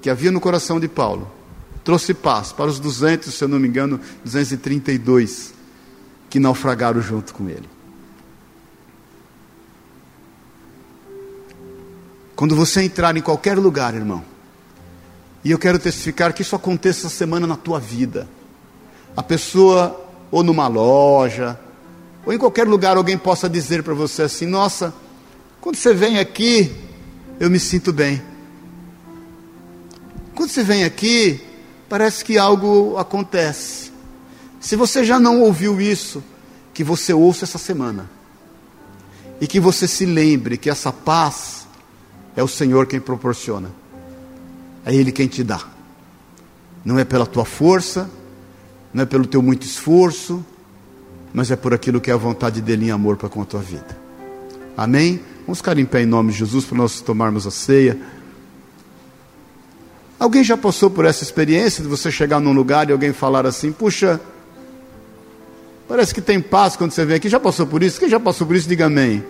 que 0.00 0.08
havia 0.08 0.30
no 0.30 0.40
coração 0.40 0.78
de 0.78 0.88
Paulo 0.88 1.30
trouxe 1.82 2.14
paz 2.14 2.52
para 2.52 2.66
os 2.66 2.80
200, 2.80 3.32
se 3.32 3.42
eu 3.42 3.48
não 3.48 3.58
me 3.58 3.68
engano, 3.68 4.00
232 4.24 5.54
que 6.28 6.40
naufragaram 6.40 7.00
junto 7.00 7.32
com 7.32 7.48
ele. 7.48 7.68
Quando 12.34 12.54
você 12.54 12.82
entrar 12.82 13.16
em 13.16 13.22
qualquer 13.22 13.56
lugar, 13.56 13.94
irmão, 13.94 14.22
e 15.42 15.50
eu 15.52 15.58
quero 15.58 15.78
testificar 15.78 16.32
que 16.32 16.42
isso 16.42 16.56
aconteça 16.56 17.06
essa 17.06 17.16
semana 17.16 17.46
na 17.46 17.56
tua 17.56 17.78
vida. 17.78 18.28
A 19.16 19.22
pessoa, 19.22 19.98
ou 20.30 20.42
numa 20.42 20.66
loja, 20.68 21.58
ou 22.26 22.32
em 22.32 22.38
qualquer 22.38 22.66
lugar, 22.66 22.96
alguém 22.96 23.16
possa 23.16 23.48
dizer 23.48 23.82
para 23.84 23.94
você 23.94 24.22
assim: 24.22 24.44
Nossa, 24.44 24.92
quando 25.60 25.76
você 25.76 25.94
vem 25.94 26.18
aqui, 26.18 26.74
eu 27.38 27.50
me 27.50 27.58
sinto 27.58 27.92
bem. 27.92 28.22
Quando 30.34 30.50
você 30.50 30.62
vem 30.62 30.84
aqui, 30.84 31.40
parece 31.88 32.24
que 32.24 32.38
algo 32.38 32.96
acontece. 32.98 33.92
Se 34.60 34.76
você 34.76 35.04
já 35.04 35.18
não 35.18 35.40
ouviu 35.40 35.80
isso, 35.80 36.22
que 36.74 36.84
você 36.84 37.12
ouça 37.12 37.44
essa 37.44 37.58
semana. 37.58 38.10
E 39.40 39.46
que 39.46 39.60
você 39.60 39.86
se 39.86 40.06
lembre 40.06 40.56
que 40.56 40.70
essa 40.70 40.92
paz 40.92 41.66
é 42.34 42.42
o 42.42 42.48
Senhor 42.48 42.86
quem 42.86 43.00
proporciona. 43.00 43.70
É 44.84 44.94
Ele 44.94 45.12
quem 45.12 45.26
te 45.26 45.42
dá. 45.42 45.60
Não 46.84 46.98
é 46.98 47.04
pela 47.04 47.26
tua 47.26 47.44
força, 47.44 48.08
não 48.92 49.02
é 49.02 49.06
pelo 49.06 49.26
teu 49.26 49.42
muito 49.42 49.64
esforço, 49.64 50.44
mas 51.34 51.50
é 51.50 51.56
por 51.56 51.74
aquilo 51.74 52.00
que 52.00 52.10
é 52.10 52.14
a 52.14 52.18
vontade 52.18 52.60
dele 52.60 52.86
em 52.86 52.90
amor 52.90 53.16
para 53.16 53.28
com 53.28 53.42
a 53.42 53.44
tua 53.44 53.60
vida. 53.60 53.98
Amém? 54.76 55.20
Vamos 55.46 55.58
ficar 55.58 55.78
em 55.78 55.84
pé 55.84 56.02
em 56.02 56.06
nome 56.06 56.32
de 56.32 56.38
Jesus 56.38 56.64
para 56.64 56.76
nós 56.76 57.00
tomarmos 57.00 57.46
a 57.46 57.52
ceia. 57.52 57.96
Alguém 60.18 60.42
já 60.42 60.56
passou 60.56 60.90
por 60.90 61.04
essa 61.04 61.22
experiência 61.22 61.84
de 61.84 61.88
você 61.88 62.10
chegar 62.10 62.40
num 62.40 62.52
lugar 62.52 62.88
e 62.88 62.92
alguém 62.92 63.12
falar 63.12 63.46
assim: 63.46 63.70
puxa, 63.70 64.20
parece 65.86 66.12
que 66.12 66.20
tem 66.20 66.40
paz 66.40 66.74
quando 66.74 66.90
você 66.90 67.04
vem 67.04 67.16
aqui. 67.16 67.28
Já 67.28 67.38
passou 67.38 67.64
por 67.64 67.80
isso? 67.82 68.00
Quem 68.00 68.08
já 68.08 68.18
passou 68.18 68.44
por 68.44 68.56
isso, 68.56 68.68
diga 68.68 68.86
amém. 68.86 69.22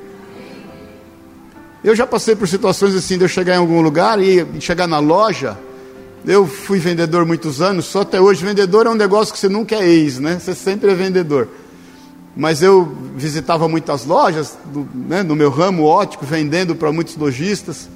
Eu 1.85 1.95
já 1.95 2.07
passei 2.07 2.35
por 2.35 2.49
situações 2.49 2.95
assim 2.95 3.19
de 3.19 3.25
eu 3.25 3.29
chegar 3.29 3.57
em 3.57 3.59
algum 3.59 3.83
lugar 3.83 4.19
e 4.19 4.47
chegar 4.59 4.87
na 4.87 4.99
loja. 4.99 5.59
Eu 6.25 6.47
fui 6.47 6.79
vendedor 6.79 7.27
muitos 7.27 7.61
anos, 7.61 7.85
só 7.85 8.01
até 8.01 8.19
hoje 8.19 8.43
vendedor 8.43 8.87
é 8.87 8.91
um 8.91 8.95
negócio 8.95 9.35
que 9.35 9.39
você 9.39 9.51
nunca 9.51 9.77
é 9.77 9.87
ex, 9.87 10.19
né? 10.19 10.39
Você 10.41 10.55
sempre 10.55 10.91
é 10.91 10.95
vendedor. 10.95 11.47
Mas 12.37 12.63
eu 12.63 12.85
visitava 13.17 13.67
muitas 13.67 14.05
lojas 14.05 14.59
do, 14.67 14.87
né, 14.95 15.23
no 15.23 15.35
meu 15.35 15.49
ramo 15.49 15.85
ótico, 15.85 16.27
vendendo 16.27 16.77
para 16.77 16.93
muitos 16.93 17.17
lojistas. 17.17 17.89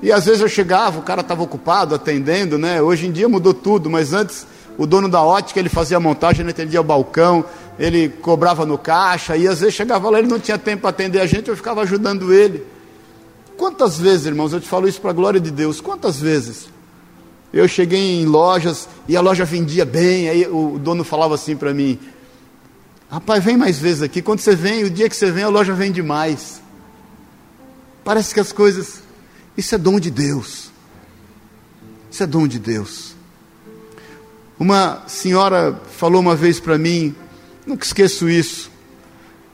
E 0.00 0.12
às 0.12 0.24
vezes 0.24 0.40
eu 0.40 0.48
chegava, 0.48 1.00
o 1.00 1.02
cara 1.02 1.20
estava 1.20 1.42
ocupado 1.42 1.94
atendendo, 1.94 2.56
né? 2.56 2.80
Hoje 2.80 3.06
em 3.06 3.12
dia 3.12 3.28
mudou 3.28 3.52
tudo, 3.52 3.90
mas 3.90 4.12
antes 4.12 4.46
o 4.78 4.86
dono 4.86 5.08
da 5.08 5.22
ótica 5.22 5.58
ele 5.58 5.68
fazia 5.68 5.96
a 5.96 6.00
montagem, 6.00 6.42
ele 6.42 6.50
atendia 6.50 6.80
o 6.80 6.84
balcão, 6.84 7.44
ele 7.78 8.08
cobrava 8.08 8.64
no 8.64 8.78
caixa, 8.78 9.36
e 9.36 9.48
às 9.48 9.60
vezes 9.60 9.74
chegava 9.74 10.08
lá, 10.08 10.18
ele 10.18 10.28
não 10.28 10.38
tinha 10.38 10.56
tempo 10.56 10.82
para 10.82 10.90
atender 10.90 11.20
a 11.20 11.26
gente, 11.26 11.48
eu 11.48 11.56
ficava 11.56 11.82
ajudando 11.82 12.32
ele. 12.32 12.64
Quantas 13.56 13.98
vezes, 13.98 14.26
irmãos, 14.26 14.52
eu 14.52 14.60
te 14.60 14.68
falo 14.68 14.88
isso 14.88 15.00
para 15.00 15.10
a 15.10 15.14
glória 15.14 15.40
de 15.40 15.50
Deus, 15.50 15.80
quantas 15.80 16.20
vezes 16.20 16.68
eu 17.52 17.68
cheguei 17.68 18.22
em 18.22 18.26
lojas 18.26 18.88
e 19.06 19.16
a 19.16 19.20
loja 19.20 19.44
vendia 19.44 19.84
bem, 19.84 20.28
aí 20.28 20.46
o 20.46 20.78
dono 20.78 21.04
falava 21.04 21.34
assim 21.34 21.54
para 21.54 21.74
mim: 21.74 21.98
Rapaz, 23.12 23.44
vem 23.44 23.58
mais 23.58 23.78
vezes 23.78 24.00
aqui. 24.00 24.22
Quando 24.22 24.40
você 24.40 24.56
vem, 24.56 24.84
o 24.84 24.90
dia 24.90 25.06
que 25.06 25.14
você 25.14 25.30
vem, 25.30 25.44
a 25.44 25.48
loja 25.50 25.74
vende 25.74 26.02
mais. 26.02 26.62
Parece 28.02 28.32
que 28.32 28.40
as 28.40 28.52
coisas. 28.52 29.02
Isso 29.54 29.74
é 29.74 29.76
dom 29.76 30.00
de 30.00 30.10
Deus. 30.10 30.70
Isso 32.10 32.22
é 32.22 32.26
dom 32.26 32.48
de 32.48 32.58
Deus. 32.58 33.14
Uma 34.58 35.02
senhora 35.06 35.78
falou 35.98 36.22
uma 36.22 36.34
vez 36.34 36.58
para 36.58 36.78
mim, 36.78 37.14
nunca 37.66 37.84
esqueço 37.84 38.30
isso. 38.30 38.70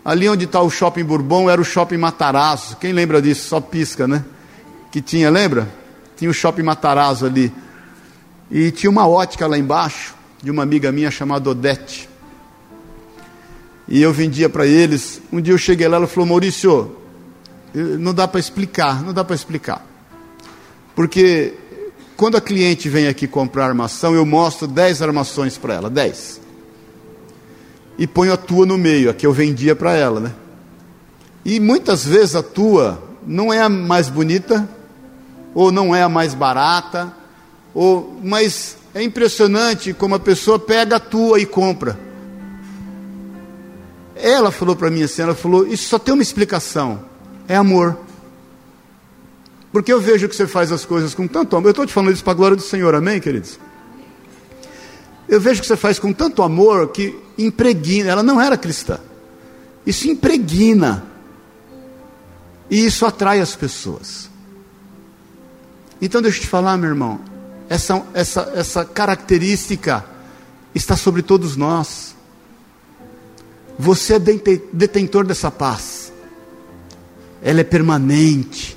Ali 0.05 0.29
onde 0.29 0.45
está 0.45 0.61
o 0.61 0.71
shopping 0.71 1.03
Bourbon 1.03 1.51
era 1.51 1.61
o 1.61 1.65
shopping 1.65 1.97
Matarazzo. 1.97 2.77
Quem 2.77 2.93
lembra 2.93 3.21
disso? 3.21 3.49
Só 3.49 3.61
pisca, 3.61 4.07
né? 4.07 4.25
Que 4.93 5.03
tinha, 5.03 5.29
lembra? 5.31 5.69
Tinha 6.17 6.31
o 6.31 6.35
shopping 6.35 6.63
Matarazzo 6.63 7.27
ali. 7.27 7.53
E 8.53 8.71
tinha 8.71 8.89
uma 8.89 9.09
ótica 9.09 9.49
lá 9.49 9.59
embaixo, 9.59 10.15
de 10.41 10.49
uma 10.49 10.63
amiga 10.63 10.93
minha 10.93 11.11
chamada 11.11 11.51
Odete 11.51 12.08
e 13.89 14.03
eu 14.03 14.13
vendia 14.13 14.49
para 14.49 14.67
eles. 14.67 15.21
Um 15.33 15.41
dia 15.41 15.55
eu 15.55 15.59
cheguei 15.59 15.89
lá, 15.89 15.97
ela 15.97 16.07
falou: 16.07 16.29
Maurício, 16.29 16.97
não 17.75 18.13
dá 18.13 18.29
para 18.29 18.39
explicar, 18.39 19.03
não 19.03 19.13
dá 19.13 19.25
para 19.25 19.35
explicar. 19.35 19.85
Porque 20.95 21.55
quando 22.17 22.37
a 22.37 22.41
cliente 22.41 22.89
vem 22.89 23.09
aqui 23.09 23.27
comprar 23.27 23.67
armação, 23.67 24.15
eu 24.15 24.27
mostro 24.27 24.67
10 24.67 25.03
armações 25.03 25.57
para 25.57 25.75
ela, 25.75 25.89
10. 25.89 26.41
E 27.97 28.07
ponho 28.07 28.33
a 28.33 28.37
tua 28.37 28.67
no 28.67 28.77
meio, 28.77 29.11
a 29.11 29.15
que 29.15 29.27
eu 29.27 29.33
vendia 29.33 29.75
para 29.75 29.95
ela, 29.95 30.21
né? 30.21 30.35
E 31.45 31.59
muitas 31.59 32.05
vezes 32.05 32.35
a 32.35 32.43
tua 32.43 33.03
não 33.27 33.53
é 33.53 33.61
a 33.61 33.69
mais 33.69 34.09
bonita, 34.09 34.69
ou 35.55 35.73
não 35.73 35.95
é 35.95 36.03
a 36.03 36.09
mais 36.09 36.35
barata, 36.35 37.13
ou, 37.75 38.19
mas 38.23 38.77
é 38.95 39.03
impressionante 39.03 39.93
como 39.93 40.15
a 40.15 40.21
pessoa 40.21 40.59
pega 40.59 40.97
a 40.97 41.01
tua 41.01 41.41
e 41.41 41.47
compra. 41.47 42.08
Ela 44.21 44.51
falou 44.51 44.75
para 44.75 44.91
mim 44.91 45.03
assim: 45.03 45.23
ela 45.23 45.35
falou, 45.35 45.67
isso 45.67 45.89
só 45.89 45.99
tem 45.99 46.13
uma 46.13 46.23
explicação: 46.23 47.05
é 47.47 47.57
amor. 47.57 47.97
Porque 49.73 49.93
eu 49.93 50.01
vejo 50.01 50.29
que 50.29 50.35
você 50.35 50.47
faz 50.47 50.73
as 50.73 50.85
coisas 50.85 51.15
com 51.15 51.29
tanto 51.29 51.55
amor. 51.55 51.69
Eu 51.69 51.71
estou 51.71 51.87
te 51.87 51.93
falando 51.93 52.13
isso 52.13 52.25
para 52.25 52.33
a 52.33 52.37
glória 52.37 52.57
do 52.57 52.63
Senhor, 52.63 52.95
amém, 52.95 53.21
queridos? 53.21 53.59
Eu 55.29 55.41
vejo 55.41 55.61
que 55.61 55.67
você 55.67 55.77
faz 55.77 55.99
com 55.99 56.13
tanto 56.13 56.43
amor 56.43 56.89
que 56.89 57.17
impregna. 57.37 58.11
Ela 58.11 58.23
não 58.23 58.41
era 58.41 58.57
cristã. 58.57 58.99
Isso 59.87 60.09
impregna. 60.09 61.05
E 62.71 62.85
isso 62.85 63.05
atrai 63.05 63.41
as 63.41 63.55
pessoas. 63.55 64.31
Então 66.01 66.23
deixa 66.23 66.39
eu 66.39 66.43
te 66.43 66.49
falar, 66.49 66.77
meu 66.79 66.89
irmão. 66.89 67.21
Essa, 67.69 68.03
essa, 68.15 68.53
essa 68.55 68.85
característica 68.85 70.05
está 70.75 70.97
sobre 70.97 71.23
todos 71.23 71.57
nós. 71.57 72.17
Você 73.79 74.15
é 74.15 74.19
detentor 74.19 75.25
dessa 75.25 75.51
paz. 75.51 76.13
Ela 77.41 77.61
é 77.61 77.65
permanente. 77.65 78.77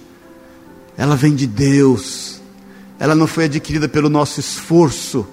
Ela 0.95 1.15
vem 1.15 1.33
de 1.33 1.47
Deus. 1.47 2.39
Ela 2.99 3.15
não 3.15 3.25
foi 3.25 3.45
adquirida 3.45 3.89
pelo 3.89 4.09
nosso 4.09 4.39
esforço. 4.39 5.25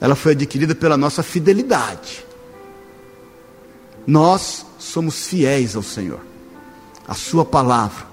Ela 0.00 0.14
foi 0.14 0.32
adquirida 0.32 0.74
pela 0.74 0.96
nossa 0.96 1.22
fidelidade. 1.22 2.24
Nós 4.06 4.64
somos 4.78 5.26
fiéis 5.26 5.76
ao 5.76 5.82
Senhor, 5.82 6.20
à 7.06 7.12
Sua 7.12 7.44
palavra. 7.44 8.06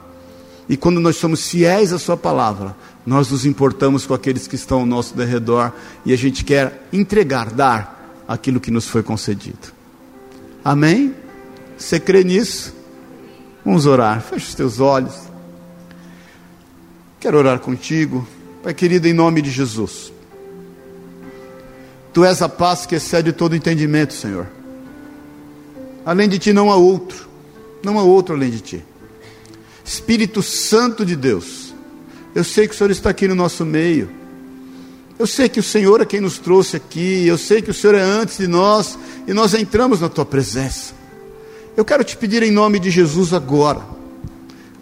E 0.67 0.76
quando 0.76 0.99
nós 0.99 1.15
somos 1.15 1.47
fiéis 1.47 1.93
à 1.93 1.99
Sua 1.99 2.17
palavra, 2.17 2.76
nós 3.05 3.30
nos 3.32 3.45
importamos 3.45 4.05
com 4.05 4.13
aqueles 4.13 4.47
que 4.47 4.55
estão 4.55 4.80
ao 4.80 4.86
nosso 4.86 5.15
derredor 5.15 5.71
e 6.05 6.11
a 6.11 6.17
gente 6.17 6.43
quer 6.43 6.86
entregar, 6.91 7.51
dar 7.51 8.23
aquilo 8.28 8.59
que 8.59 8.71
nos 8.71 8.88
foi 8.88 9.03
concedido. 9.03 9.74
Amém? 10.66 11.13
Você 11.78 11.99
crê 11.99 12.24
nisso? 12.24 12.74
Vamos 13.63 13.86
orar. 13.86 14.20
Feche 14.20 14.47
os 14.47 14.55
teus 14.55 14.80
olhos. 14.80 15.13
Quero 17.20 17.38
orar 17.38 17.59
contigo. 17.59 18.28
Pai 18.63 18.74
querido, 18.74 19.07
em 19.07 19.13
nome 19.13 19.43
de 19.43 19.51
Jesus. 19.51 20.11
Tu 22.11 22.26
és 22.26 22.41
a 22.41 22.49
paz 22.49 22.88
que 22.88 22.95
excede 22.95 23.32
todo 23.32 23.55
entendimento, 23.55 24.16
Senhor. 24.16 24.47
Além 26.03 26.28
de 26.28 26.39
ti 26.39 26.51
não 26.51 26.72
há 26.72 26.76
outro. 26.76 27.30
Não 27.84 27.99
há 27.99 28.03
outro 28.03 28.34
além 28.34 28.49
de 28.49 28.59
ti. 28.59 28.86
Espírito 29.84 30.41
Santo 30.41 31.05
de 31.05 31.16
Deus. 31.16 31.76
Eu 32.34 32.43
sei 32.43 32.68
que 32.68 32.74
o 32.74 32.78
Senhor 32.78 32.89
está 32.89 33.11
aqui 33.11 33.28
no 33.28 33.36
nosso 33.36 33.63
meio. 33.63 34.09
Eu 35.18 35.26
sei 35.26 35.47
que 35.47 35.59
o 35.59 35.63
Senhor 35.63 36.01
é 36.01 36.05
quem 36.05 36.20
nos 36.20 36.38
trouxe 36.38 36.76
aqui, 36.76 37.26
eu 37.26 37.38
sei 37.38 37.61
que 37.61 37.72
o 37.72 37.74
Senhor 37.74 37.95
é 37.95 38.01
antes 38.01 38.38
de 38.38 38.47
nós 38.47 38.99
e 39.26 39.34
nós 39.34 39.53
entramos 39.53 40.01
na 40.01 40.09
tua 40.09 40.26
presença. 40.26 40.93
Eu 41.78 41.86
quero 41.86 42.03
te 42.03 42.18
pedir 42.18 42.43
em 42.43 42.51
nome 42.51 42.80
de 42.80 42.91
Jesus 42.91 43.34
agora, 43.34 43.82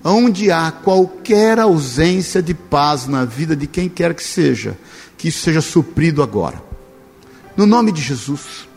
onde 0.03 0.51
há 0.51 0.71
qualquer 0.71 1.59
ausência 1.59 2.41
de 2.41 2.53
paz 2.55 3.05
na 3.05 3.25
vida 3.25 3.55
de 3.55 3.67
quem 3.67 3.87
quer 3.87 4.15
que 4.15 4.23
seja, 4.23 4.75
que 5.17 5.27
isso 5.27 5.39
seja 5.39 5.61
suprido 5.61 6.23
agora. 6.23 6.61
No 7.55 7.67
nome 7.67 7.91
de 7.91 8.01
Jesus. 8.01 8.67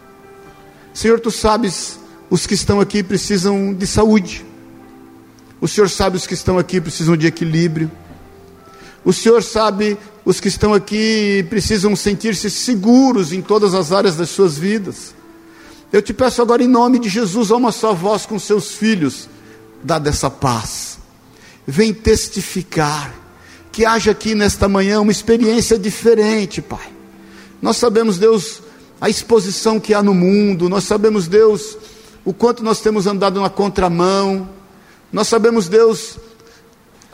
Senhor, 0.92 1.18
tu 1.20 1.30
sabes, 1.30 1.98
os 2.28 2.46
que 2.46 2.54
estão 2.54 2.80
aqui 2.80 3.02
precisam 3.02 3.72
de 3.72 3.86
saúde. 3.86 4.44
O 5.58 5.66
Senhor 5.66 5.88
sabe 5.88 6.18
os 6.18 6.26
que 6.26 6.34
estão 6.34 6.58
aqui 6.58 6.82
precisam 6.82 7.16
de 7.16 7.26
equilíbrio. 7.26 7.90
O 9.02 9.12
Senhor 9.12 9.42
sabe 9.42 9.96
os 10.26 10.40
que 10.40 10.48
estão 10.48 10.74
aqui 10.74 11.46
precisam 11.48 11.94
sentir-se 11.94 12.50
seguros 12.50 13.32
em 13.32 13.40
todas 13.40 13.74
as 13.74 13.92
áreas 13.92 14.16
das 14.16 14.28
suas 14.28 14.58
vidas. 14.58 15.14
Eu 15.92 16.02
te 16.02 16.12
peço 16.12 16.42
agora, 16.42 16.64
em 16.64 16.66
nome 16.66 16.98
de 16.98 17.08
Jesus, 17.08 17.52
a 17.52 17.56
uma 17.56 17.70
só 17.70 17.94
voz 17.94 18.26
com 18.26 18.36
seus 18.36 18.72
filhos, 18.72 19.28
dá 19.84 20.00
dessa 20.00 20.28
paz. 20.28 20.98
Vem 21.64 21.94
testificar, 21.94 23.14
que 23.70 23.86
haja 23.86 24.10
aqui 24.10 24.34
nesta 24.34 24.68
manhã 24.68 25.00
uma 25.00 25.12
experiência 25.12 25.78
diferente, 25.78 26.60
Pai. 26.60 26.92
Nós 27.62 27.76
sabemos, 27.76 28.18
Deus, 28.18 28.60
a 29.00 29.08
exposição 29.08 29.78
que 29.78 29.94
há 29.94 30.02
no 30.02 30.12
mundo, 30.12 30.68
nós 30.68 30.82
sabemos, 30.82 31.28
Deus, 31.28 31.78
o 32.24 32.32
quanto 32.32 32.64
nós 32.64 32.80
temos 32.80 33.06
andado 33.06 33.40
na 33.40 33.48
contramão, 33.48 34.48
nós 35.12 35.28
sabemos, 35.28 35.68
Deus, 35.68 36.18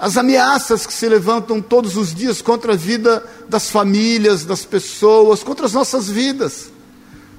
as 0.02 0.16
ameaças 0.16 0.84
que 0.84 0.92
se 0.92 1.08
levantam 1.08 1.60
todos 1.60 1.96
os 1.96 2.12
dias 2.12 2.42
contra 2.42 2.72
a 2.72 2.76
vida 2.76 3.24
das 3.48 3.70
famílias, 3.70 4.44
das 4.44 4.64
pessoas, 4.64 5.44
contra 5.44 5.64
as 5.64 5.74
nossas 5.74 6.10
vidas. 6.10 6.72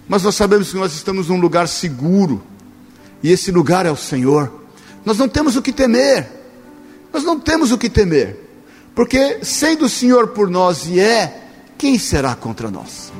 Mas 0.07 0.23
nós 0.23 0.33
sabemos 0.33 0.71
que 0.71 0.77
nós 0.77 0.93
estamos 0.93 1.27
num 1.27 1.41
lugar 1.41 1.67
seguro, 1.67 2.41
e 3.21 3.29
esse 3.29 3.51
lugar 3.51 3.85
é 3.85 3.91
o 3.91 3.97
Senhor. 3.97 4.49
Nós 5.03 5.17
não 5.17 5.27
temos 5.27 5.57
o 5.57 5.61
que 5.61 5.73
temer, 5.73 6.31
nós 7.11 7.25
não 7.25 7.37
temos 7.37 7.73
o 7.73 7.77
que 7.77 7.89
temer, 7.89 8.39
porque 8.95 9.39
sendo 9.43 9.83
o 9.83 9.89
Senhor 9.89 10.29
por 10.29 10.49
nós 10.49 10.87
e 10.87 11.01
é, 11.01 11.49
quem 11.77 11.99
será 11.99 12.33
contra 12.33 12.71
nós? 12.71 13.11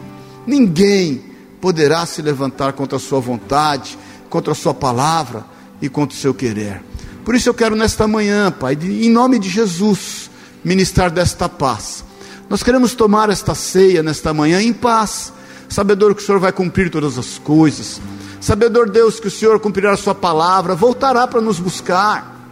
Ninguém 0.48 1.22
poderá 1.60 2.06
se 2.06 2.22
levantar 2.22 2.72
contra 2.72 2.96
a 2.96 3.00
Sua 3.00 3.20
vontade, 3.20 4.00
contra 4.30 4.54
a 4.54 4.56
Sua 4.56 4.74
palavra 4.74 5.46
e 5.82 5.90
contra 5.90 6.16
o 6.18 6.20
seu 6.20 6.34
querer. 6.34 6.93
Por 7.24 7.36
isso 7.36 7.48
eu 7.48 7.54
quero 7.54 7.76
nesta 7.76 8.06
manhã, 8.06 8.52
Pai, 8.52 8.78
em 8.82 9.10
nome 9.10 9.40
de 9.40 9.50
Jesus, 9.50 10.30
ministrar 10.64 11.10
desta 11.10 11.48
paz. 11.48 12.04
Nós 12.50 12.62
queremos 12.62 12.94
tomar 12.94 13.30
esta 13.30 13.56
ceia 13.56 14.04
nesta 14.04 14.34
manhã 14.34 14.62
em 14.62 14.74
paz, 14.74 15.32
sabedor 15.70 16.14
que 16.14 16.22
o 16.22 16.26
Senhor 16.26 16.40
vai 16.40 16.52
cumprir 16.52 16.90
todas 16.90 17.18
as 17.18 17.38
coisas, 17.38 18.02
sabedor 18.42 18.90
Deus 18.90 19.22
que 19.22 19.28
o 19.28 19.32
Senhor 19.32 19.58
cumprirá 19.60 19.94
a 19.94 19.98
Sua 19.98 20.14
palavra, 20.14 20.76
voltará 20.76 21.26
para 21.26 21.40
nos 21.40 21.60
buscar, 21.60 22.46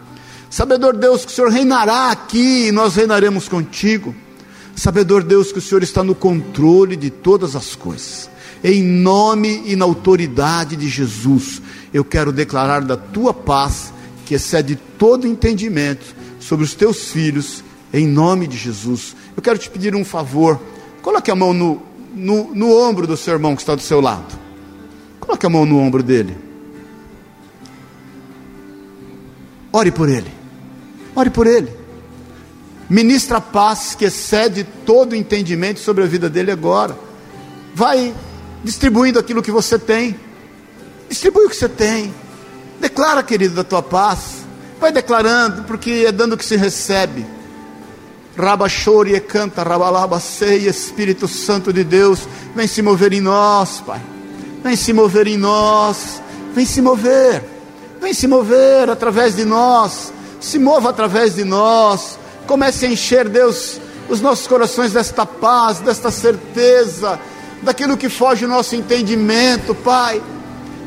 sabedor 0.50 0.96
Deus 0.96 1.26
que 1.26 1.32
o 1.34 1.36
Senhor 1.36 1.52
reinará 1.52 2.10
aqui 2.10 2.68
e 2.68 2.72
nós 2.72 2.96
reinaremos 2.96 3.50
contigo, 3.50 4.16
sabedor 4.74 5.22
Deus 5.22 5.52
que 5.52 5.60
o 5.60 5.62
Senhor 5.62 5.84
está 5.84 6.02
no 6.02 6.16
controle 6.16 6.96
de 6.96 7.10
todas 7.10 7.58
as 7.58 7.76
coisas. 7.76 8.30
Em 8.64 8.82
nome 8.82 9.64
e 9.66 9.76
na 9.76 9.86
autoridade 9.86 10.76
de 10.76 10.88
Jesus, 10.88 11.62
eu 11.94 12.06
quero 12.06 12.32
declarar 12.32 12.82
da 12.82 12.96
tua 12.96 13.34
paz 13.34 13.92
que 14.32 14.36
excede 14.36 14.78
todo 14.98 15.28
entendimento 15.28 16.16
sobre 16.40 16.64
os 16.64 16.74
teus 16.74 17.12
filhos, 17.12 17.62
em 17.92 18.08
nome 18.08 18.48
de 18.48 18.56
Jesus. 18.56 19.14
Eu 19.36 19.44
quero 19.44 19.60
te 19.60 19.70
pedir 19.70 19.94
um 19.94 20.06
favor. 20.06 20.58
Coloque 21.02 21.30
a 21.30 21.36
mão 21.36 21.54
no, 21.54 21.82
no, 22.16 22.56
no 22.56 22.74
ombro 22.74 23.06
do 23.06 23.18
seu 23.18 23.34
irmão 23.34 23.58
que 23.58 23.62
está 23.62 23.76
do 23.76 23.82
seu 23.82 24.00
lado. 24.00 24.34
Coloque 25.20 25.46
a 25.46 25.50
mão 25.50 25.66
no 25.66 25.78
ombro 25.78 26.02
dele. 26.02 26.38
ore 29.74 29.92
por 29.92 30.08
ele. 30.08 30.32
Ore 31.14 31.30
por 31.30 31.46
ele. 31.46 31.70
Ministra 32.90 33.40
a 33.40 33.42
paz 33.42 33.96
que 33.96 34.06
excede 34.06 34.66
todo 34.86 35.14
entendimento 35.14 35.82
sobre 35.82 36.06
a 36.06 36.08
vida 36.08 36.30
dele 36.30 36.52
agora. 36.52 36.98
Vai 37.76 38.16
distribuindo 38.64 39.20
aquilo 39.20 39.44
que 39.44 39.52
você 39.52 39.78
tem. 39.78 40.18
Distribui 41.10 41.48
o 41.48 41.50
que 41.50 41.56
você 41.58 41.68
tem. 41.68 42.14
Declara, 42.82 43.22
querido, 43.22 43.54
da 43.54 43.64
tua 43.64 43.84
paz. 43.84 44.44
Vai 44.80 44.92
declarando, 44.92 45.64
porque 45.64 46.06
é 46.08 46.12
dando 46.12 46.36
que 46.36 46.44
se 46.44 46.58
recebe. 46.58 47.26
Rabachore 48.36 49.14
e 49.14 49.20
canta, 49.20 49.62
rabalaba 49.62 50.20
sei, 50.20 50.68
Espírito 50.68 51.28
Santo 51.28 51.72
de 51.72 51.84
Deus, 51.84 52.28
vem 52.56 52.66
se 52.66 52.82
mover 52.82 53.14
em 53.14 53.22
nós, 53.22 53.82
Pai. 53.82 54.02
Vem 54.64 54.76
se 54.76 54.92
mover 54.94 55.28
em 55.28 55.38
nós. 55.38 56.20
Vem 56.56 56.66
se 56.66 56.82
mover. 56.82 57.44
Vem 58.02 58.14
se 58.14 58.28
mover 58.28 58.90
através 58.90 59.36
de 59.36 59.46
nós. 59.46 60.12
Se 60.40 60.58
mova 60.58 60.90
através 60.90 61.36
de 61.36 61.44
nós. 61.44 62.18
Comece 62.48 62.88
a 62.88 62.90
encher, 62.90 63.30
Deus, 63.30 63.80
os 64.10 64.22
nossos 64.22 64.48
corações 64.48 64.92
desta 64.92 65.24
paz, 65.24 65.80
desta 65.80 66.10
certeza, 66.10 67.20
daquilo 67.62 67.96
que 67.96 68.10
foge 68.10 68.46
do 68.46 68.52
nosso 68.52 68.76
entendimento, 68.76 69.76
Pai. 69.76 70.20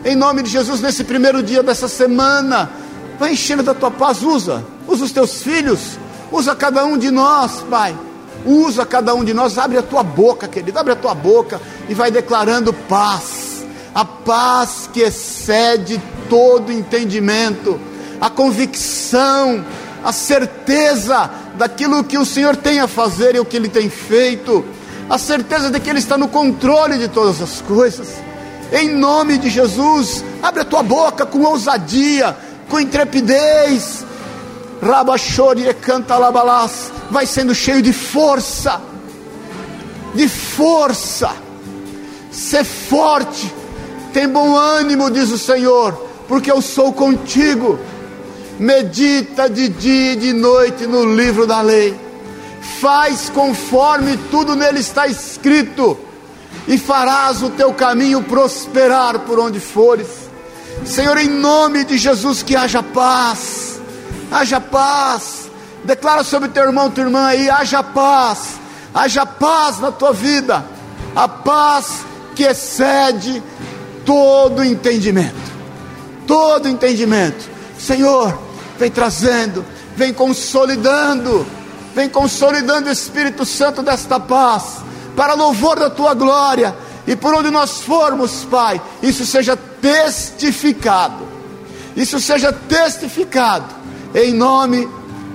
Em 0.05 0.14
nome 0.14 0.42
de 0.42 0.50
Jesus, 0.50 0.82
nesse 0.82 1.02
primeiro 1.02 1.42
dia 1.42 1.62
dessa 1.62 1.88
semana, 1.88 2.70
vai 3.18 3.32
enchendo 3.32 3.62
da 3.62 3.72
tua 3.72 3.90
paz, 3.90 4.22
usa, 4.22 4.62
usa 4.86 5.07
os 5.07 5.12
teus 5.12 5.42
filhos, 5.42 5.98
usa 6.30 6.55
cada 6.55 6.84
um 6.84 6.98
de 6.98 7.11
nós, 7.11 7.64
Pai. 7.70 7.96
Usa 8.44 8.84
cada 8.84 9.14
um 9.14 9.24
de 9.24 9.32
nós, 9.32 9.57
abre 9.57 9.78
a 9.78 9.82
tua 9.82 10.02
boca, 10.02 10.46
querido, 10.46 10.78
abre 10.78 10.92
a 10.92 10.96
tua 10.96 11.14
boca 11.14 11.59
e 11.88 11.94
vai 11.94 12.11
declarando 12.11 12.74
paz, 12.74 13.64
a 13.94 14.05
paz 14.05 14.90
que 14.92 15.00
excede 15.00 16.02
todo 16.28 16.70
entendimento, 16.70 17.80
a 18.20 18.28
convicção, 18.28 19.64
a 20.05 20.12
certeza 20.12 21.30
daquilo 21.57 22.05
que 22.05 22.18
o 22.18 22.26
Senhor 22.26 22.57
tem 22.57 22.80
a 22.80 22.86
fazer 22.86 23.36
e 23.36 23.40
o 23.40 23.44
que 23.46 23.57
Ele 23.57 23.70
tem 23.70 23.88
feito, 23.88 24.62
a 25.09 25.16
certeza 25.16 25.70
de 25.70 25.80
que 25.80 25.88
Ele 25.88 25.98
está 25.98 26.18
no 26.18 26.28
controle 26.28 26.98
de 26.98 27.09
todas 27.09 27.40
as 27.40 27.62
coisas. 27.62 28.34
Em 28.74 28.88
nome 28.88 29.38
de 29.38 29.48
Jesus, 29.48 30.24
abre 30.42 30.62
a 30.62 30.64
tua 30.64 30.82
boca 30.82 31.24
com 31.24 31.44
ousadia, 31.44 32.36
com 32.68 32.80
intrepidez. 32.80 34.04
Rabachore 34.82 35.72
canta 35.74 36.18
labalás, 36.18 36.90
vai 37.08 37.24
sendo 37.24 37.54
cheio 37.54 37.80
de 37.80 37.92
força, 37.92 38.82
de 40.12 40.28
força. 40.28 41.30
Ser 42.32 42.64
forte, 42.64 43.54
tem 44.12 44.28
bom 44.28 44.56
ânimo, 44.56 45.08
diz 45.08 45.30
o 45.30 45.38
Senhor, 45.38 45.92
porque 46.26 46.50
eu 46.50 46.60
sou 46.60 46.92
contigo. 46.92 47.78
Medita 48.58 49.48
de 49.48 49.68
dia 49.68 50.12
e 50.14 50.16
de 50.16 50.32
noite 50.32 50.84
no 50.84 51.14
livro 51.14 51.46
da 51.46 51.60
lei, 51.60 51.96
faz 52.80 53.30
conforme 53.30 54.16
tudo 54.32 54.56
nele 54.56 54.80
está 54.80 55.06
escrito, 55.06 55.96
e 56.66 56.78
farás 56.78 57.42
o 57.42 57.50
teu 57.50 57.72
caminho 57.74 58.22
prosperar 58.22 59.20
por 59.20 59.38
onde 59.38 59.60
fores. 59.60 60.08
Senhor, 60.84 61.16
em 61.18 61.28
nome 61.28 61.84
de 61.84 61.96
Jesus, 61.96 62.42
que 62.42 62.56
haja 62.56 62.82
paz, 62.82 63.80
haja 64.30 64.60
paz. 64.60 65.50
Declara 65.84 66.24
sobre 66.24 66.48
teu 66.48 66.64
irmão, 66.64 66.90
tua 66.90 67.04
irmã 67.04 67.26
aí, 67.26 67.50
haja 67.50 67.82
paz, 67.82 68.58
haja 68.94 69.26
paz 69.26 69.78
na 69.80 69.92
tua 69.92 70.12
vida, 70.12 70.64
a 71.14 71.28
paz 71.28 72.04
que 72.34 72.42
excede 72.42 73.42
todo 74.04 74.64
entendimento, 74.64 75.52
todo 76.26 76.68
entendimento. 76.68 77.50
Senhor, 77.78 78.38
vem 78.78 78.90
trazendo, 78.90 79.64
vem 79.94 80.12
consolidando, 80.12 81.46
vem 81.94 82.08
consolidando 82.08 82.88
o 82.88 82.92
Espírito 82.92 83.44
Santo 83.44 83.82
desta 83.82 84.18
paz, 84.18 84.78
para 85.16 85.34
louvor 85.34 85.78
da 85.78 85.90
tua 85.90 86.14
glória, 86.14 86.74
e 87.06 87.14
por 87.14 87.34
onde 87.34 87.50
nós 87.50 87.80
formos, 87.80 88.44
Pai, 88.44 88.80
isso 89.02 89.26
seja 89.26 89.56
testificado, 89.56 91.26
isso 91.96 92.18
seja 92.18 92.52
testificado, 92.52 93.66
em 94.14 94.32
nome 94.32 94.88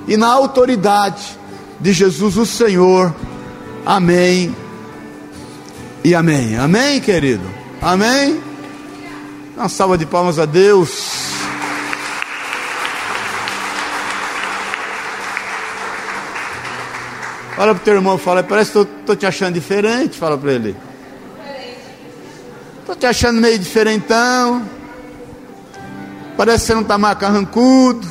e 0.07 0.17
na 0.17 0.27
autoridade 0.27 1.38
de 1.80 1.93
Jesus 1.93 2.38
o 2.38 2.45
Senhor, 2.45 3.13
amém 3.86 4.55
e 6.03 6.15
amém, 6.15 6.57
amém, 6.57 6.99
querido, 6.99 7.43
amém. 7.82 8.41
Uma 9.55 9.69
salva 9.69 9.97
de 9.97 10.05
palmas 10.05 10.39
a 10.39 10.45
Deus. 10.45 11.38
Olha 17.60 17.76
para 17.76 17.82
o 17.82 17.84
teu 17.84 17.95
irmão 17.95 18.18
fala, 18.18 18.41
parece 18.41 18.72
que 18.72 18.80
estou 18.80 19.18
te 19.18 19.26
achando 19.26 19.55
diferente. 19.55 20.18
Fala 20.18 20.38
para 20.38 20.53
ele. 20.53 20.78
Estou 22.80 22.95
te 22.95 23.05
achando 23.05 23.41
meio 23.41 23.60
diferentão. 23.60 24.66
Parece 26.38 26.60
que 26.60 26.68
você 26.68 26.74
não 26.74 26.84
está 26.84 26.97
mais 26.97 27.18
carrancudo. 27.18 28.07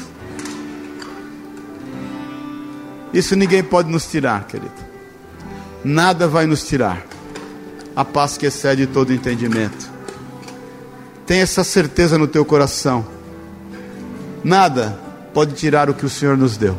Isso 3.11 3.35
ninguém 3.35 3.65
pode 3.65 3.91
nos 3.91 4.05
tirar, 4.05 4.45
querido. 4.45 4.71
Nada 5.83 6.29
vai 6.29 6.45
nos 6.45 6.63
tirar. 6.69 7.07
A 7.97 8.05
paz 8.05 8.37
que 8.37 8.45
excede 8.45 8.87
todo 8.87 9.15
entendimento. 9.15 9.91
Tenha 11.25 11.43
essa 11.43 11.65
certeza 11.65 12.19
no 12.19 12.29
teu 12.29 12.45
coração. 12.45 13.07
Nada 14.45 15.01
pode 15.33 15.55
tirar 15.55 15.89
o 15.89 15.95
que 15.95 16.05
o 16.05 16.11
Senhor 16.11 16.37
nos 16.37 16.59
deu. 16.59 16.77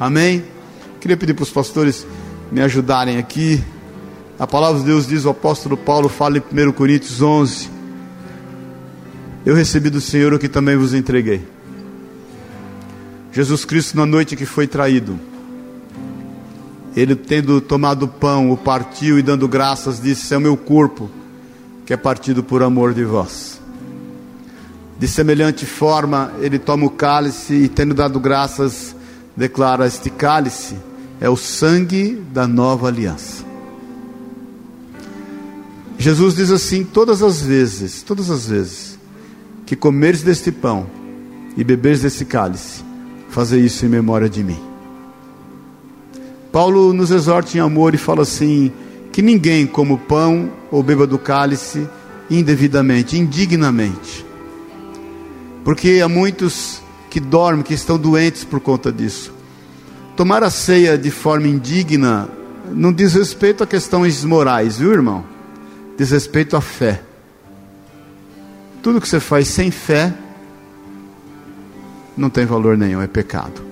Amém? 0.00 0.57
Queria 1.00 1.16
pedir 1.16 1.34
para 1.34 1.44
os 1.44 1.50
pastores 1.50 2.04
me 2.50 2.60
ajudarem 2.60 3.18
aqui. 3.18 3.62
A 4.38 4.46
palavra 4.46 4.80
de 4.80 4.86
Deus 4.86 5.06
diz, 5.06 5.24
o 5.24 5.30
apóstolo 5.30 5.76
Paulo 5.76 6.08
fala 6.08 6.38
em 6.38 6.40
1 6.40 6.72
Coríntios 6.72 7.22
11: 7.22 7.70
Eu 9.46 9.54
recebi 9.54 9.90
do 9.90 10.00
Senhor 10.00 10.34
o 10.34 10.38
que 10.38 10.48
também 10.48 10.76
vos 10.76 10.94
entreguei. 10.94 11.46
Jesus 13.32 13.64
Cristo, 13.64 13.96
na 13.96 14.04
noite 14.04 14.34
que 14.34 14.44
foi 14.44 14.66
traído, 14.66 15.18
ele 16.96 17.14
tendo 17.14 17.60
tomado 17.60 18.04
o 18.04 18.08
pão, 18.08 18.50
o 18.50 18.56
partiu 18.56 19.20
e 19.20 19.22
dando 19.22 19.46
graças, 19.46 20.02
disse: 20.02 20.34
É 20.34 20.36
o 20.36 20.40
meu 20.40 20.56
corpo, 20.56 21.08
que 21.86 21.92
é 21.92 21.96
partido 21.96 22.42
por 22.42 22.60
amor 22.60 22.92
de 22.92 23.04
vós. 23.04 23.60
De 24.98 25.06
semelhante 25.06 25.64
forma, 25.64 26.32
ele 26.40 26.58
toma 26.58 26.86
o 26.86 26.90
cálice 26.90 27.54
e, 27.54 27.68
tendo 27.68 27.94
dado 27.94 28.18
graças, 28.18 28.96
declara: 29.36 29.86
Este 29.86 30.10
cálice 30.10 30.87
é 31.20 31.28
o 31.28 31.36
sangue 31.36 32.22
da 32.32 32.46
nova 32.46 32.88
aliança. 32.88 33.44
Jesus 35.98 36.34
diz 36.36 36.50
assim: 36.50 36.84
todas 36.84 37.22
as 37.22 37.40
vezes, 37.40 38.02
todas 38.02 38.30
as 38.30 38.46
vezes 38.46 38.98
que 39.66 39.76
comeres 39.76 40.22
deste 40.22 40.50
pão 40.50 40.86
e 41.56 41.62
beberes 41.62 42.00
desse 42.00 42.24
cálice, 42.24 42.82
fazer 43.28 43.60
isso 43.60 43.84
em 43.84 43.88
memória 43.88 44.28
de 44.28 44.42
mim. 44.42 44.58
Paulo 46.50 46.92
nos 46.94 47.10
exorta 47.10 47.56
em 47.56 47.60
amor 47.60 47.94
e 47.94 47.98
fala 47.98 48.22
assim: 48.22 48.72
que 49.12 49.20
ninguém 49.20 49.66
coma 49.66 49.94
o 49.94 49.98
pão 49.98 50.50
ou 50.70 50.82
beba 50.82 51.06
do 51.06 51.18
cálice 51.18 51.88
indevidamente, 52.30 53.18
indignamente. 53.18 54.24
Porque 55.64 56.00
há 56.02 56.08
muitos 56.08 56.80
que 57.10 57.20
dormem, 57.20 57.62
que 57.62 57.74
estão 57.74 57.98
doentes 57.98 58.44
por 58.44 58.60
conta 58.60 58.92
disso. 58.92 59.32
Tomar 60.18 60.42
a 60.42 60.50
ceia 60.50 60.98
de 60.98 61.12
forma 61.12 61.46
indigna 61.46 62.28
não 62.72 62.92
diz 62.92 63.14
respeito 63.14 63.62
a 63.62 63.66
questões 63.68 64.24
morais, 64.24 64.78
viu, 64.78 64.92
irmão? 64.92 65.24
Diz 65.96 66.10
respeito 66.10 66.56
à 66.56 66.60
fé. 66.60 67.00
Tudo 68.82 69.00
que 69.00 69.08
você 69.08 69.20
faz 69.20 69.46
sem 69.46 69.70
fé 69.70 70.12
não 72.16 72.28
tem 72.28 72.44
valor 72.44 72.76
nenhum, 72.76 73.00
é 73.00 73.06
pecado. 73.06 73.62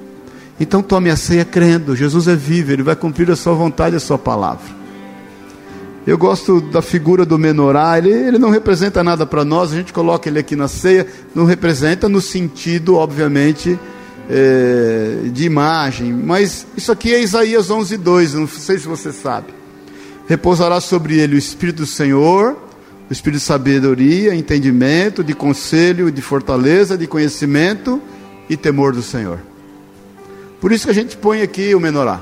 Então 0.60 0.84
tome 0.84 1.10
a 1.10 1.16
ceia 1.16 1.44
crendo, 1.44 1.96
Jesus 1.96 2.28
é 2.28 2.36
vivo, 2.36 2.70
Ele 2.70 2.84
vai 2.84 2.94
cumprir 2.94 3.28
a 3.28 3.34
sua 3.34 3.52
vontade, 3.52 3.96
a 3.96 4.00
sua 4.00 4.16
palavra. 4.16 4.72
Eu 6.06 6.16
gosto 6.16 6.60
da 6.60 6.80
figura 6.80 7.26
do 7.26 7.36
menorá, 7.36 7.98
ele, 7.98 8.10
ele 8.10 8.38
não 8.38 8.50
representa 8.50 9.02
nada 9.02 9.26
para 9.26 9.44
nós, 9.44 9.72
a 9.72 9.74
gente 9.74 9.92
coloca 9.92 10.28
ele 10.28 10.38
aqui 10.38 10.54
na 10.54 10.68
ceia, 10.68 11.08
não 11.34 11.44
representa 11.44 12.08
no 12.08 12.20
sentido, 12.20 12.94
obviamente, 12.94 13.76
é, 14.28 15.28
de 15.32 15.44
imagem, 15.44 16.12
mas 16.12 16.66
isso 16.76 16.90
aqui 16.90 17.14
é 17.14 17.22
Isaías 17.22 17.70
11, 17.70 17.96
2, 17.96 18.34
não 18.34 18.48
sei 18.48 18.78
se 18.78 18.86
você 18.86 19.12
sabe. 19.12 19.54
Repousará 20.28 20.80
sobre 20.80 21.18
ele 21.18 21.36
o 21.36 21.38
Espírito 21.38 21.78
do 21.78 21.86
Senhor, 21.86 22.56
o 23.08 23.12
Espírito 23.12 23.38
de 23.38 23.44
sabedoria, 23.44 24.34
entendimento, 24.34 25.22
de 25.22 25.34
conselho, 25.34 26.10
de 26.10 26.20
fortaleza, 26.20 26.98
de 26.98 27.06
conhecimento 27.06 28.02
e 28.48 28.56
temor 28.56 28.92
do 28.92 29.02
Senhor. 29.02 29.38
Por 30.60 30.72
isso 30.72 30.86
que 30.86 30.90
a 30.90 30.94
gente 30.94 31.16
põe 31.16 31.42
aqui 31.42 31.74
o 31.74 31.80
menorá, 31.80 32.20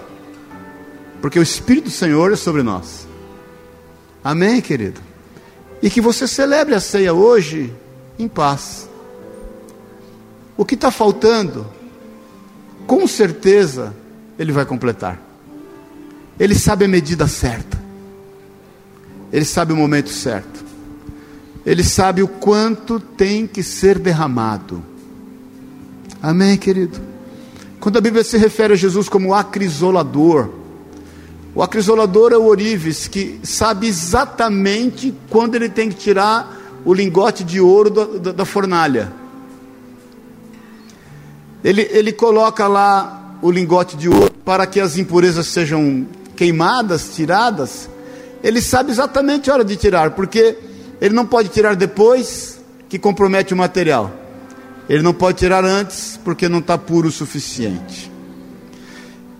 porque 1.22 1.38
o 1.38 1.42
Espírito 1.42 1.84
do 1.84 1.90
Senhor 1.90 2.32
é 2.32 2.36
sobre 2.36 2.62
nós. 2.62 3.08
Amém, 4.22 4.60
querido? 4.60 5.00
E 5.82 5.88
que 5.88 6.00
você 6.00 6.26
celebre 6.26 6.74
a 6.74 6.80
ceia 6.80 7.14
hoje 7.14 7.72
em 8.18 8.28
paz. 8.28 8.88
O 10.56 10.64
que 10.64 10.74
está 10.74 10.90
faltando 10.90 11.66
com 12.86 13.06
certeza 13.06 13.94
Ele 14.38 14.52
vai 14.52 14.64
completar. 14.64 15.20
Ele 16.38 16.54
sabe 16.54 16.84
a 16.84 16.88
medida 16.88 17.26
certa, 17.26 17.78
Ele 19.32 19.44
sabe 19.44 19.72
o 19.72 19.76
momento 19.76 20.10
certo, 20.10 20.64
Ele 21.64 21.84
sabe 21.84 22.22
o 22.22 22.28
quanto 22.28 22.98
tem 22.98 23.46
que 23.46 23.62
ser 23.62 23.98
derramado. 23.98 24.82
Amém, 26.22 26.56
querido? 26.56 27.00
Quando 27.78 27.98
a 27.98 28.00
Bíblia 28.00 28.24
se 28.24 28.38
refere 28.38 28.72
a 28.72 28.76
Jesus 28.76 29.08
como 29.08 29.34
acrisolador, 29.34 30.48
o 31.54 31.62
acrisolador 31.62 32.32
é 32.32 32.36
o 32.36 32.46
orives 32.46 33.06
que 33.06 33.38
sabe 33.44 33.86
exatamente 33.86 35.14
quando 35.30 35.54
ele 35.54 35.68
tem 35.68 35.88
que 35.88 35.94
tirar 35.94 36.60
o 36.84 36.92
lingote 36.92 37.44
de 37.44 37.60
ouro 37.60 37.90
da, 37.90 38.04
da, 38.04 38.32
da 38.32 38.44
fornalha. 38.44 39.12
Ele, 41.64 41.88
ele 41.90 42.12
coloca 42.12 42.68
lá 42.68 43.38
o 43.40 43.50
lingote 43.50 43.96
de 43.96 44.06
ouro 44.06 44.30
para 44.44 44.66
que 44.66 44.78
as 44.78 44.98
impurezas 44.98 45.46
sejam 45.46 46.06
queimadas, 46.36 47.14
tiradas. 47.14 47.88
Ele 48.42 48.60
sabe 48.60 48.90
exatamente 48.90 49.50
a 49.50 49.54
hora 49.54 49.64
de 49.64 49.74
tirar, 49.74 50.10
porque 50.10 50.58
ele 51.00 51.14
não 51.14 51.24
pode 51.24 51.48
tirar 51.48 51.74
depois 51.74 52.60
que 52.86 52.98
compromete 52.98 53.54
o 53.54 53.56
material. 53.56 54.12
Ele 54.88 55.02
não 55.02 55.14
pode 55.14 55.38
tirar 55.38 55.64
antes 55.64 56.20
porque 56.22 56.50
não 56.50 56.58
está 56.58 56.76
puro 56.76 57.08
o 57.08 57.12
suficiente. 57.12 58.12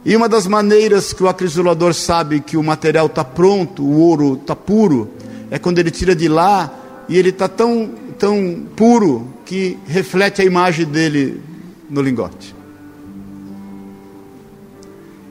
E 0.03 0.17
uma 0.17 0.29
das 0.29 0.47
maneiras 0.47 1.13
que 1.13 1.23
o 1.23 1.29
acrisolador 1.29 1.93
sabe 1.93 2.41
que 2.41 2.57
o 2.57 2.63
material 2.63 3.07
está 3.07 3.23
pronto, 3.25 3.83
o 3.83 3.99
ouro 3.99 4.39
está 4.41 4.57
puro, 4.57 5.11
é 5.51 5.59
quando 5.59 5.79
ele 5.79 5.91
tira 5.91 6.17
de 6.17 6.29
lá 6.29 6.73
e 7.07 7.19
ele 7.19 7.29
está 7.29 7.49
tão, 7.49 7.91
tão 8.19 8.67
puro 8.75 9.29
que 9.45 9.79
reflete 9.87 10.41
a 10.41 10.45
imagem 10.45 10.87
dele 10.87 11.54
no 11.89 12.01
lingote. 12.01 12.55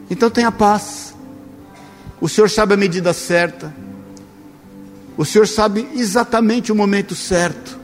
Então 0.09 0.29
tenha 0.29 0.51
paz. 0.51 1.13
O 2.21 2.29
Senhor 2.29 2.49
sabe 2.49 2.73
a 2.73 2.77
medida 2.77 3.13
certa. 3.13 3.73
O 5.17 5.25
Senhor 5.25 5.47
sabe 5.47 5.87
exatamente 5.95 6.71
o 6.71 6.75
momento 6.75 7.15
certo. 7.15 7.79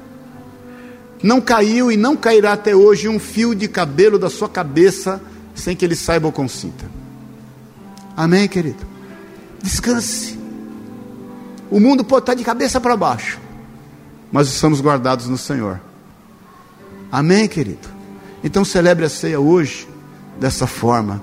Não 1.21 1.41
caiu 1.41 1.91
e 1.91 1.97
não 1.97 2.15
cairá 2.15 2.53
até 2.53 2.75
hoje 2.75 3.09
um 3.09 3.19
fio 3.19 3.53
de 3.53 3.67
cabelo 3.67 4.17
da 4.17 4.29
sua 4.29 4.47
cabeça 4.47 5.21
sem 5.53 5.75
que 5.75 5.83
ele 5.83 5.95
saiba 5.95 6.27
ou 6.27 6.31
consinta. 6.31 6.85
Amém, 8.15 8.47
querido? 8.47 8.85
Descanse. 9.61 10.39
O 11.69 11.79
mundo 11.79 12.03
pode 12.03 12.23
estar 12.23 12.33
de 12.33 12.43
cabeça 12.43 12.79
para 12.79 12.95
baixo, 12.95 13.39
mas 14.31 14.47
estamos 14.47 14.81
guardados 14.81 15.27
no 15.27 15.37
Senhor. 15.37 15.79
Amém, 17.11 17.47
querido? 17.47 17.98
Então 18.43 18.63
celebre 18.63 19.05
a 19.05 19.09
ceia 19.09 19.39
hoje 19.39 19.87
dessa 20.39 20.65
forma. 20.65 21.21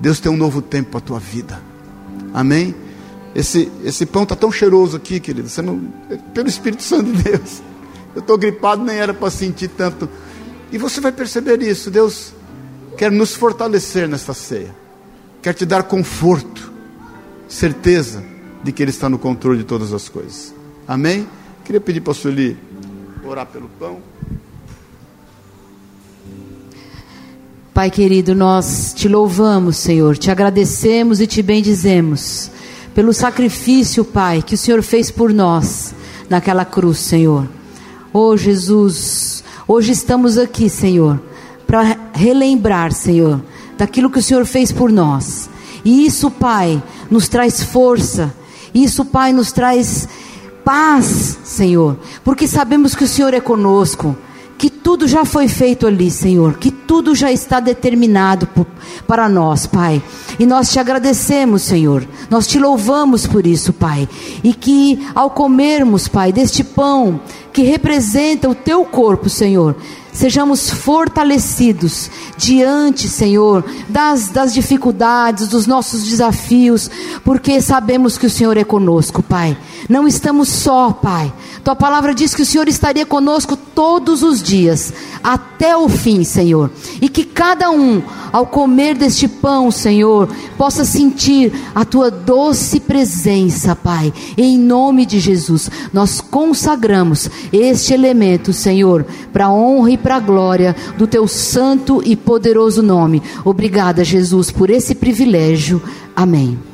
Deus 0.00 0.20
tem 0.20 0.30
um 0.30 0.36
novo 0.36 0.62
tempo 0.62 0.90
para 0.90 0.98
a 0.98 1.02
tua 1.02 1.18
vida. 1.18 1.60
Amém? 2.32 2.74
Esse, 3.34 3.70
esse 3.84 4.06
pão 4.06 4.22
está 4.22 4.36
tão 4.36 4.50
cheiroso 4.50 4.96
aqui, 4.96 5.18
querido. 5.18 5.48
Você 5.48 5.60
não, 5.60 5.80
é 6.10 6.16
pelo 6.16 6.48
Espírito 6.48 6.82
Santo 6.82 7.12
de 7.12 7.22
Deus. 7.22 7.62
Eu 8.14 8.20
estou 8.20 8.38
gripado, 8.38 8.84
nem 8.84 8.96
era 8.96 9.12
para 9.12 9.30
sentir 9.30 9.68
tanto. 9.68 10.08
E 10.70 10.78
você 10.78 11.00
vai 11.00 11.12
perceber 11.12 11.60
isso. 11.62 11.90
Deus 11.90 12.32
quer 12.96 13.10
nos 13.10 13.34
fortalecer 13.34 14.08
nesta 14.08 14.32
ceia. 14.32 14.74
Quer 15.42 15.52
te 15.52 15.66
dar 15.66 15.82
conforto, 15.82 16.72
certeza 17.48 18.22
de 18.62 18.72
que 18.72 18.82
Ele 18.82 18.90
está 18.90 19.08
no 19.08 19.18
controle 19.18 19.58
de 19.58 19.64
todas 19.64 19.92
as 19.92 20.08
coisas. 20.08 20.54
Amém? 20.86 21.26
Queria 21.64 21.80
pedir 21.80 22.00
para 22.00 22.12
a 22.12 22.14
Sueli 22.14 22.56
orar 23.24 23.46
pelo 23.46 23.68
pão. 23.68 24.00
Pai 27.74 27.90
querido, 27.90 28.36
nós 28.36 28.94
te 28.94 29.08
louvamos, 29.08 29.78
Senhor, 29.78 30.16
te 30.16 30.30
agradecemos 30.30 31.20
e 31.20 31.26
te 31.26 31.42
bendizemos 31.42 32.48
pelo 32.94 33.12
sacrifício, 33.12 34.04
Pai, 34.04 34.42
que 34.42 34.54
o 34.54 34.56
Senhor 34.56 34.80
fez 34.80 35.10
por 35.10 35.34
nós 35.34 35.92
naquela 36.30 36.64
cruz, 36.64 36.98
Senhor. 36.98 37.48
Oh 38.12 38.36
Jesus, 38.36 39.42
hoje 39.66 39.90
estamos 39.90 40.38
aqui, 40.38 40.70
Senhor, 40.70 41.20
para 41.66 41.98
relembrar, 42.12 42.92
Senhor, 42.92 43.42
daquilo 43.76 44.08
que 44.08 44.20
o 44.20 44.22
Senhor 44.22 44.46
fez 44.46 44.70
por 44.70 44.92
nós. 44.92 45.50
E 45.84 46.06
isso, 46.06 46.30
Pai, 46.30 46.80
nos 47.10 47.26
traz 47.26 47.60
força. 47.60 48.32
Isso, 48.72 49.04
Pai, 49.04 49.32
nos 49.32 49.50
traz 49.50 50.08
paz, 50.64 51.40
Senhor, 51.42 51.98
porque 52.22 52.46
sabemos 52.46 52.94
que 52.94 53.02
o 53.02 53.08
Senhor 53.08 53.34
é 53.34 53.40
conosco 53.40 54.16
que 54.64 54.70
tudo 54.70 55.06
já 55.06 55.26
foi 55.26 55.46
feito 55.46 55.86
ali, 55.86 56.10
Senhor, 56.10 56.56
que 56.56 56.70
tudo 56.70 57.14
já 57.14 57.30
está 57.30 57.60
determinado 57.60 58.46
por, 58.46 58.66
para 59.06 59.28
nós, 59.28 59.66
Pai. 59.66 60.02
E 60.38 60.46
nós 60.46 60.72
te 60.72 60.78
agradecemos, 60.78 61.60
Senhor, 61.60 62.08
nós 62.30 62.46
te 62.46 62.58
louvamos 62.58 63.26
por 63.26 63.46
isso, 63.46 63.74
Pai. 63.74 64.08
E 64.42 64.54
que 64.54 65.06
ao 65.14 65.28
comermos, 65.28 66.08
Pai, 66.08 66.32
deste 66.32 66.64
pão 66.64 67.20
que 67.52 67.60
representa 67.60 68.48
o 68.48 68.54
teu 68.54 68.86
corpo, 68.86 69.28
Senhor, 69.28 69.76
sejamos 70.14 70.70
fortalecidos 70.70 72.10
diante, 72.38 73.06
Senhor, 73.06 73.62
das, 73.86 74.30
das 74.30 74.54
dificuldades, 74.54 75.48
dos 75.48 75.66
nossos 75.66 76.04
desafios, 76.04 76.90
porque 77.22 77.60
sabemos 77.60 78.16
que 78.16 78.24
o 78.26 78.30
Senhor 78.30 78.56
é 78.56 78.64
conosco, 78.64 79.22
Pai. 79.22 79.58
Não 79.88 80.08
estamos 80.08 80.48
só, 80.48 80.92
Pai. 80.92 81.32
Tua 81.62 81.76
palavra 81.76 82.14
diz 82.14 82.34
que 82.34 82.42
o 82.42 82.46
Senhor 82.46 82.68
estaria 82.68 83.06
conosco 83.06 83.56
todos 83.56 84.22
os 84.22 84.42
dias, 84.42 84.92
até 85.22 85.76
o 85.76 85.88
fim, 85.88 86.24
Senhor. 86.24 86.70
E 87.00 87.08
que 87.08 87.24
cada 87.24 87.70
um, 87.70 88.02
ao 88.32 88.46
comer 88.46 88.94
deste 88.94 89.26
pão, 89.26 89.70
Senhor, 89.70 90.28
possa 90.58 90.84
sentir 90.84 91.52
a 91.74 91.84
tua 91.84 92.10
doce 92.10 92.80
presença, 92.80 93.74
Pai. 93.74 94.12
Em 94.36 94.58
nome 94.58 95.06
de 95.06 95.18
Jesus, 95.18 95.70
nós 95.92 96.20
consagramos 96.20 97.30
este 97.52 97.94
elemento, 97.94 98.52
Senhor, 98.52 99.06
para 99.32 99.46
a 99.46 99.52
honra 99.52 99.90
e 99.90 99.98
para 99.98 100.16
a 100.16 100.20
glória 100.20 100.76
do 100.98 101.06
teu 101.06 101.26
santo 101.26 102.02
e 102.04 102.14
poderoso 102.14 102.82
nome. 102.82 103.22
Obrigada, 103.44 104.04
Jesus, 104.04 104.50
por 104.50 104.70
esse 104.70 104.94
privilégio. 104.94 105.82
Amém. 106.14 106.73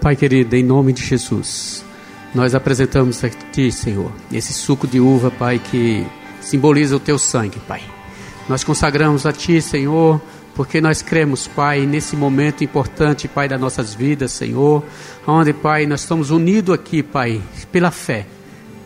Pai 0.00 0.14
querido, 0.14 0.54
em 0.54 0.62
nome 0.62 0.92
de 0.92 1.04
Jesus, 1.04 1.84
nós 2.32 2.54
apresentamos 2.54 3.22
a 3.24 3.28
Ti, 3.28 3.72
Senhor, 3.72 4.12
esse 4.32 4.52
suco 4.52 4.86
de 4.86 5.00
uva, 5.00 5.28
Pai, 5.28 5.58
que 5.58 6.06
simboliza 6.40 6.94
o 6.94 7.00
Teu 7.00 7.18
sangue, 7.18 7.58
Pai. 7.66 7.82
Nós 8.48 8.62
consagramos 8.62 9.26
a 9.26 9.32
Ti, 9.32 9.60
Senhor, 9.60 10.20
porque 10.54 10.80
nós 10.80 11.02
cremos, 11.02 11.48
Pai, 11.48 11.84
nesse 11.84 12.14
momento 12.14 12.62
importante, 12.62 13.26
Pai, 13.26 13.48
das 13.48 13.60
nossas 13.60 13.92
vidas, 13.92 14.30
Senhor, 14.30 14.84
onde, 15.26 15.52
Pai, 15.52 15.84
nós 15.84 16.02
estamos 16.02 16.30
unidos 16.30 16.76
aqui, 16.76 17.02
Pai, 17.02 17.42
pela 17.72 17.90
fé, 17.90 18.24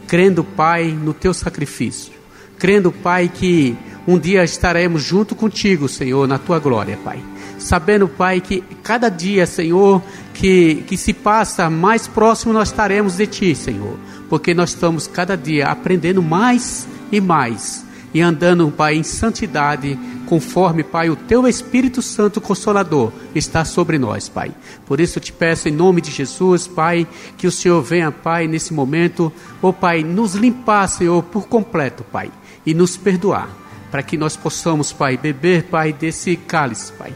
crendo, 0.08 0.42
Pai, 0.42 0.92
no 0.92 1.12
Teu 1.12 1.34
sacrifício, 1.34 2.10
crendo, 2.58 2.90
Pai, 2.90 3.28
que 3.28 3.76
um 4.08 4.18
dia 4.18 4.42
estaremos 4.44 5.02
junto 5.02 5.34
contigo, 5.34 5.90
Senhor, 5.90 6.26
na 6.26 6.38
Tua 6.38 6.58
glória, 6.58 6.98
Pai. 7.04 7.31
Sabendo, 7.62 8.08
Pai, 8.08 8.40
que 8.40 8.60
cada 8.82 9.08
dia, 9.08 9.46
Senhor, 9.46 10.02
que, 10.34 10.84
que 10.86 10.96
se 10.96 11.12
passa, 11.12 11.70
mais 11.70 12.06
próximo 12.06 12.52
nós 12.52 12.68
estaremos 12.68 13.16
de 13.16 13.26
Ti, 13.26 13.54
Senhor, 13.54 13.96
porque 14.28 14.52
nós 14.54 14.70
estamos 14.70 15.06
cada 15.06 15.36
dia 15.36 15.66
aprendendo 15.66 16.22
mais 16.22 16.86
e 17.10 17.20
mais 17.20 17.84
e 18.14 18.20
andando, 18.20 18.70
Pai, 18.70 18.94
em 18.94 19.02
santidade, 19.02 19.98
conforme, 20.26 20.82
Pai, 20.82 21.08
o 21.08 21.16
Teu 21.16 21.46
Espírito 21.48 22.02
Santo 22.02 22.40
Consolador 22.40 23.12
está 23.34 23.64
sobre 23.64 23.98
nós, 23.98 24.28
Pai. 24.28 24.52
Por 24.86 25.00
isso 25.00 25.18
eu 25.18 25.22
te 25.22 25.32
peço, 25.32 25.68
em 25.68 25.72
nome 25.72 26.00
de 26.00 26.10
Jesus, 26.10 26.66
Pai, 26.66 27.06
que 27.38 27.46
o 27.46 27.52
Senhor 27.52 27.80
venha, 27.82 28.12
Pai, 28.12 28.46
nesse 28.46 28.74
momento, 28.74 29.32
oh 29.62 29.72
Pai, 29.72 30.02
nos 30.02 30.34
limpar, 30.34 30.88
Senhor, 30.88 31.22
por 31.24 31.48
completo, 31.48 32.04
Pai, 32.04 32.30
e 32.66 32.74
nos 32.74 32.96
perdoar, 32.96 33.48
para 33.90 34.02
que 34.02 34.18
nós 34.18 34.36
possamos, 34.36 34.92
Pai, 34.92 35.16
beber, 35.16 35.64
Pai, 35.64 35.92
desse 35.92 36.36
cálice, 36.36 36.92
Pai. 36.92 37.14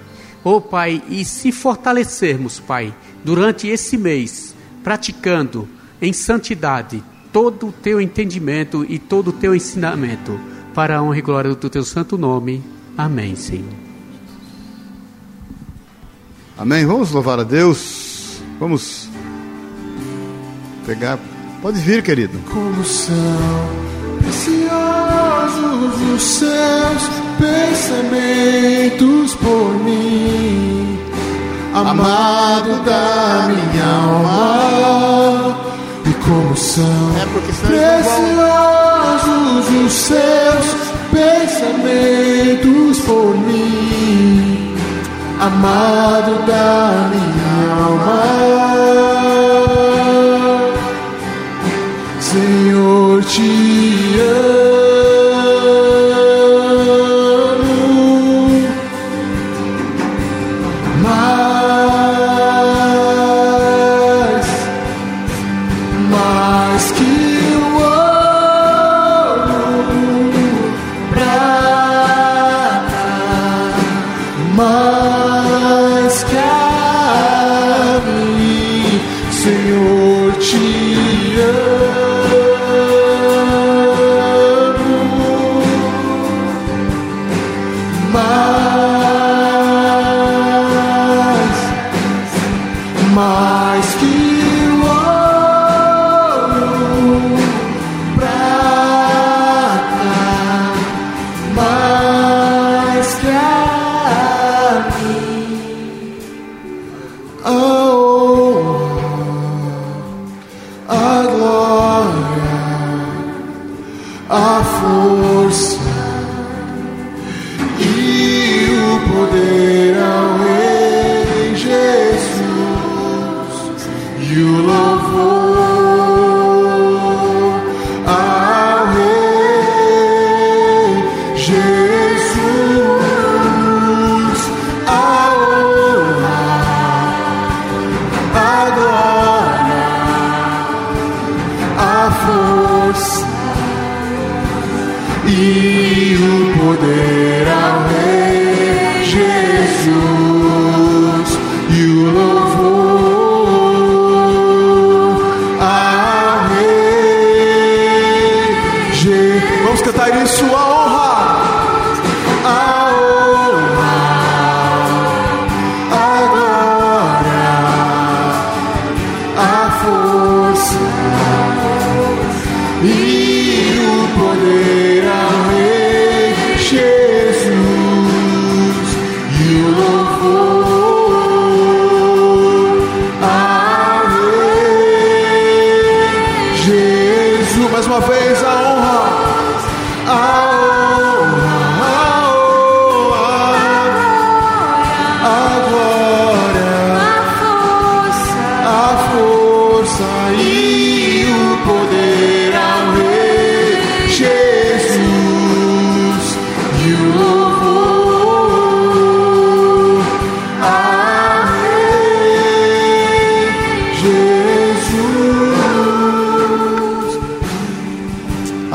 Oh 0.49 0.61
Pai, 0.61 1.03
e 1.09 1.25
se 1.25 1.51
fortalecermos, 1.51 2.61
Pai, 2.61 2.95
durante 3.25 3.67
esse 3.67 3.97
mês, 3.97 4.55
praticando 4.85 5.69
em 6.01 6.13
santidade 6.13 7.03
todo 7.33 7.67
o 7.67 7.73
teu 7.73 8.01
entendimento 8.01 8.87
e 8.89 8.97
todo 8.97 9.31
o 9.31 9.33
teu 9.33 9.57
ensinamento 9.57 10.39
para 10.73 10.99
a 10.99 11.03
honra 11.03 11.19
e 11.19 11.23
glória 11.23 11.53
do 11.53 11.69
teu 11.69 11.83
santo 11.83 12.17
nome. 12.17 12.63
Amém, 12.97 13.35
Senhor. 13.35 13.75
Amém. 16.57 16.87
Vamos 16.87 17.11
louvar 17.11 17.41
a 17.41 17.43
Deus. 17.43 18.41
Vamos 18.61 19.09
pegar. 20.87 21.19
Pode 21.61 21.81
vir, 21.81 22.05
querido. 22.05 22.39
Como 22.53 22.85
são 22.85 23.17
preciosos 24.27 25.95
os 26.15 26.23
seus 26.23 27.03
pensamentos 27.39 29.35
por 29.37 29.75
mim, 29.85 30.99
amado 31.75 32.83
da 32.85 33.49
minha 33.49 33.87
alma, 34.03 35.57
e 36.05 36.13
como 36.25 36.57
são 36.57 37.13
É 37.17 37.27
preciosos 37.67 39.27
os 39.85 39.93
seus 39.93 40.67
pensamentos 41.13 42.99
por 43.01 43.37
mim, 43.37 44.75
amado 45.41 46.35
da 46.47 47.11
minha 47.13 47.55
alma. 47.85 48.87
Senhor, 52.21 53.23
te 53.25 53.76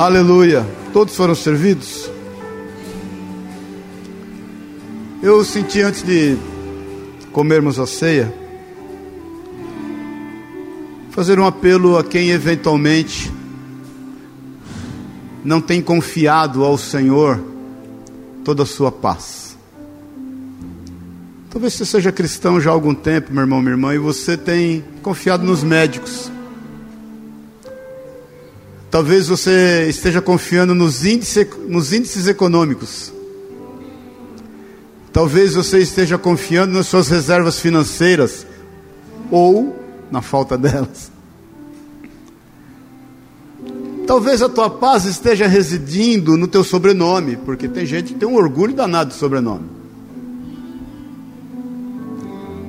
Aleluia. 0.01 0.65
Todos 0.91 1.15
foram 1.15 1.35
servidos? 1.35 2.09
Eu 5.21 5.45
senti 5.45 5.79
antes 5.79 6.01
de 6.01 6.35
comermos 7.31 7.77
a 7.77 7.85
ceia, 7.85 8.33
fazer 11.11 11.39
um 11.39 11.45
apelo 11.45 11.99
a 11.99 12.03
quem 12.03 12.31
eventualmente 12.31 13.31
não 15.45 15.61
tem 15.61 15.83
confiado 15.83 16.63
ao 16.63 16.79
Senhor 16.79 17.39
toda 18.43 18.63
a 18.63 18.65
sua 18.65 18.91
paz. 18.91 19.55
Talvez 21.51 21.73
você 21.73 21.85
seja 21.85 22.11
cristão 22.11 22.59
já 22.59 22.71
há 22.71 22.73
algum 22.73 22.95
tempo, 22.95 23.31
meu 23.31 23.41
irmão, 23.41 23.61
minha 23.61 23.73
irmã, 23.73 23.93
e 23.93 23.99
você 23.99 24.35
tem 24.35 24.83
confiado 25.03 25.43
nos 25.43 25.63
médicos. 25.63 26.31
Talvez 28.91 29.29
você 29.29 29.87
esteja 29.87 30.21
confiando 30.21 30.75
nos 30.75 31.05
índices, 31.05 31.47
nos 31.65 31.93
índices 31.93 32.27
econômicos. 32.27 33.13
Talvez 35.13 35.53
você 35.53 35.79
esteja 35.79 36.17
confiando 36.17 36.73
nas 36.73 36.87
suas 36.87 37.07
reservas 37.07 37.57
financeiras 37.57 38.45
ou 39.31 39.73
na 40.11 40.21
falta 40.21 40.57
delas. 40.57 41.09
Talvez 44.05 44.41
a 44.41 44.49
tua 44.49 44.69
paz 44.69 45.05
esteja 45.05 45.47
residindo 45.47 46.35
no 46.35 46.45
teu 46.45 46.63
sobrenome, 46.63 47.37
porque 47.37 47.69
tem 47.69 47.85
gente 47.85 48.11
que 48.11 48.19
tem 48.19 48.27
um 48.27 48.35
orgulho 48.35 48.73
danado 48.73 49.11
de 49.11 49.15
sobrenome. 49.15 49.69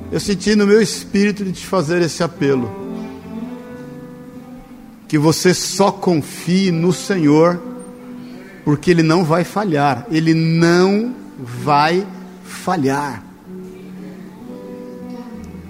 Eu 0.09 0.21
senti 0.21 0.55
no 0.55 0.65
meu 0.65 0.81
espírito 0.81 1.43
de 1.43 1.51
te 1.51 1.65
fazer 1.65 2.01
esse 2.01 2.23
apelo. 2.23 2.82
Que 5.13 5.17
você 5.19 5.53
só 5.53 5.91
confie 5.91 6.71
no 6.71 6.91
Senhor, 6.91 7.61
porque 8.65 8.89
Ele 8.89 9.03
não 9.03 9.23
vai 9.23 9.43
falhar. 9.43 10.07
Ele 10.09 10.33
não 10.33 11.13
vai 11.37 12.03
falhar. 12.43 13.23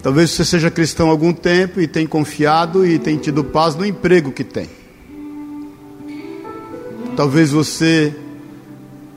Talvez 0.02 0.30
você 0.30 0.46
seja 0.46 0.72
cristão 0.72 1.10
há 1.10 1.12
algum 1.12 1.34
tempo 1.34 1.82
e 1.82 1.90
tenha 1.90 2.08
confiado 2.08 2.86
e 2.86 2.98
tenha 2.98 3.20
tido 3.20 3.44
paz 3.44 3.76
no 3.76 3.86
emprego 3.86 4.32
que 4.32 4.46
tem. 4.46 4.70
Talvez 7.18 7.52
você 7.52 8.16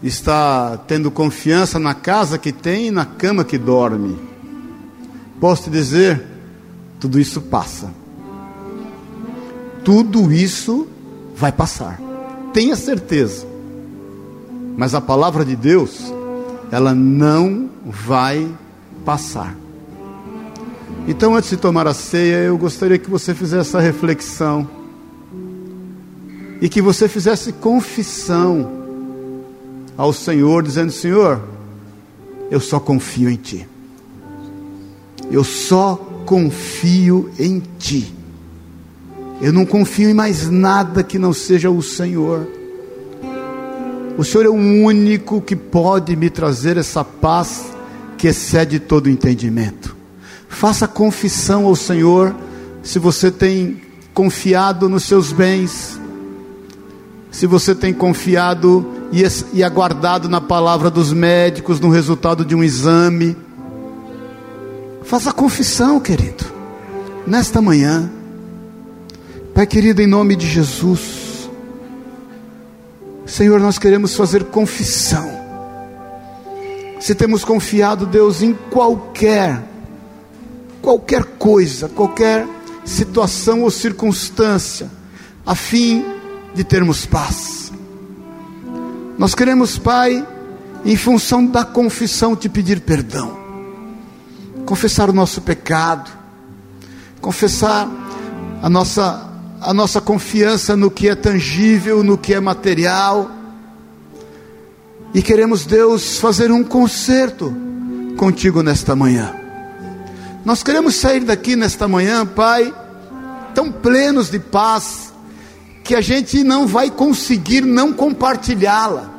está 0.02 0.76
tendo 0.88 1.08
confiança 1.08 1.78
na 1.78 1.94
casa 1.94 2.36
que 2.36 2.50
tem 2.50 2.88
e 2.88 2.90
na 2.90 3.04
cama 3.04 3.44
que 3.44 3.56
dorme. 3.56 4.18
Posso 5.40 5.62
te 5.62 5.70
dizer, 5.70 6.20
tudo 6.98 7.20
isso 7.20 7.40
passa. 7.42 8.05
Tudo 9.86 10.32
isso 10.32 10.88
vai 11.36 11.52
passar. 11.52 12.00
Tenha 12.52 12.74
certeza. 12.74 13.46
Mas 14.76 14.96
a 14.96 15.00
palavra 15.00 15.44
de 15.44 15.54
Deus, 15.54 16.12
ela 16.72 16.92
não 16.92 17.70
vai 17.84 18.52
passar. 19.04 19.56
Então, 21.06 21.36
antes 21.36 21.50
de 21.50 21.56
tomar 21.56 21.86
a 21.86 21.94
ceia, 21.94 22.38
eu 22.38 22.58
gostaria 22.58 22.98
que 22.98 23.08
você 23.08 23.32
fizesse 23.32 23.68
essa 23.68 23.78
reflexão 23.78 24.68
e 26.60 26.68
que 26.68 26.82
você 26.82 27.08
fizesse 27.08 27.52
confissão 27.52 28.68
ao 29.96 30.12
Senhor, 30.12 30.64
dizendo: 30.64 30.90
Senhor, 30.90 31.40
eu 32.50 32.58
só 32.58 32.80
confio 32.80 33.30
em 33.30 33.36
Ti. 33.36 33.68
Eu 35.30 35.44
só 35.44 35.94
confio 36.26 37.30
em 37.38 37.62
Ti. 37.78 38.15
Eu 39.40 39.52
não 39.52 39.66
confio 39.66 40.08
em 40.08 40.14
mais 40.14 40.50
nada 40.50 41.02
que 41.02 41.18
não 41.18 41.32
seja 41.32 41.70
o 41.70 41.82
Senhor. 41.82 42.46
O 44.16 44.24
Senhor 44.24 44.46
é 44.46 44.48
o 44.48 44.54
único 44.54 45.42
que 45.42 45.54
pode 45.54 46.16
me 46.16 46.30
trazer 46.30 46.78
essa 46.78 47.04
paz 47.04 47.66
que 48.16 48.28
excede 48.28 48.80
todo 48.80 49.10
entendimento. 49.10 49.94
Faça 50.48 50.88
confissão 50.88 51.66
ao 51.66 51.76
Senhor 51.76 52.34
se 52.82 52.98
você 52.98 53.30
tem 53.30 53.82
confiado 54.14 54.88
nos 54.88 55.04
seus 55.04 55.32
bens, 55.32 56.00
se 57.30 57.46
você 57.46 57.74
tem 57.74 57.92
confiado 57.92 58.86
e, 59.12 59.22
e 59.52 59.62
aguardado 59.62 60.30
na 60.30 60.40
palavra 60.40 60.88
dos 60.90 61.12
médicos, 61.12 61.78
no 61.78 61.90
resultado 61.90 62.42
de 62.42 62.54
um 62.54 62.64
exame. 62.64 63.36
Faça 65.02 65.30
confissão, 65.30 66.00
querido, 66.00 66.44
nesta 67.26 67.60
manhã. 67.60 68.10
Pai 69.56 69.66
querido, 69.66 70.02
em 70.02 70.06
nome 70.06 70.36
de 70.36 70.46
Jesus, 70.46 71.48
Senhor, 73.24 73.58
nós 73.58 73.78
queremos 73.78 74.14
fazer 74.14 74.44
confissão. 74.44 75.30
Se 77.00 77.14
temos 77.14 77.42
confiado, 77.42 78.04
Deus, 78.04 78.42
em 78.42 78.52
qualquer, 78.52 79.64
qualquer 80.82 81.24
coisa, 81.38 81.88
qualquer 81.88 82.46
situação 82.84 83.62
ou 83.62 83.70
circunstância, 83.70 84.90
a 85.46 85.54
fim 85.54 86.04
de 86.54 86.62
termos 86.62 87.06
paz. 87.06 87.72
Nós 89.16 89.34
queremos, 89.34 89.78
Pai, 89.78 90.22
em 90.84 90.96
função 90.96 91.46
da 91.46 91.64
confissão, 91.64 92.36
te 92.36 92.50
pedir 92.50 92.82
perdão, 92.82 93.34
confessar 94.66 95.08
o 95.08 95.14
nosso 95.14 95.40
pecado, 95.40 96.10
confessar 97.22 97.88
a 98.62 98.68
nossa 98.68 99.34
a 99.60 99.72
nossa 99.72 100.00
confiança 100.00 100.76
no 100.76 100.90
que 100.90 101.08
é 101.08 101.14
tangível, 101.14 102.02
no 102.02 102.18
que 102.18 102.34
é 102.34 102.40
material. 102.40 103.30
E 105.14 105.22
queremos, 105.22 105.64
Deus, 105.64 106.18
fazer 106.18 106.50
um 106.50 106.62
concerto 106.62 107.54
contigo 108.16 108.62
nesta 108.62 108.94
manhã. 108.94 109.34
Nós 110.44 110.62
queremos 110.62 110.94
sair 110.94 111.20
daqui 111.20 111.56
nesta 111.56 111.88
manhã, 111.88 112.24
Pai, 112.24 112.72
tão 113.54 113.72
plenos 113.72 114.30
de 114.30 114.38
paz, 114.38 115.12
que 115.82 115.94
a 115.94 116.00
gente 116.00 116.42
não 116.42 116.66
vai 116.66 116.90
conseguir 116.90 117.62
não 117.62 117.92
compartilhá-la, 117.92 119.10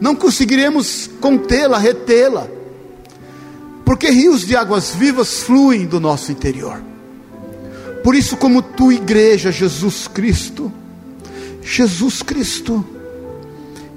não 0.00 0.14
conseguiremos 0.14 1.10
contê-la, 1.20 1.78
retê-la, 1.78 2.46
porque 3.84 4.10
rios 4.10 4.46
de 4.46 4.56
águas 4.56 4.94
vivas 4.94 5.42
fluem 5.42 5.86
do 5.86 5.98
nosso 5.98 6.30
interior. 6.30 6.91
Por 8.02 8.14
isso, 8.14 8.36
como 8.36 8.62
tua 8.62 8.94
igreja, 8.94 9.52
Jesus 9.52 10.08
Cristo, 10.08 10.72
Jesus 11.62 12.22
Cristo, 12.22 12.84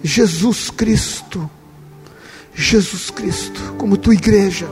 Jesus 0.04 0.70
Cristo, 0.70 1.50
Jesus 2.54 3.10
Cristo, 3.10 3.74
como 3.78 3.98
tua 3.98 4.14
igreja, 4.14 4.68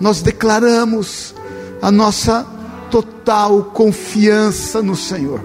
nós 0.00 0.20
declaramos 0.20 1.34
a 1.80 1.90
nossa 1.90 2.44
total 2.90 3.64
confiança 3.64 4.82
no 4.82 4.96
Senhor. 4.96 5.40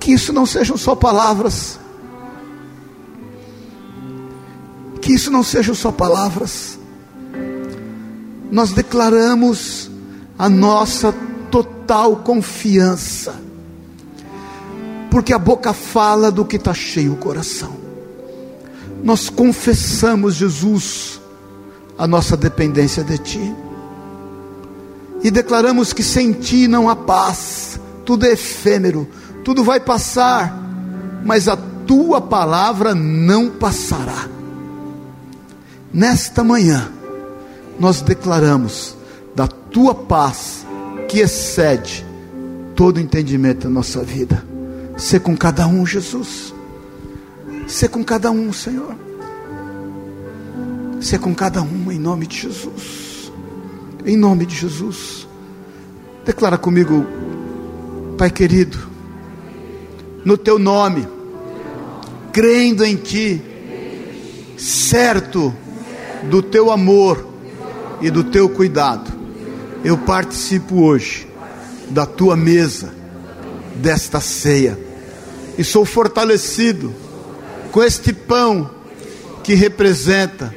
Que 0.00 0.12
isso 0.12 0.32
não 0.32 0.46
sejam 0.46 0.76
só 0.78 0.94
palavras, 0.94 1.78
que 5.02 5.12
isso 5.12 5.30
não 5.30 5.42
sejam 5.42 5.74
só 5.74 5.92
palavras, 5.92 6.78
nós 8.50 8.72
declaramos 8.72 9.90
a 10.38 10.48
nossa 10.48 11.12
total 11.50 12.16
confiança, 12.16 13.34
porque 15.10 15.32
a 15.32 15.38
boca 15.38 15.72
fala 15.72 16.30
do 16.30 16.44
que 16.44 16.56
está 16.56 16.72
cheio 16.72 17.12
o 17.12 17.16
coração. 17.16 17.76
Nós 19.02 19.28
confessamos, 19.28 20.34
Jesus, 20.34 21.20
a 21.96 22.06
nossa 22.06 22.36
dependência 22.36 23.02
de 23.04 23.18
Ti, 23.18 23.54
e 25.22 25.30
declaramos 25.30 25.92
que 25.92 26.02
sem 26.02 26.32
Ti 26.32 26.68
não 26.68 26.88
há 26.88 26.96
paz, 26.96 27.80
tudo 28.04 28.26
é 28.26 28.32
efêmero, 28.32 29.08
tudo 29.44 29.64
vai 29.64 29.80
passar, 29.80 30.56
mas 31.24 31.48
a 31.48 31.56
Tua 31.86 32.20
palavra 32.20 32.94
não 32.94 33.48
passará. 33.48 34.28
Nesta 35.92 36.44
manhã, 36.44 36.92
nós 37.78 38.00
declaramos 38.00 38.96
da 39.34 39.46
tua 39.46 39.94
paz 39.94 40.66
que 41.08 41.20
excede 41.20 42.04
todo 42.74 43.00
entendimento 43.00 43.64
da 43.64 43.70
nossa 43.70 44.02
vida. 44.02 44.44
Ser 44.96 45.20
com 45.20 45.36
cada 45.36 45.66
um, 45.66 45.86
Jesus. 45.86 46.52
Ser 47.66 47.88
com 47.88 48.02
cada 48.02 48.30
um, 48.30 48.52
Senhor. 48.52 48.94
Ser 51.00 51.18
com 51.18 51.34
cada 51.34 51.62
um 51.62 51.92
em 51.92 51.98
nome 51.98 52.26
de 52.26 52.36
Jesus. 52.36 53.32
Em 54.04 54.16
nome 54.16 54.44
de 54.44 54.56
Jesus. 54.56 55.26
Declara 56.24 56.58
comigo, 56.58 57.06
Pai 58.18 58.30
querido, 58.30 58.78
no 60.24 60.36
teu 60.36 60.58
nome, 60.58 61.06
crendo 62.32 62.84
em 62.84 62.96
ti, 62.96 63.40
certo 64.56 65.54
do 66.28 66.42
teu 66.42 66.72
amor 66.72 67.27
e 68.00 68.10
do 68.10 68.24
teu 68.24 68.48
cuidado, 68.48 69.10
eu 69.84 69.96
participo 69.98 70.82
hoje 70.82 71.28
da 71.90 72.04
tua 72.04 72.36
mesa, 72.36 72.92
desta 73.76 74.20
ceia, 74.20 74.78
e 75.56 75.64
sou 75.64 75.84
fortalecido 75.84 76.92
com 77.72 77.82
este 77.82 78.12
pão 78.12 78.70
que 79.42 79.54
representa 79.54 80.54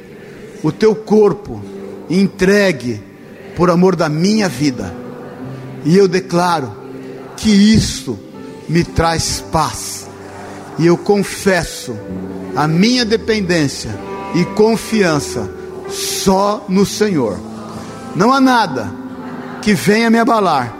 o 0.62 0.70
teu 0.70 0.94
corpo 0.94 1.62
entregue 2.08 3.02
por 3.56 3.70
amor 3.70 3.96
da 3.96 4.08
minha 4.08 4.48
vida. 4.48 4.94
E 5.84 5.96
eu 5.96 6.06
declaro 6.06 6.72
que 7.36 7.50
isto 7.50 8.18
me 8.68 8.84
traz 8.84 9.42
paz. 9.52 10.06
E 10.78 10.86
eu 10.86 10.96
confesso 10.96 11.96
a 12.54 12.66
minha 12.68 13.04
dependência 13.04 13.90
e 14.34 14.44
confiança 14.54 15.50
só 15.92 16.64
no 16.68 16.84
Senhor. 16.84 17.38
Não 18.16 18.32
há 18.32 18.40
nada 18.40 18.92
que 19.60 19.74
venha 19.74 20.10
me 20.10 20.18
abalar, 20.18 20.74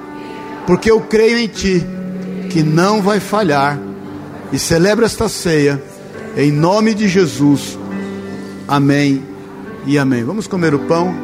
porque 0.66 0.90
eu 0.90 1.00
creio 1.02 1.38
em 1.38 1.46
Ti, 1.46 1.86
que 2.50 2.62
não 2.62 3.00
vai 3.00 3.20
falhar, 3.20 3.78
e 4.52 4.58
celebro 4.58 5.04
esta 5.04 5.28
ceia, 5.28 5.82
em 6.36 6.50
nome 6.50 6.94
de 6.94 7.08
Jesus. 7.08 7.78
Amém 8.66 9.22
e 9.86 9.98
amém. 9.98 10.24
Vamos 10.24 10.46
comer 10.46 10.74
o 10.74 10.80
pão. 10.80 11.14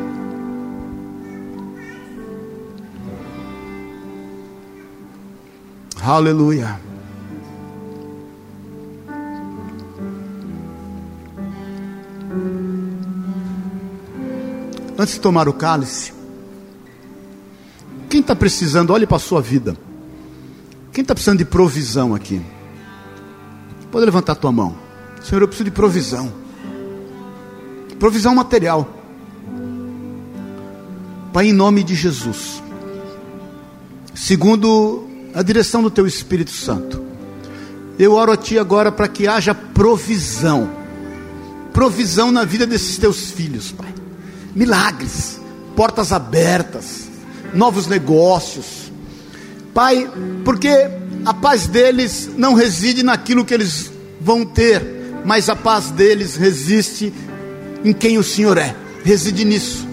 Aleluia. 6.02 6.87
Antes 14.98 15.14
de 15.14 15.20
tomar 15.20 15.48
o 15.48 15.52
cálice, 15.52 16.12
quem 18.10 18.20
está 18.20 18.34
precisando, 18.34 18.92
olhe 18.92 19.06
para 19.06 19.16
a 19.16 19.20
sua 19.20 19.40
vida. 19.40 19.76
Quem 20.92 21.02
está 21.02 21.14
precisando 21.14 21.38
de 21.38 21.44
provisão 21.44 22.16
aqui? 22.16 22.42
Pode 23.92 24.04
levantar 24.04 24.32
a 24.32 24.34
tua 24.34 24.50
mão. 24.50 24.76
Senhor, 25.22 25.42
eu 25.42 25.46
preciso 25.46 25.66
de 25.66 25.70
provisão. 25.70 26.32
Provisão 28.00 28.34
material. 28.34 28.88
Pai, 31.32 31.46
em 31.46 31.52
nome 31.52 31.84
de 31.84 31.94
Jesus. 31.94 32.60
Segundo 34.12 35.06
a 35.32 35.42
direção 35.42 35.80
do 35.80 35.90
Teu 35.90 36.08
Espírito 36.08 36.50
Santo. 36.50 37.04
Eu 37.96 38.14
oro 38.14 38.32
a 38.32 38.36
Ti 38.36 38.58
agora 38.58 38.90
para 38.90 39.06
que 39.06 39.28
haja 39.28 39.54
provisão. 39.54 40.68
Provisão 41.72 42.32
na 42.32 42.44
vida 42.44 42.66
desses 42.66 42.98
Teus 42.98 43.30
filhos, 43.30 43.70
Pai 43.70 43.97
milagres, 44.58 45.40
portas 45.76 46.12
abertas, 46.12 47.08
novos 47.54 47.86
negócios. 47.86 48.90
Pai, 49.72 50.10
porque 50.44 50.68
a 51.24 51.32
paz 51.32 51.68
deles 51.68 52.28
não 52.36 52.54
reside 52.54 53.04
naquilo 53.04 53.44
que 53.44 53.54
eles 53.54 53.92
vão 54.20 54.44
ter, 54.44 54.82
mas 55.24 55.48
a 55.48 55.54
paz 55.54 55.92
deles 55.92 56.34
resiste 56.34 57.14
em 57.84 57.92
quem 57.92 58.18
o 58.18 58.24
Senhor 58.24 58.58
é, 58.58 58.74
reside 59.04 59.44
nisso. 59.44 59.86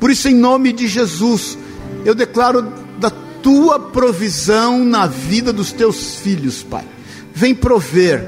Por 0.00 0.10
isso, 0.10 0.26
em 0.26 0.34
nome 0.34 0.72
de 0.72 0.88
Jesus, 0.88 1.56
eu 2.04 2.16
declaro 2.16 2.62
da 2.98 3.12
tua 3.40 3.78
provisão 3.78 4.84
na 4.84 5.06
vida 5.06 5.52
dos 5.52 5.70
teus 5.70 6.16
filhos, 6.16 6.64
Pai. 6.64 6.84
Vem 7.32 7.54
prover, 7.54 8.24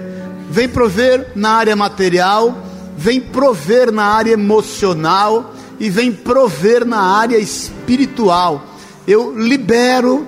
vem 0.49 0.69
prover 0.69 1.33
na 1.35 1.51
área 1.55 1.75
material 1.75 2.70
vem 3.01 3.19
prover 3.19 3.91
na 3.91 4.05
área 4.05 4.33
emocional 4.33 5.55
e 5.79 5.89
vem 5.89 6.13
prover 6.13 6.85
na 6.85 7.01
área 7.01 7.39
espiritual. 7.39 8.67
eu 9.07 9.35
libero 9.35 10.27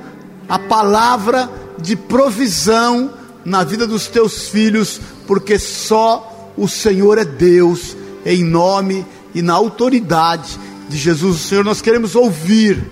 a 0.49 0.59
palavra 0.59 1.51
de 1.79 1.95
provisão 1.95 3.13
na 3.45 3.63
vida 3.63 3.87
dos 3.87 4.07
teus 4.07 4.49
filhos, 4.49 4.99
porque 5.27 5.59
só 5.59 6.51
o 6.57 6.67
Senhor 6.67 7.19
é 7.19 7.27
Deus, 7.27 7.95
em 8.25 8.43
nome 8.43 9.05
e 9.35 9.43
na 9.43 9.53
autoridade 9.53 10.59
de 10.89 10.97
Jesus, 10.97 11.45
o 11.45 11.49
Senhor. 11.49 11.65
Nós 11.65 11.83
queremos 11.83 12.17
ouvir, 12.17 12.83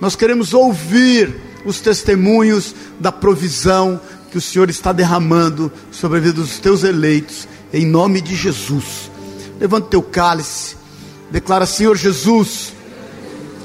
nós 0.00 0.16
queremos 0.16 0.54
ouvir 0.54 1.34
os 1.66 1.78
testemunhos 1.78 2.74
da 2.98 3.12
provisão 3.12 4.00
que 4.30 4.38
o 4.38 4.40
Senhor 4.40 4.70
está 4.70 4.92
derramando 4.92 5.70
sobre 5.90 6.16
a 6.16 6.20
vida 6.22 6.40
dos 6.40 6.58
teus 6.58 6.84
eleitos, 6.84 7.46
em 7.70 7.84
nome 7.84 8.22
de 8.22 8.34
Jesus. 8.34 9.10
Levanta 9.58 9.88
teu 9.88 10.02
cálice, 10.02 10.76
declara: 11.30 11.64
Senhor 11.64 11.96
Jesus, 11.96 12.72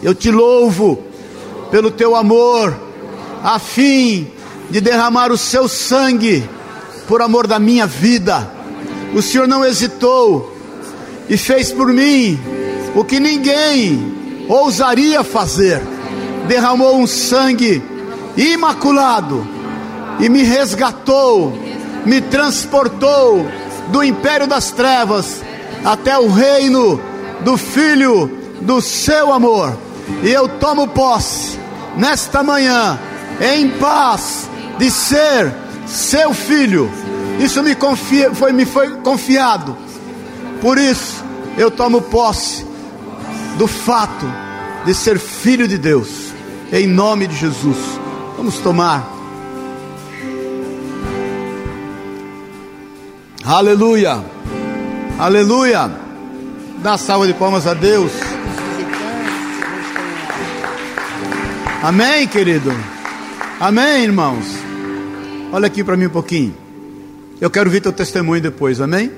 eu 0.01 0.15
te 0.15 0.31
louvo 0.31 1.03
pelo 1.69 1.91
teu 1.91 2.15
amor, 2.15 2.73
a 3.43 3.59
fim 3.59 4.31
de 4.69 4.79
derramar 4.79 5.31
o 5.31 5.37
seu 5.37 5.67
sangue 5.67 6.47
por 7.07 7.21
amor 7.21 7.45
da 7.45 7.59
minha 7.59 7.85
vida. 7.85 8.49
O 9.13 9.21
Senhor 9.21 9.47
não 9.47 9.65
hesitou 9.65 10.55
e 11.29 11.35
fez 11.35 11.71
por 11.73 11.91
mim 11.91 12.39
o 12.95 13.03
que 13.03 13.19
ninguém 13.19 14.45
ousaria 14.47 15.23
fazer. 15.23 15.81
Derramou 16.47 16.97
um 16.97 17.05
sangue 17.05 17.83
imaculado 18.37 19.45
e 20.19 20.29
me 20.29 20.43
resgatou, 20.43 21.53
me 22.05 22.21
transportou 22.21 23.45
do 23.89 24.01
império 24.01 24.47
das 24.47 24.71
trevas 24.71 25.41
até 25.83 26.17
o 26.17 26.29
reino 26.29 26.99
do 27.41 27.57
Filho 27.57 28.41
do 28.61 28.81
seu 28.81 29.33
amor. 29.33 29.75
E 30.23 30.29
eu 30.29 30.47
tomo 30.47 30.87
posse 30.87 31.59
nesta 31.97 32.43
manhã, 32.43 32.99
em 33.39 33.69
paz, 33.71 34.49
de 34.77 34.89
ser 34.89 35.53
seu 35.85 36.33
filho. 36.33 36.89
Isso 37.39 37.61
me, 37.63 37.75
confia, 37.75 38.33
foi, 38.33 38.51
me 38.51 38.65
foi 38.65 38.89
confiado. 38.97 39.75
Por 40.61 40.77
isso, 40.77 41.23
eu 41.57 41.71
tomo 41.71 42.01
posse 42.01 42.65
do 43.57 43.67
fato 43.67 44.25
de 44.85 44.93
ser 44.93 45.19
filho 45.19 45.67
de 45.67 45.77
Deus, 45.77 46.33
em 46.71 46.87
nome 46.87 47.27
de 47.27 47.35
Jesus. 47.35 47.77
Vamos 48.37 48.57
tomar. 48.59 49.07
Aleluia, 53.43 54.23
aleluia. 55.21 55.91
Dá 56.81 56.97
salva 56.97 57.27
de 57.27 57.33
palmas 57.33 57.67
a 57.67 57.75
Deus. 57.75 58.11
Amém, 61.83 62.27
querido. 62.27 62.71
Amém, 63.59 64.03
irmãos. 64.03 64.45
Olha 65.51 65.67
aqui 65.67 65.83
para 65.83 65.95
mim 65.95 66.07
um 66.07 66.09
pouquinho. 66.09 66.55
Eu 67.39 67.49
quero 67.49 67.69
ver 67.69 67.81
teu 67.81 67.93
testemunho 67.93 68.41
depois, 68.41 68.81
amém? 68.81 69.11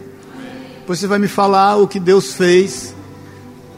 Depois 0.79 0.99
você 0.99 1.07
vai 1.07 1.19
me 1.19 1.29
falar 1.29 1.77
o 1.77 1.87
que 1.87 1.99
Deus 1.99 2.33
fez, 2.33 2.93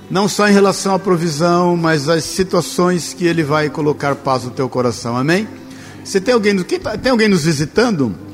não 0.09 0.27
só 0.27 0.47
em 0.47 0.53
relação 0.53 0.95
à 0.95 0.99
provisão, 0.99 1.77
mas 1.77 2.09
as 2.09 2.23
situações 2.23 3.13
que 3.13 3.25
Ele 3.25 3.43
vai 3.43 3.69
colocar 3.69 4.15
paz 4.15 4.43
no 4.43 4.51
teu 4.51 4.67
coração, 4.67 5.15
amém? 5.15 5.47
Você 6.03 6.19
tem 6.19 6.33
alguém, 6.33 6.57
tem 6.63 7.11
alguém 7.11 7.27
nos 7.27 7.45
visitando? 7.45 8.24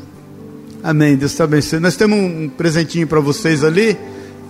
Amém, 0.84 1.16
Deus 1.16 1.36
te 1.36 1.44
abençoe. 1.44 1.80
Nós 1.80 1.96
temos 1.96 2.18
um 2.18 2.50
presentinho 2.50 3.08
para 3.08 3.20
vocês 3.20 3.64
ali. 3.64 3.98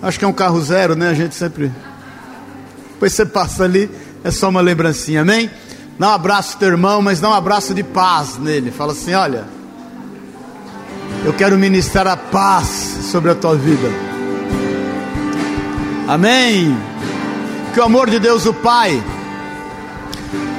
Acho 0.01 0.17
que 0.17 0.25
é 0.25 0.27
um 0.27 0.33
carro 0.33 0.61
zero, 0.61 0.95
né? 0.95 1.09
A 1.09 1.13
gente 1.13 1.35
sempre. 1.35 1.71
Depois 2.93 3.13
você 3.13 3.25
passa 3.25 3.63
ali, 3.63 3.89
é 4.23 4.31
só 4.31 4.49
uma 4.49 4.61
lembrancinha, 4.61 5.21
amém? 5.21 5.49
Dá 5.99 6.09
um 6.09 6.13
abraço 6.13 6.57
teu 6.57 6.69
irmão, 6.69 7.01
mas 7.01 7.19
dá 7.19 7.29
um 7.29 7.33
abraço 7.33 7.73
de 7.73 7.83
paz 7.83 8.37
nele. 8.37 8.71
Fala 8.71 8.93
assim: 8.93 9.13
olha. 9.13 9.61
Eu 11.23 11.33
quero 11.33 11.55
ministrar 11.55 12.07
a 12.07 12.17
paz 12.17 12.67
sobre 13.11 13.29
a 13.29 13.35
tua 13.35 13.55
vida. 13.55 13.89
Amém. 16.07 16.75
Que 17.73 17.79
o 17.79 17.83
amor 17.83 18.09
de 18.09 18.17
Deus, 18.17 18.45
o 18.47 18.53
Pai, 18.53 19.01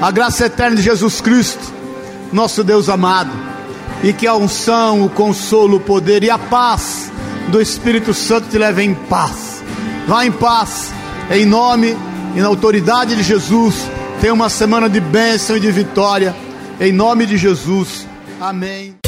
a 0.01 0.11
graça 0.11 0.47
eterna 0.47 0.77
de 0.77 0.83
Jesus 0.83 1.20
Cristo, 1.20 1.73
nosso 2.33 2.62
Deus 2.62 2.89
amado, 2.89 3.33
e 4.03 4.13
que 4.13 4.27
a 4.27 4.35
unção, 4.35 5.05
o 5.05 5.11
consolo, 5.11 5.77
o 5.77 5.81
poder 5.81 6.23
e 6.25 6.31
a 6.31 6.39
paz 6.39 7.11
do 7.49 7.61
Espírito 7.61 8.13
Santo 8.13 8.49
te 8.49 8.59
levem 8.59 8.91
em 8.91 8.95
paz. 8.95 9.63
Vá 10.07 10.27
em 10.27 10.33
paz, 10.33 10.93
em 11.31 11.47
nome 11.47 11.97
e 12.35 12.41
na 12.41 12.49
autoridade 12.49 13.15
de 13.15 13.23
Jesus. 13.23 13.89
Tenha 14.21 14.35
uma 14.35 14.49
semana 14.49 14.89
de 14.89 15.01
bênção 15.01 15.57
e 15.57 15.61
de 15.61 15.71
vitória, 15.71 16.35
em 16.81 16.93
nome 16.93 17.27
de 17.27 17.37
Jesus. 17.37 18.07
Amém. 18.41 19.02